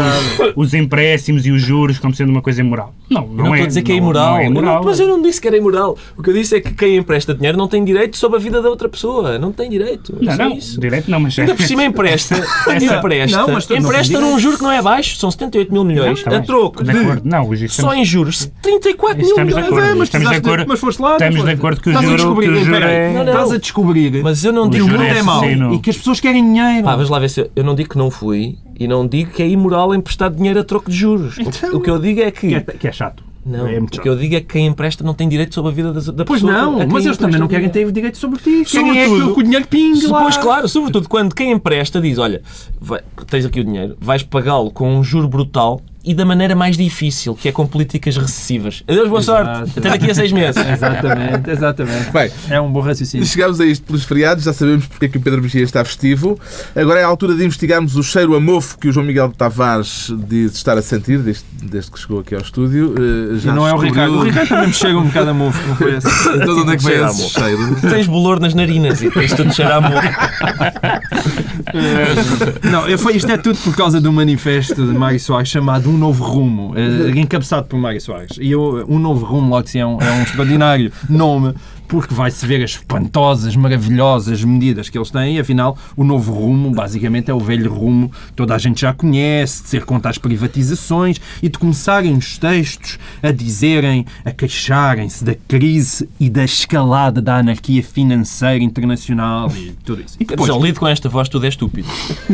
os 0.57 0.75
empréstimos 0.75 1.47
e 1.47 1.51
os 1.51 1.61
juros 1.63 1.99
como 1.99 2.15
sendo 2.15 2.31
uma 2.31 2.43
coisa 2.43 2.61
imoral. 2.61 2.95
Não, 3.11 3.27
não, 3.27 3.45
não 3.45 3.47
é. 3.47 3.59
estou 3.59 3.65
a 3.65 3.69
dizer 3.69 3.83
que 3.83 3.93
é 3.93 3.97
imoral. 3.97 4.33
Não 4.35 4.39
é 4.39 4.47
Eu 4.47 4.51
não- 4.51 4.61
imoral. 4.63 4.83
mas 4.85 5.01
eu 5.01 5.07
não 5.09 5.21
disse 5.23 5.41
que 5.41 5.47
era 5.49 5.57
imoral. 5.57 5.97
O 6.17 6.23
que 6.23 6.31
eu 6.31 6.35
disse 6.35 6.57
é 6.57 6.61
que 6.61 6.73
quem 6.73 6.97
empresta 6.97 7.35
dinheiro 7.35 7.59
não 7.59 7.69
tem 7.69 7.85
direito 7.85 8.17
sobre 8.17 8.39
a 8.39 8.41
vida 8.41 8.63
da 8.63 8.69
outra 8.71 8.89
pessoa. 8.89 9.39
Não 9.39 9.53
tem 9.53 9.69
direito. 9.69 10.17
É 10.21 10.25
Não, 10.25 10.33
só 10.37 10.45
não, 10.45 10.57
isso. 10.57 10.81
direito 10.81 11.11
não, 11.11 11.21
mas 11.21 11.39
Ainda 11.39 11.55
por 11.55 11.65
cima 11.67 11.85
empresta, 11.85 12.37
empresta, 12.71 13.37
Não, 13.39 13.49
mas 13.49 13.71
empresta 13.71 14.21
num 14.21 14.39
juro 14.39 14.57
que 14.57 14.63
não 14.63 14.73
é 14.73 14.81
baixo, 14.81 15.17
são 15.17 15.31
78 15.31 15.73
mil 15.73 15.85
milhões, 15.85 16.19
Está 16.19 16.37
a 16.37 16.41
troco 16.41 16.83
De 16.83 16.91
de, 16.93 16.99
acordo. 16.99 17.23
Não, 17.25 17.49
hoje 17.49 17.69
só 17.69 17.83
estamos, 17.83 17.97
em 17.99 18.05
juros, 18.05 18.51
34 18.63 19.17
mil 19.19 19.27
Estamos 19.29 19.55
de 19.55 19.61
milhões. 19.61 19.73
acordo. 19.73 19.87
É, 19.91 19.95
mas 19.95 20.09
Estamos 20.09 20.31
de 20.31 20.37
acordo. 20.37 20.65
Mas 20.69 20.81
foste 20.81 21.01
lá. 21.03 21.13
Estamos 21.13 21.45
de 21.45 21.51
acordo 21.51 21.81
que 21.81 21.89
o 21.89 21.93
Estás 21.93 22.05
a 22.07 22.11
juro- 22.11 22.17
descobrir, 22.23 22.47
que 22.65 22.71
o 22.71 22.75
é- 22.77 23.13
Não, 23.13 23.25
não. 23.25 23.33
Estás 23.33 23.53
a 23.53 23.59
descobrir 23.59 24.23
Mas 24.23 24.45
eu 24.45 24.53
não 24.53 24.65
que 24.71 24.77
digo 24.77 24.87
o 24.87 24.91
juro 24.91 25.03
mundo 25.03 25.13
é 25.15 25.19
é 25.19 25.23
mau 25.23 25.45
e 25.75 25.79
que 25.79 25.91
as 25.91 25.97
pessoas 25.97 26.21
querem 26.21 26.43
dinheiro. 26.45 26.89
Lá 27.13 27.19
ver 27.19 27.29
se 27.29 27.41
eu, 27.43 27.51
eu 27.55 27.63
não 27.63 27.75
digo 27.75 27.91
que 27.91 27.99
não 27.99 28.11
fui 28.11 28.57
e 28.81 28.89
não 28.89 29.07
digo 29.07 29.31
que 29.33 29.43
é 29.43 29.47
imoral 29.47 29.95
emprestar 29.95 30.31
dinheiro 30.31 30.59
a 30.61 30.65
troco 30.65 30.91
de 30.91 30.97
juros. 30.97 31.37
O- 31.37 31.77
O, 31.77 31.81
que 31.81 31.91
eu 31.91 31.99
digo 31.99 32.21
é 32.23 32.31
que. 32.31 32.49
Que 32.49 32.55
é, 32.55 32.61
que 32.63 32.89
é 32.89 32.93
chato. 32.93 33.23
Não, 33.45 33.67
é 33.67 33.79
muito 33.79 33.99
o 33.99 34.01
que 34.01 34.09
eu 34.09 34.17
digo 34.17 34.35
é 34.37 34.41
que 34.41 34.47
quem 34.47 34.67
empresta 34.67 35.05
não 35.05 35.13
tem 35.13 35.29
direito 35.29 35.53
sobre 35.55 35.73
a 35.73 35.75
vida 35.75 35.93
das- 35.93 36.07
da 36.07 36.25
Pois 36.25 36.41
pessoa. 36.41 36.59
não, 36.59 36.77
a 36.77 36.79
quem 36.79 36.87
mas 36.89 37.05
eles 37.05 37.19
também 37.19 37.39
não 37.39 37.49
querem 37.49 37.69
ter 37.69 37.91
direito 37.93 38.17
sobre 38.17 38.39
ti. 38.39 38.65
Querem 38.65 38.91
é 38.99 39.03
que, 39.05 39.09
Sobretudo- 39.11 39.35
que 39.35 39.41
o 39.41 39.43
dinheiro 39.43 39.67
pingue 39.69 40.07
lá. 40.07 40.23
Pois 40.23 40.37
claro, 40.39 40.67
sobretudo 40.69 41.07
quando 41.09 41.35
quem 41.35 41.51
empresta 41.53 42.01
diz: 42.01 42.17
Olha, 42.17 42.41
vai- 42.81 43.03
tens 43.29 43.45
aqui 43.45 43.61
o 43.61 43.65
dinheiro, 43.65 43.95
vais 44.01 44.23
pagá-lo 44.23 44.71
com 44.71 44.89
um 44.97 45.05
juro 45.05 45.29
brutal 45.29 45.83
e 46.05 46.15
da 46.15 46.25
maneira 46.25 46.55
mais 46.57 46.77
difícil, 46.77 47.35
que 47.35 47.49
é 47.49 47.53
com 47.53 47.67
políticas 47.67 48.17
recessivas. 48.17 48.83
Adeus, 48.89 49.09
boa 49.09 49.21
Exato. 49.21 49.59
sorte. 49.59 49.79
Até 49.79 49.91
daqui 49.91 50.11
a 50.11 50.15
seis 50.15 50.33
meses. 50.33 50.57
Exatamente, 50.67 51.51
exatamente. 51.51 52.11
Bem, 52.11 52.31
É 52.51 52.61
um 52.61 52.71
bom 52.73 52.81
raciocínio. 52.81 53.27
Chegámos 53.27 53.61
a 53.61 53.67
isto 53.67 53.85
pelos 53.85 54.05
feriados, 54.05 54.45
já 54.45 54.53
sabemos 54.53 54.87
porque 54.87 55.07
é 55.07 55.09
que 55.09 55.19
o 55.19 55.21
Pedro 55.21 55.43
Mexia 55.43 55.63
está 55.63 55.85
festivo. 55.85 56.39
Agora 56.75 57.01
é 57.01 57.05
a 57.05 57.07
altura 57.07 57.35
de 57.35 57.45
investigarmos 57.45 57.97
o 57.97 58.03
cheiro 58.03 58.35
a 58.35 58.41
mofo 58.41 58.79
que 58.79 58.89
o 58.89 58.93
João 58.93 59.07
Miguel 59.07 59.33
Tavares 59.37 60.13
diz 60.29 60.55
estar 60.55 60.77
a 60.77 60.83
sentir 60.83 61.19
desde, 61.19 61.45
desde 61.63 61.91
que 61.91 62.01
chegou 62.01 62.21
aqui 62.21 62.35
ao 62.35 62.41
estúdio. 62.41 62.95
Eh, 62.99 63.35
E 63.37 63.39
já 63.39 63.53
não 63.55 63.67
é 63.69 63.73
o 63.73 63.79
Ricardo. 63.79 64.19
O 64.19 64.23
Ricardo 64.23 64.49
também 64.49 64.69
me 64.69 64.75
chega 64.75 64.99
um 64.99 65.05
bocado 65.07 65.31
a 65.31 65.35
mofo, 65.35 65.69
não 65.69 65.77
foi 65.77 65.97
esse? 65.97 66.09
Então 66.33 66.55
de 66.55 66.61
onde 66.63 66.73
é 66.73 66.77
que 66.77 66.83
vem 66.85 66.93
Cheira 66.93 67.07
a 67.07 67.11
esse 67.11 67.23
mofo. 67.23 67.41
cheiro? 67.41 67.77
Tens 67.91 68.07
bolor 68.07 68.41
nas 68.41 68.55
narinas 68.55 69.03
e 69.03 69.07
isso 69.25 69.37
tudo 69.37 69.53
cheira 69.55 69.77
a 69.77 69.81
morro. 69.81 70.03
Não, 72.71 72.89
eu- 72.89 72.99
foi, 72.99 73.17
isto 73.17 73.31
é 73.31 73.37
tudo 73.37 73.59
por 73.59 73.75
causa 73.77 74.01
do 74.01 74.13
manifesto 74.13 74.75
de 74.75 74.99
Mário 74.99 75.21
Soares 75.21 75.49
chamado 75.49 75.92
Um 75.93 75.99
Novo 75.99 76.25
Rumo, 76.25 76.73
eh, 76.77 77.11
encabeçado 77.19 77.67
por 77.67 77.79
Mário 77.79 78.01
Soares. 78.01 78.39
E 78.41 78.51
eu, 78.51 78.85
Um 78.89 78.99
Novo 78.99 79.27
Rumo, 79.27 79.51
logo 79.51 79.67
é 79.75 79.81
é 79.81 79.87
um 79.87 80.23
extraordinário 80.23 80.91
nome, 81.09 81.55
porque 81.93 82.15
vai-se 82.15 82.47
ver 82.47 82.65
as 82.65 82.71
espantosas, 82.71 83.55
maravilhosas 83.55 84.43
medidas 84.43 84.89
que 84.89 84.97
eles 84.97 85.11
têm, 85.11 85.37
e 85.37 85.39
afinal, 85.41 85.77
o 85.95 86.03
novo 86.03 86.33
rumo, 86.33 86.71
basicamente, 86.71 87.31
é 87.31 87.35
o 87.35 87.39
velho 87.39 87.71
rumo 87.71 88.09
que 88.29 88.33
toda 88.33 88.55
a 88.55 88.59
gente 88.59 88.81
já 88.81 88.95
conhece, 88.95 89.63
de 89.63 89.69
ser 89.69 89.85
contra 89.85 90.11
as 90.11 90.17
privatizações 90.17 91.21
e 91.43 91.51
de 91.51 91.59
começarem 91.59 92.15
os 92.17 92.39
textos 92.39 92.99
a 93.23 93.31
dizerem, 93.31 94.07
a 94.25 94.31
queixarem-se 94.31 95.23
da 95.23 95.35
crise 95.47 96.09
e 96.19 96.31
da 96.31 96.45
escalada 96.45 97.21
da 97.21 97.37
anarquia 97.37 97.83
financeira 97.83 98.65
internacional 98.65 99.53
e 99.55 99.73
tudo 99.85 100.01
isso. 100.01 100.17
E 100.19 100.25
depois, 100.25 100.47
João, 100.49 100.65
lido 100.65 100.81
com 100.81 100.89
esta 100.89 101.11
voz, 101.11 101.29
tudo 101.29 101.45
é 101.45 101.51
estúpido. 101.51 101.89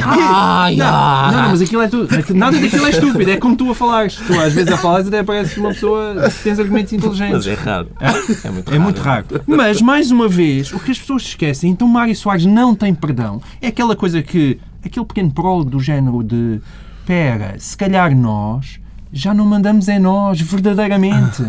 ai, 0.00 0.76
Não, 0.76 0.86
ai. 0.86 1.32
não, 1.34 1.48
mas 1.50 1.60
aquilo 1.60 1.82
é 1.82 1.88
tudo. 1.88 2.14
aquilo- 2.14 2.38
Nada 2.38 2.56
daquilo 2.56 2.86
é 2.86 2.90
estúpido, 2.90 3.30
é 3.32 3.36
como 3.36 3.56
tu 3.56 3.68
a 3.70 3.74
falares. 3.74 4.14
Tu 4.14 4.32
às 4.40 4.52
vezes 4.52 4.72
a 4.72 4.76
falares 4.76 5.08
até 5.08 5.24
parece 5.24 5.58
uma 5.58 5.70
pessoa 5.70 6.30
que 6.30 6.42
tens 6.44 6.60
argumentos 6.60 6.92
Mas 6.92 7.04
inteligentes. 7.04 7.46
é 7.48 7.54
raro. 7.54 7.88
É 8.43 8.43
muito 8.50 8.68
É 8.68 8.72
raro. 8.72 8.82
muito 8.82 9.00
raro. 9.00 9.26
Mas, 9.46 9.80
mais 9.80 10.10
uma 10.10 10.28
vez, 10.28 10.72
o 10.72 10.78
que 10.78 10.90
as 10.90 10.98
pessoas 10.98 11.22
se 11.22 11.28
esquecem, 11.30 11.70
então 11.70 11.86
Mário 11.88 12.14
Soares 12.14 12.44
não 12.46 12.74
tem 12.74 12.94
perdão. 12.94 13.40
É 13.60 13.68
aquela 13.68 13.94
coisa 13.96 14.22
que. 14.22 14.58
aquele 14.84 15.06
pequeno 15.06 15.30
prólogo 15.30 15.70
do 15.70 15.80
género 15.80 16.22
de. 16.22 16.60
Pera, 17.06 17.56
se 17.58 17.76
calhar 17.76 18.16
nós 18.16 18.80
já 19.14 19.32
não 19.32 19.46
mandamos 19.46 19.88
é 19.88 19.98
nós, 19.98 20.40
verdadeiramente. 20.40 21.44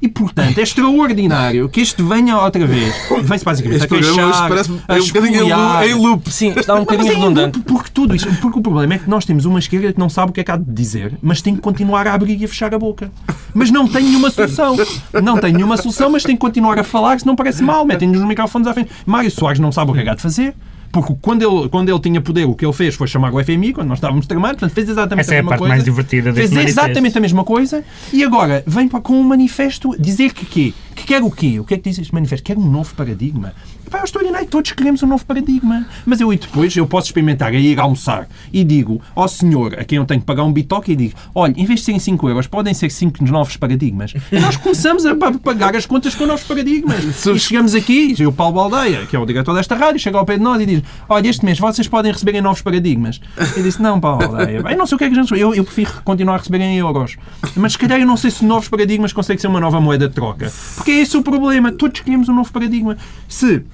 E, 0.00 0.06
portanto, 0.08 0.56
é 0.58 0.62
extraordinário 0.62 1.68
que 1.68 1.80
este 1.80 2.00
venha 2.00 2.38
outra 2.38 2.64
vez. 2.64 2.94
Vem-se 3.24 3.44
basicamente 3.44 3.82
Este 3.82 3.92
a 3.92 3.98
queixar, 3.98 4.48
parece 4.48 4.70
a 4.86 4.96
é 4.96 5.00
um 5.00 5.06
bocadinho 5.06 5.46
em 5.84 5.94
loop. 5.94 6.30
Sim, 6.30 6.50
está 6.56 6.74
um 6.74 6.76
Mas 6.78 6.84
bocadinho 6.86 7.10
é 7.10 7.14
redundante. 7.16 7.58
Porque 7.60 7.90
tudo 7.92 8.14
isto, 8.14 8.32
porque 8.36 8.60
o 8.60 8.62
problema 8.62 8.94
é 8.94 8.98
que 8.98 9.10
nós 9.10 9.24
temos 9.24 9.44
uma 9.44 9.58
esquerda 9.58 9.92
que 9.92 9.98
não 9.98 10.08
sabe 10.08 10.30
o 10.30 10.32
que 10.32 10.40
é 10.40 10.44
que 10.44 10.50
há 10.52 10.56
de 10.56 10.70
dizer, 10.70 11.18
mas 11.20 11.42
tem 11.42 11.56
que 11.56 11.60
continuar 11.60 12.06
a 12.06 12.14
abrir 12.14 12.40
e 12.40 12.44
a 12.44 12.48
fechar 12.48 12.72
a 12.72 12.78
boca. 12.78 13.10
Mas 13.54 13.70
não 13.70 13.86
tem 13.88 14.04
nenhuma 14.04 14.30
solução. 14.30 14.76
Não 15.22 15.38
tem 15.38 15.52
nenhuma 15.52 15.76
solução, 15.76 16.10
mas 16.10 16.22
tem 16.22 16.34
que 16.36 16.40
continuar 16.40 16.78
a 16.78 16.84
falar, 16.84 17.18
senão 17.20 17.34
parece 17.36 17.62
mal. 17.62 17.84
Metem-nos 17.84 18.20
os 18.20 18.26
microfones 18.26 18.66
à 18.68 18.74
frente. 18.74 18.90
Mário 19.06 19.30
Soares 19.30 19.58
não 19.60 19.72
sabe 19.72 19.90
o 19.90 19.94
que 19.94 20.00
é 20.00 20.02
que 20.04 20.08
há 20.10 20.14
de 20.14 20.22
fazer. 20.22 20.54
Porque 20.90 21.14
quando 21.20 21.42
ele, 21.42 21.68
quando 21.68 21.90
ele 21.90 22.00
tinha 22.00 22.18
poder, 22.18 22.46
o 22.46 22.54
que 22.54 22.64
ele 22.64 22.72
fez 22.72 22.94
foi 22.94 23.06
chamar 23.06 23.32
o 23.34 23.44
FMI, 23.44 23.74
quando 23.74 23.88
nós 23.88 23.98
estávamos 23.98 24.26
tramados, 24.26 24.58
portanto 24.58 24.74
fez 24.74 24.88
exatamente 24.88 25.26
Essa 25.26 25.32
a 25.32 25.34
é 25.34 25.38
a 25.38 25.42
mesma 25.42 25.50
parte 25.50 25.58
coisa. 25.60 25.74
mais 25.74 25.84
divertida 25.84 26.32
Fez 26.32 26.50
manifesto. 26.50 26.80
exatamente 26.80 27.18
a 27.18 27.20
mesma 27.20 27.44
coisa 27.44 27.84
e 28.10 28.24
agora 28.24 28.64
vem 28.66 28.88
para, 28.88 28.98
com 29.00 29.12
um 29.20 29.22
manifesto 29.22 29.94
dizer 30.00 30.32
que 30.32 30.46
quê? 30.46 30.74
Que 30.98 31.04
quer 31.04 31.22
o 31.22 31.30
quê? 31.30 31.60
O 31.60 31.64
que 31.64 31.74
é 31.74 31.76
que 31.78 31.88
diz 31.88 31.98
este 31.98 32.12
manifesto? 32.12 32.44
Quer 32.44 32.58
um 32.58 32.68
novo 32.68 32.92
paradigma. 32.94 33.54
Pá, 33.88 34.00
eu 34.00 34.04
estou 34.04 34.20
a 34.20 34.44
todos 34.44 34.72
queremos 34.72 35.02
um 35.02 35.06
novo 35.06 35.24
paradigma. 35.24 35.86
Mas 36.04 36.20
eu 36.20 36.30
e 36.32 36.36
depois 36.36 36.76
eu 36.76 36.86
posso 36.86 37.06
experimentar 37.06 37.48
a 37.52 37.54
ir 37.54 37.78
almoçar 37.80 38.28
e 38.52 38.62
digo 38.62 39.00
ao 39.14 39.26
senhor 39.28 39.78
a 39.78 39.84
quem 39.84 39.96
eu 39.96 40.04
tenho 40.04 40.20
que 40.20 40.26
pagar 40.26 40.42
um 40.44 40.52
bitoque 40.52 40.92
e 40.92 40.96
digo, 40.96 41.14
olha, 41.34 41.54
em 41.56 41.64
vez 41.64 41.80
de 41.80 41.86
serem 41.86 41.98
5 42.00 42.28
euros, 42.28 42.46
podem 42.46 42.74
ser 42.74 42.90
5 42.90 43.24
novos 43.24 43.56
paradigmas. 43.56 44.12
E 44.30 44.38
nós 44.40 44.56
começamos 44.56 45.06
a 45.06 45.14
pa- 45.14 45.32
pagar 45.32 45.74
as 45.74 45.86
contas 45.86 46.14
com 46.14 46.26
novos 46.26 46.44
paradigmas. 46.44 46.98
E 47.38 47.38
chegamos 47.38 47.74
aqui, 47.74 48.14
e 48.18 48.26
o 48.26 48.32
Paulo 48.32 48.54
Baldeia, 48.68 49.06
que 49.06 49.14
é 49.14 49.18
o 49.18 49.24
diretor 49.24 49.54
desta 49.54 49.74
rádio, 49.76 50.00
chega 50.00 50.18
ao 50.18 50.26
pé 50.26 50.36
de 50.36 50.42
nós 50.42 50.60
e 50.60 50.66
diz, 50.66 50.82
olha, 51.08 51.28
este 51.28 51.44
mês 51.44 51.58
vocês 51.58 51.86
podem 51.86 52.10
receber 52.10 52.34
em 52.34 52.40
novos 52.40 52.60
paradigmas. 52.62 53.20
Eu 53.56 53.62
disse, 53.62 53.80
não, 53.80 54.00
Paulo 54.00 54.18
Baldeia, 54.28 54.58
eu 54.70 54.76
não 54.76 54.86
sei 54.86 54.96
o 54.96 54.98
que 54.98 55.04
é 55.04 55.08
que 55.10 55.18
a 55.18 55.22
gente... 55.22 55.38
Eu, 55.38 55.54
eu 55.54 55.62
prefiro 55.64 55.92
continuar 56.04 56.34
a 56.34 56.38
receber 56.38 56.60
em 56.60 56.76
euros. 56.76 57.16
Mas 57.54 57.72
se 57.72 57.78
calhar 57.78 58.00
eu 58.00 58.06
não 58.06 58.16
sei 58.16 58.30
se 58.30 58.44
novos 58.44 58.68
paradigmas 58.68 59.12
consegue 59.12 59.40
ser 59.40 59.46
uma 59.46 59.60
nova 59.60 59.80
moeda 59.80 60.08
de 60.08 60.14
troca. 60.14 60.52
Porque 60.76 60.87
é 60.90 61.00
esse 61.00 61.16
o 61.16 61.22
problema. 61.22 61.72
Todos 61.72 62.00
queremos 62.00 62.28
um 62.28 62.34
novo 62.34 62.52
paradigma. 62.52 62.96
Se 63.28 63.64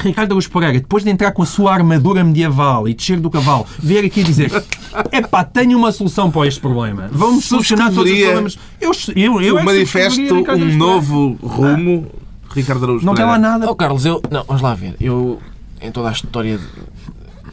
Ricardo 0.00 0.30
Araújo 0.30 0.50
Pereira, 0.50 0.78
depois 0.78 1.02
de 1.02 1.10
entrar 1.10 1.32
com 1.32 1.42
a 1.42 1.46
sua 1.46 1.72
armadura 1.74 2.22
medieval 2.22 2.88
e 2.88 2.94
descer 2.94 3.18
do 3.18 3.28
cavalo, 3.28 3.66
vier 3.80 4.04
aqui 4.04 4.22
dizer 4.22 4.50
epá, 5.10 5.42
tenho 5.42 5.76
uma 5.76 5.90
solução 5.90 6.30
para 6.30 6.46
este 6.46 6.60
problema. 6.60 7.08
Vamos 7.10 7.44
solucionar 7.46 7.92
todos 7.92 8.10
os 8.12 8.18
problemas. 8.20 8.58
Eu, 8.80 8.92
eu, 9.16 9.40
eu 9.42 9.54
o 9.54 9.58
é 9.58 9.60
que 9.60 9.66
manifesto 9.66 10.34
Ricardo 10.34 10.64
Um 10.64 10.76
Novo 10.76 11.36
Rumo, 11.42 12.06
Ricardo 12.54 12.84
Araújo 12.84 13.04
Pereira. 13.04 13.06
Não 13.06 13.14
tem 13.14 13.24
lá 13.24 13.38
nada. 13.38 13.68
Oh, 13.70 13.74
Carlos, 13.74 14.06
eu. 14.06 14.22
Não, 14.30 14.44
vamos 14.44 14.62
lá 14.62 14.72
ver. 14.74 14.94
Eu, 15.00 15.40
em 15.80 15.90
toda 15.90 16.08
a 16.08 16.12
história. 16.12 16.58
de- 16.58 16.64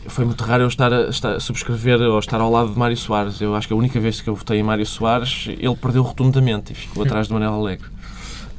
Foi 0.07 0.23
muito 0.23 0.43
raro 0.43 0.61
eu 0.63 0.67
estar 0.67 0.93
a, 0.93 1.09
estar 1.09 1.31
a 1.35 1.39
subscrever 1.39 1.99
ou 1.99 2.19
estar 2.19 2.39
ao 2.39 2.51
lado 2.51 2.71
de 2.71 2.77
Mário 2.77 2.95
Soares. 2.95 3.41
Eu 3.41 3.55
acho 3.55 3.67
que 3.67 3.73
a 3.73 3.77
única 3.77 3.99
vez 3.99 4.21
que 4.21 4.29
eu 4.29 4.35
votei 4.35 4.59
em 4.59 4.63
Mário 4.63 4.85
Soares, 4.85 5.47
ele 5.47 5.75
perdeu 5.75 6.03
rotundamente 6.03 6.73
e 6.73 6.75
ficou 6.75 7.03
atrás 7.03 7.25
de 7.27 7.33
Manuel 7.33 7.55
Alegre. 7.55 7.87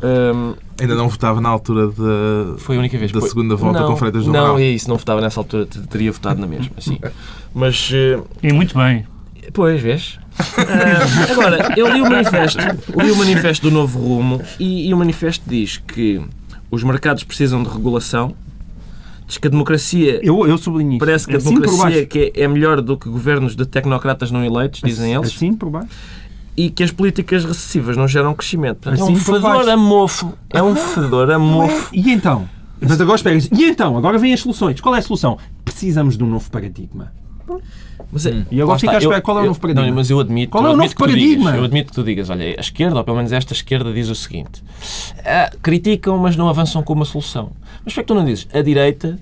Hum, 0.03 0.55
Ainda 0.79 0.95
não 0.95 1.09
votava 1.09 1.41
na 1.41 1.49
altura 1.49 1.89
da, 1.89 2.59
foi 2.59 2.77
a 2.77 2.79
única 2.81 2.99
vez. 2.99 3.11
da 3.13 3.21
Foi- 3.21 3.29
segunda 3.31 3.57
volta 3.57 3.81
não, 3.81 3.89
com 3.89 3.97
Freitas 3.97 4.25
do 4.27 4.31
Não, 4.33 4.59
é 4.59 4.65
isso. 4.65 4.89
Não 4.89 4.97
votava 4.97 5.21
nessa 5.23 5.41
altura. 5.41 5.65
te- 5.67 5.81
Teria 5.89 6.13
votado 6.13 6.39
na 6.41 6.47
mesma, 6.47 6.71
sim. 6.79 6.99
Mas. 7.55 7.91
eh, 7.95 8.21
E 8.43 8.53
muito 8.53 8.77
bem. 8.77 9.07
Pois, 9.55 9.81
vês? 9.81 10.19
Ah, 10.59 11.33
agora, 11.33 11.73
eu 11.79 11.89
li 11.91 12.03
o 12.03 12.11
manifesto, 12.11 12.59
li 13.03 13.11
o 13.11 13.17
manifesto 13.17 13.71
do 13.71 13.75
Novo 13.75 13.99
Rumo 13.99 14.43
e, 14.59 14.89
e 14.89 14.93
o 14.93 14.97
manifesto 14.99 15.43
diz 15.49 15.79
que 15.79 16.21
os 16.71 16.83
mercados 16.83 17.23
precisam 17.25 17.63
de 17.63 17.71
regulação, 17.71 18.35
diz 19.27 19.39
que 19.39 19.47
a 19.47 19.51
democracia 19.51 20.21
Eu, 20.23 20.47
eu 20.47 20.59
sublinho 20.59 20.91
isso. 20.91 20.99
parece 20.99 21.27
que 21.27 21.35
a 21.35 21.37
Assim 21.39 21.55
democracia 21.59 22.05
que 22.05 22.33
é, 22.37 22.43
é 22.43 22.49
melhor 22.49 22.83
do 22.83 22.99
que 22.99 23.09
governos 23.09 23.57
de 23.57 23.65
tecnocratas 23.65 24.31
não 24.31 24.45
eleitos, 24.45 24.83
dizem 24.85 25.15
eles, 25.15 25.29
Assim 25.35 25.55
por 25.55 25.71
baixo. 25.71 25.89
E 26.57 26.71
que 26.71 26.83
as 26.83 26.91
políticas 26.91 27.45
recessivas 27.45 27.97
não 27.97 28.09
geram 28.09 28.35
crescimento. 28.35 28.89
Assim 28.89 29.03
é 29.03 29.05
um 29.05 29.17
fedor 29.17 29.69
a 29.69 29.77
mofo. 29.77 30.33
É 30.51 30.63
um 30.63 30.75
fedor 30.75 31.31
a 31.31 31.39
mofo. 31.39 31.91
E 31.95 32.11
então? 32.11 32.49
Mas 32.81 33.01
agora 33.01 33.17
espera, 33.17 33.37
e 33.37 33.65
então? 33.65 33.97
Agora 33.97 34.19
vêm 34.19 34.33
as 34.33 34.41
soluções. 34.41 34.81
Qual 34.81 34.95
é 34.95 34.99
a 34.99 35.03
solução? 35.03 35.39
Precisamos 35.65 36.17
de 36.17 36.25
um 36.25 36.27
novo 36.27 36.51
paradigma. 36.51 37.13
Mas, 38.13 38.27
é- 38.27 38.45
E 38.51 38.61
agora 38.61 38.79
fica 38.79 38.93
a 38.93 38.99
esperar 38.99 39.21
qual 39.23 39.39
é 39.39 39.43
o 39.43 39.47
novo 39.47 39.61
paradigma. 39.61 39.87
Não, 39.89 39.95
mas 39.95 40.11
eu 40.11 40.19
admito, 40.21 40.51
Qual 40.51 40.67
é 40.67 40.71
o 40.71 40.77
novo 40.77 40.83
tu 40.83 40.89
digas- 40.89 40.99
paradigma? 40.99 41.57
eu 41.57 41.65
admito 41.65 41.89
que 41.91 41.95
tu 41.95 42.03
digas, 42.05 42.29
olha, 42.29 42.55
a 42.57 42.61
esquerda, 42.61 42.97
ou 42.99 43.05
pelo 43.05 43.17
menos 43.17 43.33
esta 43.33 43.53
esquerda, 43.53 43.93
diz 43.93 44.09
o 44.09 44.15
seguinte: 44.15 44.63
ah, 45.25 45.51
criticam, 45.63 46.19
mas 46.19 46.37
não 46.37 46.49
avançam 46.49 46.83
com 46.83 46.93
uma 46.93 47.05
solução. 47.05 47.53
Mas 47.85 47.95
por 47.95 48.01
que 48.01 48.07
tu 48.07 48.15
não 48.15 48.25
dizes? 48.25 48.47
A 48.53 48.61
direita 48.63 49.19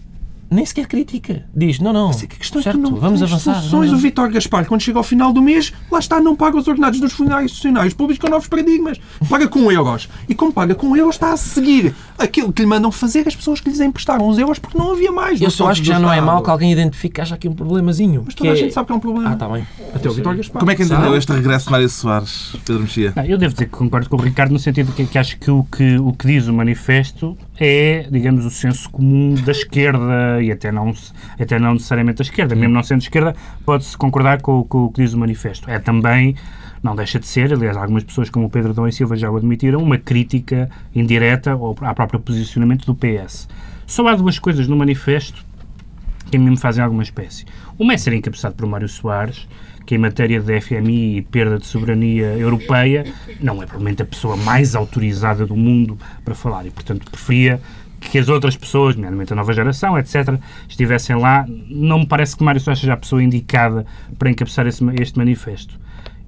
nem 0.51 0.65
sequer 0.65 0.87
critica. 0.87 1.45
Diz, 1.55 1.79
não, 1.79 1.93
não. 1.93 2.09
Mas 2.09 2.23
é 2.23 2.27
que 2.27 2.37
a 2.37 2.39
questão 2.39 2.63
certo, 2.63 2.79
é 2.79 2.83
que 2.83 2.91
não 2.91 2.99
vamos 2.99 3.23
avançar. 3.23 3.55
soluções. 3.55 3.91
vamos 3.91 3.93
O. 3.93 4.03
Vítor 4.05 4.31
Gaspar, 4.31 4.67
quando 4.67 4.81
chega 4.81 4.99
ao 4.99 5.05
final 5.05 5.33
do 5.33 5.43
mês, 5.43 5.73
lá 5.91 5.99
está, 5.99 6.21
não 6.21 6.37
paga 6.37 6.57
os 6.57 6.69
ordenados 6.69 7.01
dos 7.01 7.13
funcionários 7.13 7.53
funcionários 7.53 7.95
públicos 7.95 8.21
com 8.21 8.31
novos 8.31 8.49
paradigmas. 8.49 9.01
Paga 9.29 9.49
com 9.49 9.71
euros. 9.71 10.09
E 10.29 10.35
como 10.35 10.53
paga 10.53 10.75
com 10.75 10.97
euros, 10.97 11.15
está 11.15 11.33
a 11.33 11.37
seguir 11.37 11.95
aquilo 12.19 12.53
que 12.53 12.63
lhe 12.63 12.69
mandam 12.69 12.93
fazer 12.93 13.27
as 13.27 13.35
pessoas 13.35 13.61
que 13.61 13.69
lhes 13.71 13.81
emprestaram 13.81 14.29
os 14.29 14.39
euros 14.39 14.59
porque 14.59 14.77
não 14.77 14.93
havia 14.93 15.11
mais. 15.11 15.41
Eu 15.41 15.51
só 15.51 15.69
acho 15.69 15.81
que 15.81 15.89
já 15.89 15.99
não 15.99 16.13
é 16.13 16.21
mau 16.21 16.43
que 16.43 16.51
alguém 16.51 16.73
identifique 16.73 17.15
que 17.15 17.21
haja 17.21 17.35
aqui 17.35 17.49
um 17.49 17.55
problemazinho. 17.55 18.23
Mas 18.25 18.35
toda 18.35 18.51
a 18.51 18.55
gente 18.55 18.73
sabe 18.73 18.87
que 18.87 18.93
é 18.93 18.97
um 18.97 19.01
problema. 19.01 19.31
Ah, 19.31 19.33
está 19.35 19.49
bem. 19.49 19.67
Até 19.95 20.09
o 20.09 20.13
Vítor 20.13 20.37
Gaspar. 20.37 20.61
Como 20.61 20.71
é 20.71 20.75
que 20.75 20.83
entendeu 20.83 21.17
este 21.17 21.33
regresso 21.33 21.67
de 21.67 21.73
Mário 21.73 21.89
Soares, 21.89 22.57
Pedro 22.65 22.83
Mexia? 22.83 23.13
Não, 23.15 23.25
eu 23.25 23.39
devo 23.39 23.55
dizer 23.55 23.67
que 23.67 23.71
concordo 23.71 24.09
com 24.09 24.17
o 24.17 24.21
Ricardo 24.21 24.53
no 24.53 24.59
sentido 24.59 24.93
que, 24.93 25.07
que 25.07 25.19
acho 25.19 25.39
que 25.39 25.51
o, 25.51 25.65
que 25.65 25.97
o 25.99 26.13
que 26.13 26.27
diz 26.27 26.47
o 26.47 26.53
manifesto 26.53 27.37
é, 27.59 28.07
digamos, 28.11 28.45
o 28.45 28.51
senso 28.51 28.91
comum 28.91 29.35
da 29.35 29.53
esquerda 29.53 30.34
e 30.43 30.51
até 30.51 30.71
não, 30.71 30.93
até 31.39 31.59
não 31.59 31.75
necessariamente 31.75 32.19
da 32.19 32.23
esquerda. 32.23 32.55
Mesmo 32.55 32.75
não 32.75 32.83
sendo 32.83 33.03
esquerda, 33.03 33.35
pode-se 33.65 33.97
concordar 33.97 34.41
com, 34.41 34.65
com 34.65 34.85
o 34.85 34.93
que 34.93 35.03
diz 35.03 35.13
o 35.13 35.19
manifesto. 35.19 35.69
É 35.71 35.79
também, 35.79 36.37
não 36.83 36.95
deixa 36.95 37.19
de 37.19 37.27
ser, 37.27 37.53
aliás, 37.53 37.77
algumas 37.77 38.05
pessoas 38.05 38.31
como 38.31 38.47
o 38.47 38.51
Pedro 38.51 38.73
Dom 38.75 38.87
e 38.87 38.93
Silva 38.93 39.17
já 39.17 39.31
o 39.31 39.37
admitiram, 39.37 39.83
uma 39.83 39.99
crítica 39.99 40.71
indireta 40.95 41.53
ao, 41.53 41.77
ao 41.81 41.95
próprio 41.95 42.21
posicionamento 42.21 42.87
do 42.87 42.95
PS. 42.95 43.49
Só 43.87 44.07
há 44.09 44.15
duas 44.15 44.39
coisas 44.39 44.67
no 44.67 44.77
manifesto 44.77 45.45
que 46.31 46.37
a 46.37 46.41
mim 46.41 46.51
me 46.51 46.57
fazem 46.57 46.83
alguma 46.83 47.03
espécie. 47.03 47.45
Uma 47.79 47.95
é 47.95 47.97
ser 47.97 48.13
encabeçado 48.13 48.55
por 48.55 48.67
Mário 48.67 48.89
Soares, 48.89 49.47
que 49.87 49.95
em 49.95 49.99
matéria 49.99 50.41
de 50.41 50.61
FMI 50.61 51.19
e 51.19 51.23
perda 51.23 51.59
de 51.59 51.67
soberania 51.67 52.37
europeia 52.39 53.05
não 53.41 53.63
é 53.63 53.67
provavelmente 53.67 54.03
a 54.03 54.07
pessoa 54.07 54.37
mais 54.37 54.75
autorizada 54.75 55.47
do 55.47 55.57
mundo 55.57 55.99
para 56.25 56.35
falar 56.35 56.67
e, 56.67 56.71
portanto, 56.71 57.11
preferia 57.11 57.61
que 58.11 58.19
as 58.19 58.29
outras 58.29 58.57
pessoas, 58.57 58.95
nomeadamente 58.95 59.33
a 59.33 59.37
nova 59.37 59.53
geração, 59.53 59.99
etc., 59.99 60.39
estivessem 60.69 61.17
lá. 61.17 61.45
Não 61.69 62.01
me 62.01 62.07
parece 62.07 62.37
que 62.37 62.45
Mário 62.45 62.61
Soares 62.61 62.81
seja 62.81 62.93
a 62.93 62.97
pessoa 62.97 63.23
indicada 63.23 63.85
para 64.19 64.31
encabeçar 64.31 64.67
esse- 64.67 64.85
este 65.01 65.19
manifesto. 65.19 65.79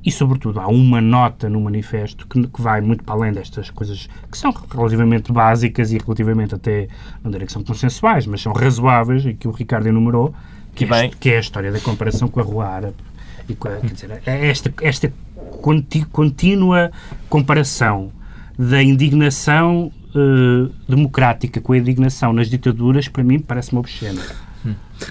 E, 0.04 0.10
sobretudo, 0.12 0.60
há 0.60 0.68
uma 0.68 1.00
nota 1.00 1.48
no 1.48 1.60
manifesto 1.60 2.26
que, 2.28 2.46
que 2.46 2.62
vai 2.62 2.80
muito 2.80 3.02
para 3.02 3.14
além 3.16 3.32
destas 3.32 3.70
coisas 3.70 4.08
que 4.30 4.38
são 4.38 4.52
relativamente 4.72 5.32
básicas 5.32 5.90
e 5.90 5.98
relativamente 5.98 6.54
até, 6.54 6.86
não 7.24 7.30
direi 7.30 7.44
que 7.46 7.52
são 7.52 7.64
consensuais, 7.64 8.24
mas 8.26 8.40
são 8.40 8.52
razoáveis 8.52 9.26
e 9.26 9.34
que 9.34 9.48
o 9.48 9.50
Ricardo 9.50 9.88
enumerou, 9.88 10.32
que, 10.76 10.84
E 10.84 10.92
é, 10.94 11.08
que 11.08 11.30
é 11.30 11.36
a 11.38 11.40
história 11.40 11.72
da 11.72 11.80
comparação 11.80 12.28
com 12.28 12.38
a 12.38 12.42
Rua 12.44 12.66
Árabe. 12.68 12.94
E 13.48 13.54
com 13.54 13.66
a- 13.68 13.76
quer 13.78 13.92
dizer, 13.92 14.22
é 14.26 14.48
esta, 14.48 14.72
esta 14.80 15.12
contínua 16.12 16.90
comparação 17.28 18.10
da 18.58 18.82
indignação 18.82 19.90
eh, 20.16 20.70
democrática 20.88 21.60
com 21.60 21.72
a 21.72 21.78
indignação 21.78 22.32
nas 22.32 22.48
ditaduras, 22.48 23.08
para 23.08 23.22
mim, 23.22 23.38
parece-me 23.38 23.78
obscena. 23.78 24.22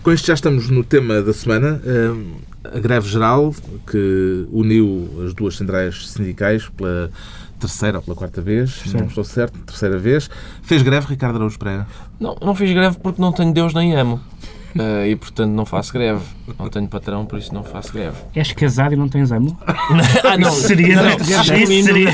Com 0.03 0.11
isto 0.11 0.27
já 0.27 0.33
estamos 0.33 0.69
no 0.69 0.83
tema 0.83 1.21
da 1.21 1.31
semana. 1.33 1.79
hum, 1.85 2.33
A 2.73 2.79
greve 2.79 3.07
geral 3.07 3.53
que 3.89 4.45
uniu 4.51 5.07
as 5.25 5.33
duas 5.33 5.55
centrais 5.55 6.07
sindicais 6.09 6.67
pela 6.69 7.09
terceira 7.59 7.99
ou 7.99 8.03
pela 8.03 8.17
quarta 8.17 8.41
vez, 8.41 8.81
não 8.91 9.05
estou 9.05 9.23
certo, 9.23 9.57
terceira 9.59 9.97
vez. 9.97 10.29
Fez 10.63 10.81
greve 10.81 11.07
Ricardo 11.07 11.35
Araújo 11.37 11.57
Pereira. 11.59 11.87
Não, 12.19 12.35
não 12.41 12.53
fiz 12.55 12.71
greve 12.73 12.97
porque 13.01 13.21
não 13.21 13.31
tenho 13.31 13.53
Deus 13.53 13.73
nem 13.73 13.95
amo. 13.95 14.19
Ah, 14.77 15.07
e 15.07 15.15
portanto 15.15 15.51
não 15.51 15.65
faço 15.65 15.93
greve. 15.93 16.19
Não 16.59 16.69
tenho 16.69 16.87
patrão, 16.87 17.25
por 17.25 17.39
isso 17.39 17.53
não 17.53 17.63
faço 17.63 17.91
greve. 17.93 18.15
És 18.35 18.51
casado 18.51 18.93
e 18.93 18.95
não 18.95 19.07
tens 19.09 19.31
amo? 19.31 19.57
ah, 19.65 20.37
não, 20.37 20.49
Isso 20.49 20.67
seria, 20.67 20.95
não, 21.01 21.17
isso 21.17 21.43
seria, 21.83 22.09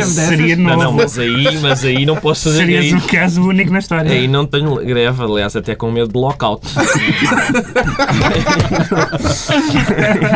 isso 0.00 0.10
seria 0.10 0.56
Não, 0.56 0.70
novo. 0.70 0.82
não, 0.82 0.92
mas 0.92 1.18
aí, 1.18 1.58
mas 1.60 1.84
aí 1.84 2.04
não 2.06 2.16
posso 2.16 2.44
fazer 2.44 2.58
Serias 2.58 2.84
aí, 2.86 2.94
um 2.94 3.00
caso 3.00 3.42
único 3.42 3.70
na 3.72 3.78
história. 3.78 4.10
aí 4.10 4.26
não 4.26 4.44
tenho 4.46 4.74
greve, 4.84 5.22
aliás, 5.22 5.54
até 5.54 5.74
com 5.76 5.90
medo 5.92 6.12
de 6.12 6.18
lockout. 6.18 6.66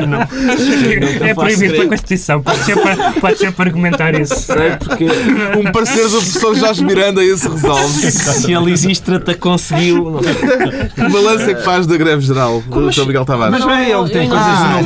não, 0.09 1.27
é 1.27 1.35
proibido 1.35 1.75
pela 1.75 1.89
Constituição. 1.89 2.43
Pode 2.43 2.59
ser 2.65 2.77
para, 2.81 3.13
pode 3.13 3.39
ser 3.39 3.53
para 3.53 3.65
argumentar 3.65 4.15
isso. 4.21 4.35
Sei 4.35 4.77
porque 4.79 5.07
Um 5.59 5.73
parecer 5.73 6.05
do 6.09 6.19
professor 6.19 6.55
Jorge 6.55 6.85
Miranda 6.85 7.25
e 7.25 7.33
isso 7.33 7.51
resolve. 7.51 8.11
se 8.13 8.55
a 8.55 8.61
Lisístrata 8.61 9.35
conseguiu. 9.35 10.11
Não, 10.11 10.21
Que 10.21 11.09
balanço 11.39 11.51
é 11.51 11.55
que 11.55 11.63
faz 11.63 11.87
da 11.87 11.97
greve 11.97 12.23
geral, 12.23 12.63
o 12.71 12.93
Sr. 12.93 13.07
Miguel 13.07 13.25
Tavares? 13.25 13.53
Mas 13.59 13.65
bem, 13.65 13.91
ele 13.91 14.09
tem 14.11 14.25
eu- 14.25 14.31
coisas 14.31 14.47
não 14.47 14.81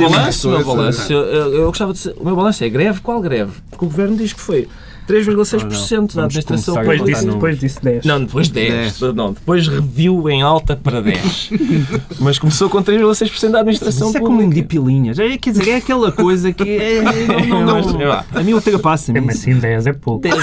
o 0.47 0.51
meu 0.51 0.59
tem 0.59 0.65
balanço, 0.75 1.13
eu, 1.13 1.67
gostava 1.67 1.93
de 1.93 2.09
o 2.19 2.25
meu 2.25 2.35
balanço 2.35 2.63
é 2.63 2.69
greve, 2.69 2.99
qual 3.01 3.21
greve? 3.21 3.51
Porque 3.69 3.85
o 3.85 3.87
governo 3.89 4.15
diz 4.17 4.33
que 4.33 4.39
foi 4.41 4.67
3,6% 5.07 6.15
da 6.15 6.23
administração 6.23 6.75
começar 6.75 6.81
Depois 6.81 7.03
disso, 7.03 7.31
depois 7.33 7.59
disso 7.59 7.79
10. 7.83 8.05
Não, 8.05 8.23
depois 8.23 8.49
10. 8.49 9.01
Não, 9.15 9.33
depois 9.33 9.67
reviu 9.67 10.29
em 10.29 10.41
alta 10.41 10.75
para 10.75 11.01
10. 11.01 11.49
Mas 12.19 12.39
começou 12.39 12.69
com 12.69 12.81
3,6% 12.83 13.51
da 13.51 13.59
administração 13.59 14.09
Isso 14.09 14.17
é 14.17 14.21
como 14.21 14.39
pública. 14.39 14.55
de 14.55 14.63
pilinhas. 14.63 15.19
É, 15.19 15.37
quer 15.37 15.51
dizer, 15.51 15.69
é 15.69 15.75
aquela 15.77 16.11
coisa 16.11 16.51
que 16.53 16.63
é, 16.69 17.01
não, 17.47 17.65
não, 17.65 17.75
Mas, 17.83 17.93
não, 17.93 18.01
é 18.01 18.07
lá. 18.07 18.25
a 18.33 18.41
mim 18.41 18.53
ultrapassa-me. 18.53 19.19
Mesmo 19.19 19.31
isso. 19.31 19.49
assim, 19.49 19.59
10 19.59 19.87
é 19.87 19.93
pouco. 19.93 20.21
10 20.21 20.35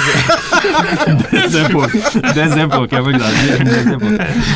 10 1.30 1.54
é 1.54 1.68
pouco. 1.68 2.32
10 2.34 2.56
é 2.56 2.66
pouco, 2.66 2.94
é 2.94 3.02
verdade. 3.02 3.34
10 3.64 3.86
é 3.86 3.90
pouco. 3.90 4.06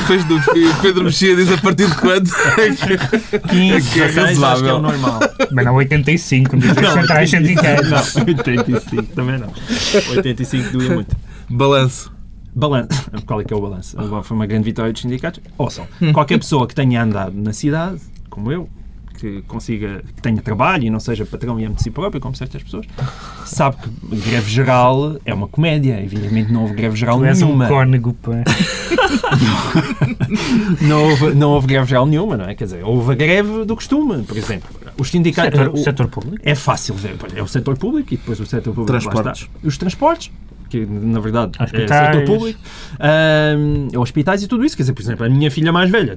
Depois 0.01 0.25
do 0.25 0.41
que 0.41 0.83
Pedro 0.83 1.05
Mexia 1.05 1.37
diz 1.37 1.53
a 1.53 1.59
partir 1.59 1.87
de 1.87 1.95
quando? 1.97 2.31
15, 2.31 3.91
que 3.91 4.01
é 4.01 4.07
16, 4.07 4.07
acho 4.07 4.13
que 4.13 4.21
é 4.21 4.25
razoável. 4.25 4.77
o 4.77 4.81
normal. 4.81 5.21
Mas 5.51 5.65
não 5.65 5.75
85, 5.75 6.51
como 6.51 6.63
dizem 6.63 6.85
os 6.85 6.93
centrais 6.93 7.31
sindicais. 7.31 7.91
Não, 7.91 8.25
85 8.27 9.03
também 9.15 9.39
não. 9.39 9.49
85 9.95 10.73
doía 10.73 10.95
muito. 10.95 11.17
Balanço. 11.49 12.13
Balanço. 12.55 13.11
Qual 13.27 13.41
é 13.41 13.45
que 13.45 13.53
é 13.53 13.57
o 13.57 13.61
balanço? 13.61 13.97
Foi 14.23 14.37
uma 14.37 14.47
grande 14.47 14.65
vitória 14.65 14.93
dos 14.93 15.03
sindicatos. 15.03 15.41
Ouçam, 15.59 15.87
qualquer 16.13 16.39
pessoa 16.39 16.67
que 16.67 16.75
tenha 16.75 17.03
andado 17.03 17.35
na 17.37 17.53
cidade, 17.53 18.01
como 18.31 18.53
eu, 18.53 18.69
que 19.19 19.43
consiga, 19.43 20.03
que 20.15 20.23
tenha 20.23 20.41
trabalho 20.43 20.85
e 20.85 20.91
não 20.91 21.01
seja 21.01 21.25
patrão 21.25 21.59
e 21.59 21.65
ame 21.65 21.75
de 21.75 21.83
si 21.83 21.91
próprio, 21.91 22.21
como 22.21 22.35
certas 22.37 22.63
pessoas, 22.63 22.87
sabe 23.45 23.77
que 23.79 24.17
greve 24.17 24.51
geral 24.51 25.17
é 25.25 25.33
uma 25.35 25.49
comédia. 25.49 26.01
Evidentemente 26.03 26.53
não 26.53 26.63
houve 26.63 26.75
greve 26.75 26.97
geral 26.97 27.19
Tu 27.19 27.25
és 27.25 27.43
um 27.43 27.47
nenhuma. 27.47 27.69
cónigo, 27.69 28.13
pá. 28.15 28.33
não, 30.83 31.05
houve, 31.05 31.35
não 31.35 31.51
houve 31.51 31.67
greve 31.67 31.87
geral 31.87 32.07
nenhuma, 32.07 32.37
não 32.37 32.45
é? 32.45 32.55
Quer 32.55 32.65
dizer, 32.65 32.85
houve 32.85 33.13
a 33.13 33.15
greve 33.15 33.65
do 33.65 33.75
costume, 33.75 34.23
por 34.23 34.37
exemplo. 34.37 34.69
Os 34.99 35.11
sindicatos. 35.11 35.59
Setor, 35.59 35.75
o- 35.75 35.77
setor 35.79 36.09
público. 36.09 36.39
É 36.43 36.55
fácil 36.55 36.95
ver. 36.95 37.17
É 37.35 37.43
o 37.43 37.47
setor 37.49 37.77
público 37.77 38.15
e 38.15 38.17
depois 38.17 38.39
o 38.41 38.47
setor 38.47 38.73
público. 38.75 38.87
Transportes. 38.87 39.49
Os 39.63 39.77
transportes, 39.77 40.31
que 40.71 40.85
na 40.87 41.21
verdade 41.21 41.53
é 41.59 41.65
Hospitais. 41.65 42.07
setor 42.07 42.25
público, 42.25 42.61
ahm, 42.99 43.89
hospitais 43.99 44.43
e 44.43 44.49
tudo 44.49 44.65
isso. 44.65 44.77
Quer 44.77 44.83
dizer, 44.83 44.93
por 44.93 45.03
exemplo, 45.03 45.27
a 45.27 45.29
minha 45.29 45.51
filha 45.51 45.73
mais 45.73 45.91
velha 45.91 46.17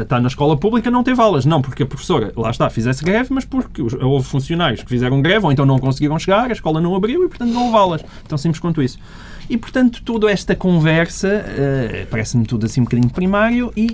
está 0.00 0.20
na 0.20 0.28
escola 0.28 0.56
pública, 0.56 0.90
não 0.90 1.02
teve 1.02 1.20
aulas. 1.20 1.44
Não 1.44 1.60
porque 1.62 1.82
a 1.82 1.86
professora, 1.86 2.32
lá 2.36 2.50
está, 2.50 2.68
fizesse 2.70 3.04
greve, 3.04 3.28
mas 3.32 3.44
porque 3.44 3.82
os- 3.82 3.94
houve 3.94 4.26
funcionários 4.28 4.82
que 4.82 4.88
fizeram 4.88 5.20
greve 5.22 5.44
ou 5.46 5.52
então 5.52 5.64
não 5.66 5.78
conseguiram 5.78 6.18
chegar, 6.18 6.48
a 6.50 6.52
escola 6.52 6.80
não 6.80 6.94
abriu 6.94 7.24
e, 7.24 7.28
portanto, 7.28 7.50
não 7.52 7.66
houve 7.66 7.76
aulas. 7.76 8.04
Tão 8.26 8.36
simples 8.38 8.60
quanto 8.60 8.82
isso. 8.82 8.98
E, 9.48 9.56
portanto, 9.56 10.02
toda 10.04 10.30
esta 10.30 10.54
conversa 10.54 11.28
eh, 11.28 12.06
parece-me 12.10 12.44
tudo 12.44 12.66
assim 12.66 12.82
um 12.82 12.84
bocadinho 12.84 13.08
primário 13.08 13.72
e, 13.74 13.88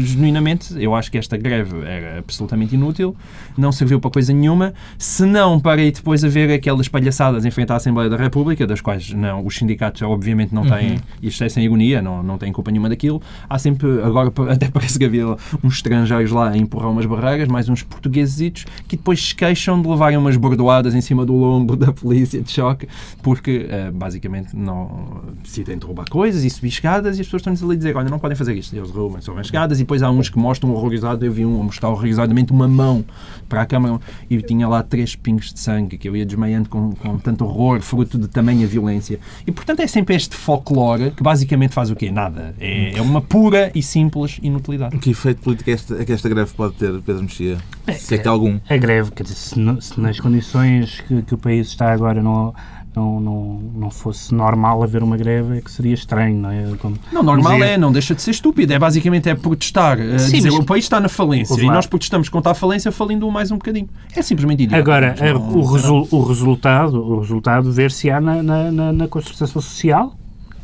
genuinamente, 0.00 0.74
eu 0.82 0.94
acho 0.94 1.10
que 1.12 1.16
esta 1.16 1.36
greve 1.36 1.80
era 1.86 2.18
absolutamente 2.18 2.74
inútil, 2.74 3.14
não 3.56 3.70
serviu 3.70 4.00
para 4.00 4.10
coisa 4.10 4.32
nenhuma, 4.32 4.74
senão 4.98 5.60
para 5.60 5.80
aí 5.80 5.92
depois 5.92 6.24
haver 6.24 6.50
aquelas 6.50 6.88
palhaçadas 6.88 7.44
em 7.44 7.50
frente 7.52 7.70
à 7.70 7.76
Assembleia 7.76 8.10
da 8.10 8.16
República, 8.16 8.66
das 8.66 8.80
quais 8.80 9.12
não, 9.12 9.46
os 9.46 9.56
sindicatos 9.56 10.02
obviamente 10.02 10.52
não 10.52 10.66
têm, 10.66 10.98
e 11.22 11.28
isto 11.28 11.44
é 11.44 11.48
sem 11.48 11.64
ironia, 11.64 12.02
não, 12.02 12.22
não 12.22 12.36
têm 12.36 12.52
culpa 12.52 12.72
nenhuma 12.72 12.88
daquilo. 12.88 13.22
Há 13.48 13.58
sempre, 13.58 14.02
agora 14.02 14.32
até 14.50 14.68
parece 14.68 14.98
que 14.98 15.04
havia 15.04 15.26
uns 15.62 15.74
estrangeiros 15.74 16.32
lá 16.32 16.50
a 16.50 16.56
empurrar 16.56 16.90
umas 16.90 17.06
barreiras, 17.06 17.48
mais 17.48 17.68
uns 17.68 17.82
portugueses 17.82 18.64
que 18.88 18.96
depois 18.96 19.28
se 19.28 19.34
queixam 19.34 19.80
de 19.80 19.88
levarem 19.88 20.16
umas 20.16 20.36
bordoadas 20.36 20.94
em 20.94 21.00
cima 21.00 21.26
do 21.26 21.34
lombo 21.34 21.76
da 21.76 21.92
polícia 21.92 22.40
de 22.40 22.50
choque, 22.50 22.88
porque 23.22 23.66
eh, 23.68 23.90
basicamente 23.90 24.56
não 24.56 24.79
não 24.84 25.32
decidem 25.42 25.78
de 25.78 25.84
roubar 25.86 26.08
coisas 26.08 26.44
e 26.44 26.50
subir 26.50 26.68
escadas 26.68 27.18
e 27.18 27.20
as 27.20 27.26
pessoas 27.26 27.40
estão-lhes 27.40 27.62
ali 27.62 27.72
a 27.74 27.76
dizer, 27.76 27.96
olha, 27.96 28.08
não 28.08 28.18
podem 28.18 28.36
fazer 28.36 28.54
isto. 28.54 28.74
Eles 28.74 28.90
roubam, 28.90 29.20
sobem 29.20 29.40
as 29.40 29.46
escadas 29.46 29.78
e 29.78 29.82
depois 29.82 30.02
há 30.02 30.10
uns 30.10 30.28
que 30.28 30.38
mostram 30.38 30.70
horrorizado, 30.72 31.24
eu 31.24 31.32
vi 31.32 31.44
um 31.44 31.60
a 31.60 31.64
mostrar 31.64 31.88
horrorizadamente 31.90 32.52
uma 32.52 32.68
mão 32.68 33.04
para 33.48 33.62
a 33.62 33.66
câmara 33.66 33.98
e 34.28 34.40
tinha 34.42 34.66
lá 34.68 34.82
três 34.82 35.14
pingos 35.16 35.52
de 35.52 35.60
sangue 35.60 35.98
que 35.98 36.08
eu 36.08 36.16
ia 36.16 36.24
desmaiando 36.26 36.68
com, 36.68 36.92
com 36.92 37.18
tanto 37.18 37.44
horror, 37.44 37.80
fruto 37.80 38.18
de 38.18 38.28
tamanha 38.28 38.66
violência. 38.66 39.18
E 39.46 39.52
portanto 39.52 39.80
é 39.80 39.86
sempre 39.86 40.14
este 40.14 40.36
folclore 40.36 41.10
que 41.10 41.22
basicamente 41.22 41.72
faz 41.72 41.90
o 41.90 41.96
quê? 41.96 42.10
Nada. 42.10 42.54
É, 42.58 42.96
é 42.96 43.02
uma 43.02 43.20
pura 43.20 43.70
e 43.74 43.82
simples 43.82 44.38
inutilidade. 44.42 44.96
Que 44.98 45.10
efeito 45.10 45.42
político 45.42 45.70
é 45.70 45.72
esta, 45.72 45.94
é 46.00 46.04
que 46.04 46.12
esta 46.12 46.28
greve 46.28 46.52
pode 46.54 46.74
ter, 46.74 46.92
Pedro 47.02 47.22
Mexia? 47.22 47.58
Se 47.98 48.14
é 48.14 48.18
que 48.18 48.28
há 48.28 48.30
algum. 48.30 48.58
A 48.68 48.76
greve, 48.76 49.10
quer 49.10 49.22
dizer, 49.24 49.34
se, 49.36 49.58
no- 49.58 49.80
se 49.80 49.98
nas 50.00 50.20
condições 50.20 51.00
que, 51.00 51.22
que 51.22 51.34
o 51.34 51.38
país 51.38 51.66
está 51.68 51.92
agora 51.92 52.22
não, 52.22 52.54
não, 52.94 53.20
não, 53.20 53.44
não 53.76 53.90
fosse 53.90 54.34
normal 54.34 54.82
haver 54.82 55.02
uma 55.02 55.16
greve, 55.16 55.58
é 55.58 55.60
que 55.60 55.70
seria 55.70 55.94
estranho, 55.94 56.36
não 56.36 56.50
é? 56.50 56.64
Como 56.78 56.96
Não, 57.12 57.22
normal 57.22 57.52
dizia- 57.52 57.66
é, 57.74 57.78
não 57.78 57.92
deixa 57.92 58.14
de 58.14 58.22
ser 58.22 58.32
estúpido. 58.32 58.72
É 58.72 58.78
basicamente 58.78 59.28
é 59.28 59.34
protestar, 59.34 59.98
eh, 60.00 60.18
Sim, 60.18 60.32
dizer 60.38 60.50
mas- 60.50 60.58
o 60.60 60.64
país 60.64 60.84
está 60.84 60.98
na 61.00 61.08
falência 61.08 61.54
e 61.60 61.66
lá. 61.66 61.74
nós 61.74 61.86
protestamos 61.86 62.28
contra 62.28 62.52
a 62.52 62.54
falência 62.54 62.90
falindo-o 62.90 63.30
mais 63.30 63.50
um 63.50 63.56
bocadinho. 63.56 63.88
É 64.14 64.22
simplesmente 64.22 64.64
idiota. 64.64 64.82
Agora, 64.82 65.14
não- 65.32 65.56
o, 65.58 65.64
resu- 65.72 66.08
o 66.10 66.22
resultado, 66.24 66.96
o 67.00 67.20
resultado 67.20 67.70
ver-se-á 67.72 68.20
na, 68.20 68.42
na, 68.42 68.72
na, 68.72 68.92
na 68.92 69.08
Constituição 69.08 69.46
Social, 69.46 70.14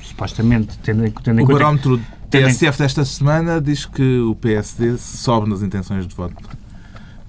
supostamente, 0.03 0.77
tendo, 0.83 1.07
em- 1.07 1.11
tendo 1.11 1.41
em 1.41 1.45
O 1.45 1.47
conta... 1.47 1.59
barómetro 1.61 2.01
tendo 2.29 2.49
em- 2.49 2.53
TSF 2.53 2.79
desta 2.79 3.05
semana 3.05 3.61
diz 3.61 3.87
que 3.87 4.19
o 4.21 4.35
PSD 4.35 4.97
sobe 4.99 5.49
nas 5.49 5.63
intenções 5.63 6.07
de 6.07 6.15
voto. 6.15 6.35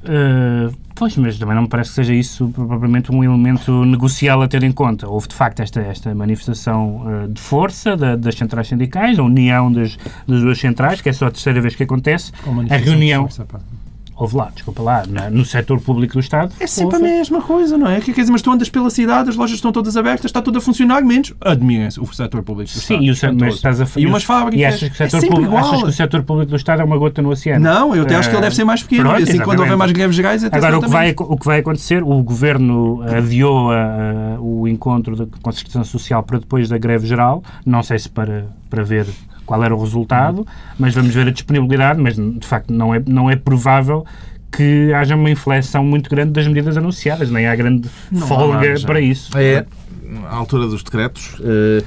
Uh, 0.04 0.74
pois, 0.98 1.16
mas 1.18 1.38
também 1.38 1.56
não 1.56 1.64
me 1.64 1.68
parece 1.68 1.90
que 1.92 1.96
seja 1.96 2.14
isso 2.14 2.50
propriamente 2.50 3.12
um 3.12 3.24
elemento 3.24 3.86
negocial 3.86 4.42
a 4.42 4.48
ter 4.48 4.64
em 4.64 4.72
conta. 4.72 5.08
Houve, 5.08 5.28
de 5.28 5.36
facto, 5.36 5.60
esta, 5.62 5.80
esta 5.82 6.14
manifestação 6.16 7.04
uh, 7.06 7.28
de 7.28 7.40
força 7.40 7.96
da- 7.96 8.16
das 8.16 8.36
centrais 8.36 8.68
sindicais, 8.68 9.20
a 9.20 9.24
união 9.24 9.72
das, 9.72 9.98
das 10.28 10.42
duas 10.42 10.58
centrais, 10.60 11.02
que 11.02 11.10
é 11.10 11.14
só 11.14 11.28
a 11.28 11.32
terceira 11.32 11.62
vez 11.62 11.76
que 11.76 11.84
acontece. 11.84 12.32
A 12.70 12.78
reunião... 12.78 13.24
força, 13.24 13.46
Houve 14.20 14.36
lá, 14.36 14.50
desculpa 14.54 14.82
lá, 14.82 15.04
na- 15.08 15.30
no 15.30 15.46
setor 15.46 15.80
público 15.80 16.14
do 16.14 16.20
Estado. 16.20 16.52
É 16.60 16.66
sempre 16.66 16.96
a 16.96 17.00
mesma 17.00 17.40
coisa, 17.40 17.78
não 17.78 17.88
é? 17.88 18.00
Que, 18.02 18.12
quer 18.12 18.22
dizer, 18.22 18.32
mas 18.32 18.42
tu 18.42 18.52
andas 18.52 18.68
pela 18.68 18.90
cidade, 18.90 19.30
as 19.30 19.36
lojas 19.36 19.58
estão 19.58 19.72
todas 19.72 19.96
abertas, 19.96 20.26
está 20.26 20.42
tudo 20.42 20.58
a 20.58 20.62
funcionar, 20.62 21.04
menos 21.04 21.34
admirem-se 21.40 22.00
o 22.00 22.06
setor 22.12 22.42
público 22.42 22.72
do 22.72 22.80
Sim, 22.80 22.96
Estado. 22.96 23.04
e, 23.04 23.12
o, 23.12 23.16
se- 23.16 23.22
Portanto, 23.22 23.40
mas 23.42 23.54
estás 23.56 23.80
a, 23.82 23.88
E 23.96 24.06
umas 24.08 24.24
fábricas. 24.24 24.60
E 24.60 24.66
achas 24.66 24.80
que, 24.90 25.02
o 25.02 25.04
é 25.04 25.10
setor 25.10 25.20
sempre 25.22 25.30
público, 25.36 25.52
igual. 25.56 25.66
achas 25.70 25.84
que 25.84 25.90
o 25.90 25.92
setor 25.94 26.24
público 26.24 26.50
do 26.50 26.56
Estado 26.56 26.82
é 26.82 26.86
uma 26.86 26.98
gota 26.98 27.22
no 27.22 27.30
oceano? 27.30 27.64
Não, 27.64 27.96
eu 27.96 28.04
até 28.04 28.16
acho 28.16 28.28
que 28.30 28.36
ele 28.36 28.42
deve 28.42 28.56
ser 28.56 28.64
mais 28.64 28.82
pequeno. 28.82 29.04
Pronto, 29.10 29.22
assim, 29.24 29.38
quando 29.40 29.60
houver 29.60 29.78
mais 29.78 29.92
greves 29.92 30.16
gerais, 30.16 30.44
até 30.44 30.58
Agora, 30.58 30.80
o 30.80 30.82
que, 30.82 30.90
vai, 30.90 31.14
o 31.16 31.38
que 31.38 31.46
vai 31.46 31.60
acontecer, 31.60 32.02
o 32.02 32.24
Governo 32.24 33.04
adiou 33.04 33.72
a- 33.72 33.76
a- 34.36 34.42
o 34.42 34.68
encontro 34.68 35.16
da 35.16 35.28
concertação 35.44 35.84
social 35.84 36.24
para 36.24 36.40
depois 36.40 36.68
da 36.70 36.78
greve 36.80 37.06
geral, 37.06 37.44
não 37.64 37.84
sei 37.84 38.00
se 38.00 38.10
para, 38.10 38.48
para 38.70 38.84
ver 38.84 39.06
qual 39.48 39.64
era 39.64 39.76
o 39.76 39.82
resultado, 39.82 40.46
mas 40.78 40.94
vamos 40.94 41.16
ver 41.16 41.28
a 41.28 41.32
disponibilidade, 41.32 42.00
mas 42.00 42.16
de 42.16 42.46
facto 42.46 42.72
não 42.72 42.94
é, 42.94 43.02
não 43.08 43.32
é 43.32 43.36
provável 43.36 44.06
que 44.52 44.94
haja 44.94 45.16
uma 45.16 45.30
inflexão 45.30 45.84
muito 45.84 46.10
grande 46.10 46.32
das 46.32 46.48
medidas 46.48 46.78
anunciadas, 46.78 47.32
nem 47.32 47.48
há 47.48 47.56
grande 47.56 47.90
Não 48.12 48.28
folga 48.28 48.76
para 48.86 49.02
isso. 49.02 49.36
É 49.38 49.66
a 50.30 50.36
altura 50.36 50.68
dos 50.68 50.84
decretos. 50.84 51.36
Eh, 51.42 51.84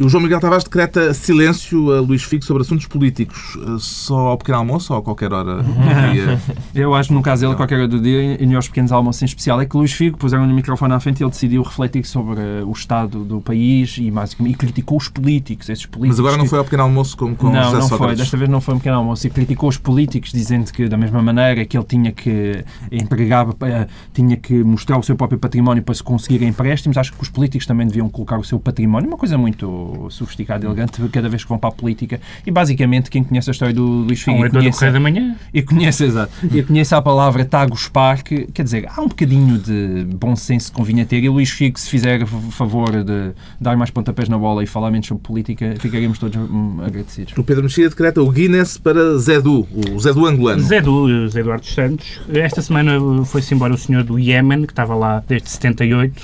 o 0.00 0.08
João 0.08 0.22
Miguel 0.22 0.40
Tavares 0.40 0.64
decreta 0.64 1.12
silêncio 1.12 1.92
a 1.92 2.00
Luís 2.00 2.22
Figo 2.22 2.44
sobre 2.44 2.62
assuntos 2.62 2.86
políticos. 2.86 3.58
Eh, 3.62 3.76
Só 3.78 4.28
ao 4.28 4.38
pequeno 4.38 4.58
almoço 4.58 4.92
ou 4.92 4.98
a 4.98 5.02
qualquer 5.02 5.32
hora 5.32 5.62
do 5.62 5.72
dia? 6.12 6.40
Eu 6.74 6.94
acho 6.94 7.08
que 7.10 7.14
no 7.14 7.22
caso 7.22 7.42
dele, 7.42 7.54
qualquer 7.54 7.76
hora 7.76 7.88
do 7.88 8.00
dia, 8.00 8.42
e 8.42 8.54
aos 8.54 8.68
pequenos 8.68 8.92
almoços 8.92 9.22
em 9.22 9.26
especial, 9.26 9.60
é 9.60 9.66
que 9.66 9.76
Luís 9.76 9.92
Figo 9.92 10.16
puseram-lhe 10.16 10.52
o 10.52 10.54
microfone 10.54 10.94
à 10.94 11.00
frente 11.00 11.20
e 11.20 11.24
ele 11.24 11.30
decidiu 11.30 11.62
refletir 11.62 12.04
sobre 12.06 12.40
eh, 12.40 12.62
o 12.64 12.72
estado 12.72 13.24
do 13.24 13.40
país 13.40 13.96
e, 13.98 14.10
basicamente, 14.10 14.54
e 14.54 14.56
criticou 14.56 14.96
os 14.96 15.08
políticos, 15.08 15.68
esses 15.68 15.84
políticos. 15.86 16.18
Mas 16.18 16.20
agora 16.20 16.36
não 16.36 16.46
foi 16.46 16.58
ao 16.58 16.64
pequeno 16.64 16.84
almoço 16.84 17.16
como 17.16 17.36
com 17.36 17.50
não, 17.50 17.62
José 17.64 17.78
não 17.78 17.88
foi. 17.88 17.98
Sócrates. 17.98 18.18
Desta 18.18 18.36
vez 18.36 18.48
não 18.48 18.60
foi 18.60 18.74
um 18.74 18.78
pequeno 18.78 18.96
almoço. 18.96 19.26
E 19.26 19.30
criticou 19.30 19.68
os 19.68 19.76
políticos, 19.76 20.32
dizendo 20.32 20.72
que, 20.72 20.88
da 20.88 20.96
mesma 20.96 21.22
maneira 21.22 21.64
que 21.66 21.76
ele 21.76 21.84
tinha 21.84 22.12
que 22.12 22.64
entregar, 22.90 23.46
eh, 23.62 23.86
tinha 24.14 24.36
que 24.36 24.64
mostrar 24.64 24.98
o 24.98 25.02
seu 25.02 25.14
próprio 25.16 25.38
património 25.38 25.82
para 25.82 25.94
se 25.94 26.02
conseguir 26.02 26.42
empréstimos, 26.42 26.96
acho 26.96 27.12
que 27.12 27.22
os 27.22 27.28
políticos 27.28 27.66
também 27.66 27.86
deviam 27.86 28.08
colocar 28.08 28.38
o 28.38 28.44
seu 28.44 28.58
património. 28.58 29.08
Uma 29.08 29.18
coisa 29.18 29.36
muito 29.36 29.89
sofisticada 30.10 30.64
e 30.64 30.68
elegante, 30.68 31.00
cada 31.12 31.28
vez 31.28 31.42
que 31.42 31.48
vão 31.48 31.58
para 31.58 31.70
a 31.70 31.72
política. 31.72 32.20
E, 32.46 32.50
basicamente, 32.50 33.10
quem 33.10 33.22
conhece 33.22 33.50
a 33.50 33.52
história 33.52 33.74
do 33.74 33.84
Luís 33.84 34.20
Figo 34.20 34.38
Um 34.38 34.46
e 34.46 34.48
do 34.48 34.58
conhece, 34.58 34.78
Correio 34.78 34.92
da 34.92 35.00
Manhã. 35.00 35.36
e 35.52 35.62
conhece, 35.62 36.04
exato, 36.04 36.32
e 36.52 36.62
conhece 36.62 36.94
a 36.94 37.02
palavra 37.02 37.44
tagospar, 37.44 38.22
que 38.22 38.46
quer 38.52 38.62
dizer, 38.62 38.88
há 38.94 39.00
um 39.00 39.08
bocadinho 39.08 39.58
de 39.58 40.06
bom 40.14 40.34
senso 40.36 40.70
que 40.70 40.76
convinha 40.76 41.04
ter. 41.04 41.22
E 41.22 41.28
o 41.28 41.32
Luís 41.32 41.50
Figo, 41.50 41.78
se 41.78 41.88
fizer 41.88 42.22
o 42.22 42.26
favor 42.26 43.04
de 43.04 43.32
dar 43.60 43.76
mais 43.76 43.90
pontapés 43.90 44.28
na 44.28 44.38
bola 44.38 44.62
e 44.62 44.66
falar 44.66 44.90
menos 44.90 45.06
sobre 45.06 45.22
política, 45.22 45.74
ficaríamos 45.78 46.18
todos 46.18 46.36
hum, 46.36 46.78
agradecidos. 46.84 47.34
O 47.36 47.44
Pedro 47.44 47.64
Mexia 47.64 47.88
decreta 47.88 48.22
o 48.22 48.30
Guinness 48.30 48.78
para 48.78 49.18
Zé 49.18 49.40
Du, 49.40 49.66
o 49.94 49.98
Zé 50.00 50.12
Du 50.12 50.26
angolano. 50.26 50.62
Zé, 50.62 50.80
Du, 50.80 51.28
Zé 51.28 51.40
Eduardo 51.40 51.66
Santos. 51.66 52.20
Esta 52.32 52.62
semana 52.62 52.92
foi-se 53.24 53.54
embora 53.54 53.74
o 53.74 53.78
senhor 53.78 54.04
do 54.04 54.18
Iémen, 54.18 54.66
que 54.66 54.72
estava 54.72 54.94
lá 54.94 55.22
desde 55.26 55.50
78. 55.50 56.20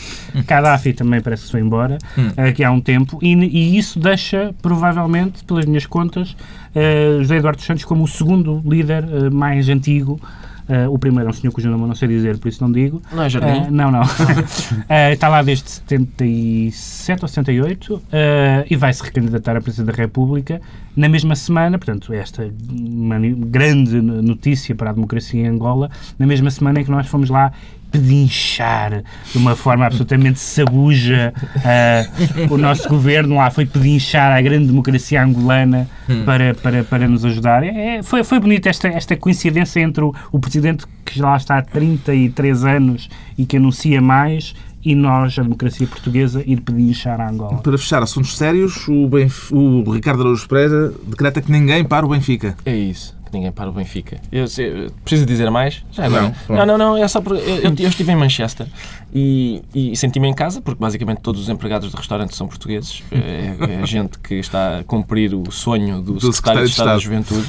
Gaddafi 0.46 0.92
também 0.92 1.20
parece 1.20 1.44
que 1.44 1.50
foi 1.50 1.60
embora, 1.60 1.98
aqui 2.36 2.62
há 2.64 2.70
um 2.70 2.80
tempo. 2.80 3.18
E, 3.22 3.32
e 3.59 3.78
isso 3.78 3.98
deixa, 3.98 4.54
provavelmente, 4.61 5.42
pelas 5.44 5.64
minhas 5.64 5.86
contas, 5.86 6.36
eh, 6.74 7.16
José 7.20 7.36
Eduardo 7.36 7.62
Santos 7.62 7.84
como 7.84 8.04
o 8.04 8.09
segundo 8.09 8.62
líder 8.64 9.04
eh, 9.04 9.30
mais 9.30 9.68
antigo. 9.68 10.20
Eh, 10.68 10.88
o 10.88 10.98
primeiro 10.98 11.28
é 11.28 11.30
um 11.30 11.32
senhor 11.32 11.52
cujo 11.52 11.70
nome 11.70 11.84
eu 11.84 11.86
não 11.86 11.94
sei 11.94 12.09
dizer, 12.09 12.38
por 12.38 12.48
isso 12.48 12.61
não 12.62 12.72
digo. 12.72 13.00
Não 13.12 13.22
é 13.22 13.28
Jardim? 13.30 13.66
Eh, 13.66 13.70
não, 13.70 13.90
não. 13.90 14.02
Eh, 14.88 15.12
está 15.12 15.28
lá 15.28 15.40
desde 15.42 15.70
77 15.70 17.22
ou 17.22 17.28
78 17.28 18.02
eh, 18.12 18.66
e 18.70 18.76
vai 18.76 18.92
se 18.92 19.02
recandidatar 19.02 19.57
à 19.57 19.61
presidência 19.61 19.92
da 19.92 19.96
República 20.02 20.61
na 20.96 21.09
mesma 21.09 21.36
semana, 21.36 21.78
portanto, 21.78 22.12
esta 22.12 22.50
mani- 22.70 23.34
grande 23.34 24.00
notícia 24.00 24.74
para 24.74 24.90
a 24.90 24.92
democracia 24.92 25.40
em 25.42 25.46
Angola, 25.46 25.90
na 26.18 26.26
mesma 26.26 26.50
semana 26.50 26.80
em 26.80 26.84
que 26.84 26.90
nós 26.90 27.07
fomos 27.07 27.28
lá 27.30 27.52
pedinchar 27.91 29.03
de 29.32 29.39
uma 29.39 29.55
forma 29.57 29.87
absolutamente 29.87 30.39
sabuja 30.39 31.32
eh, 31.64 32.09
o 32.51 32.57
nosso 32.57 32.89
governo 32.89 33.37
lá 33.37 33.51
foi 33.51 33.66
pedinchar 33.66 34.32
a 34.37 34.41
grande 34.41 34.66
democracia 34.66 35.22
angolana 35.22 35.89
para, 36.24 36.55
para, 36.55 36.84
para 36.84 37.09
nos 37.09 37.24
ajudar. 37.24 37.62
É, 37.64 38.03
foi, 38.03 38.22
foi 38.24 38.39
bonita 38.41 38.68
esta, 38.68 38.89
esta 38.89 39.16
coincidência 39.16 39.80
entre 39.80 40.05
o, 40.05 40.14
o 40.32 40.39
presidente 40.39 40.84
que 41.05 41.18
já 41.18 41.26
lá 41.30 41.37
está 41.37 41.59
há 41.59 41.62
33 41.62 42.64
anos 42.64 43.09
e 43.37 43.45
que 43.45 43.57
anuncia 43.57 44.01
mais 44.01 44.55
e 44.84 44.95
nós, 44.95 45.37
a 45.37 45.43
democracia 45.43 45.84
portuguesa, 45.84 46.45
ir 46.47 46.61
pedinchar 46.61 47.20
a 47.20 47.28
Angola. 47.28 47.57
Para 47.59 47.76
fechar 47.76 48.03
assuntos 48.05 48.37
sérios, 48.37 48.87
o, 48.87 49.09
Benf- 49.09 49.51
o 49.51 49.82
Ricardo 49.91 50.20
Araújo 50.22 50.47
Pereira 50.49 50.93
decreta 51.09 51.43
que 51.43 51.51
ninguém 51.51 51.84
para 51.84 52.07
o 52.07 52.09
Benfica. 52.11 52.57
É 52.64 52.76
isso. 52.76 53.15
Que 53.26 53.32
ninguém 53.32 53.50
para 53.50 53.68
o 53.68 53.72
Benfica. 53.72 54.20
Eu, 54.30 54.44
eu, 54.58 54.90
preciso 55.04 55.26
dizer 55.26 55.50
mais? 55.50 55.84
Já 55.90 56.06
agora. 56.06 56.34
Não, 56.48 56.56
Não, 56.56 56.66
não, 56.66 56.78
não. 56.78 56.96
É 56.96 57.08
só 57.08 57.20
porque 57.20 57.42
eu, 57.42 57.56
eu, 57.56 57.74
eu 57.76 57.88
estive 57.88 58.12
em 58.12 58.16
Manchester 58.16 58.68
e, 59.12 59.62
e 59.74 59.96
senti-me 59.96 60.28
em 60.28 60.34
casa, 60.34 60.60
porque 60.60 60.80
basicamente 60.80 61.18
todos 61.20 61.40
os 61.40 61.48
empregados 61.48 61.90
de 61.90 61.96
restaurantes 61.96 62.36
são 62.36 62.46
portugues. 62.46 63.02
É, 63.10 63.80
é 63.82 63.86
gente 63.86 64.18
que 64.18 64.34
está 64.34 64.78
a 64.78 64.84
cumprir 64.84 65.34
o 65.34 65.50
sonho 65.50 66.00
do, 66.00 66.20
secretário 66.20 66.64
de 66.64 66.70
Estado 66.70 66.88
da 66.88 66.98
Juventude. 66.98 67.46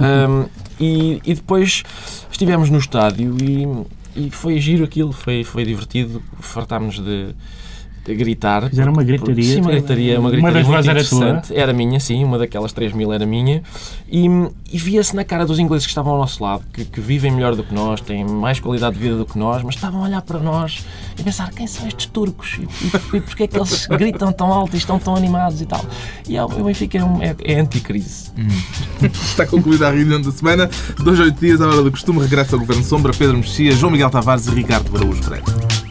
Um, 0.00 0.46
e, 0.80 1.20
e 1.24 1.34
depois 1.34 1.82
estivemos 2.30 2.70
no 2.70 2.78
estádio 2.78 3.36
e, 3.40 4.26
e 4.26 4.30
foi 4.30 4.58
giro 4.58 4.84
aquilo, 4.84 5.12
foi, 5.12 5.44
foi 5.44 5.64
divertido. 5.64 6.22
Fartámos 6.40 6.98
de, 6.98 7.34
de 8.04 8.14
gritar. 8.14 8.68
Fizeram 8.68 8.92
uma 8.92 9.04
gritaria. 9.04 9.54
Sim, 9.54 9.60
uma 9.60 9.70
gritaria, 9.70 10.18
uma 10.18 10.28
Uma 10.28 10.30
gritaria 10.30 10.58
das 10.58 10.66
muito 10.66 10.84
vozes 10.84 11.10
era 11.12 11.42
tua? 11.42 11.56
Era 11.56 11.72
minha, 11.72 12.00
sim, 12.00 12.24
uma 12.24 12.38
daquelas 12.38 12.72
3 12.72 12.92
mil 12.92 13.12
era 13.12 13.24
minha. 13.24 13.62
E, 14.10 14.26
e 14.72 14.78
via-se 14.78 15.14
na 15.14 15.24
cara 15.24 15.46
dos 15.46 15.58
ingleses 15.58 15.86
que 15.86 15.90
estavam 15.90 16.12
ao 16.12 16.18
nosso 16.18 16.42
lado, 16.42 16.64
que, 16.72 16.84
que 16.84 17.00
vivem 17.00 17.30
melhor 17.30 17.54
do 17.54 17.62
que 17.62 17.72
nós, 17.72 18.00
têm 18.00 18.24
mais 18.24 18.58
qualidade 18.58 18.96
de 18.96 19.02
vida 19.02 19.16
do 19.16 19.24
que 19.24 19.38
nós, 19.38 19.62
mas 19.62 19.76
estavam 19.76 20.02
a 20.02 20.06
olhar 20.06 20.22
para 20.22 20.40
nós 20.40 20.84
e 21.18 21.22
pensar 21.22 21.50
quem 21.50 21.66
são 21.66 21.86
estes 21.86 22.06
turcos 22.06 22.58
e, 22.58 22.62
e, 22.62 23.16
e 23.16 23.20
porquê 23.20 23.44
é 23.44 23.46
que 23.46 23.56
eles 23.56 23.86
gritam 23.98 24.32
tão 24.32 24.52
alto 24.52 24.74
e 24.74 24.78
estão 24.78 24.98
tão 24.98 25.14
animados 25.14 25.60
e 25.60 25.66
tal. 25.66 25.84
E 26.28 26.36
é, 26.36 26.44
o 26.44 26.48
Benfica 26.48 26.98
é, 26.98 27.04
um, 27.04 27.22
é, 27.22 27.36
é 27.44 27.60
anticrise. 27.60 28.32
Está 29.02 29.46
concluída 29.46 29.88
a 29.88 29.90
reunião 29.92 30.20
da 30.20 30.32
semana. 30.32 30.68
Dois, 31.02 31.20
oito 31.20 31.38
dias, 31.38 31.60
à 31.60 31.68
hora 31.68 31.82
do 31.82 31.90
costume, 31.90 32.20
regressa 32.20 32.56
ao 32.56 32.60
Governo 32.60 32.84
Sombra, 32.84 33.12
Pedro 33.12 33.36
Mexia, 33.36 33.72
João 33.72 33.92
Miguel 33.92 34.10
Tavares 34.10 34.46
e 34.46 34.50
Ricardo 34.50 34.94
Araújo 34.96 35.22
Pereira. 35.22 35.81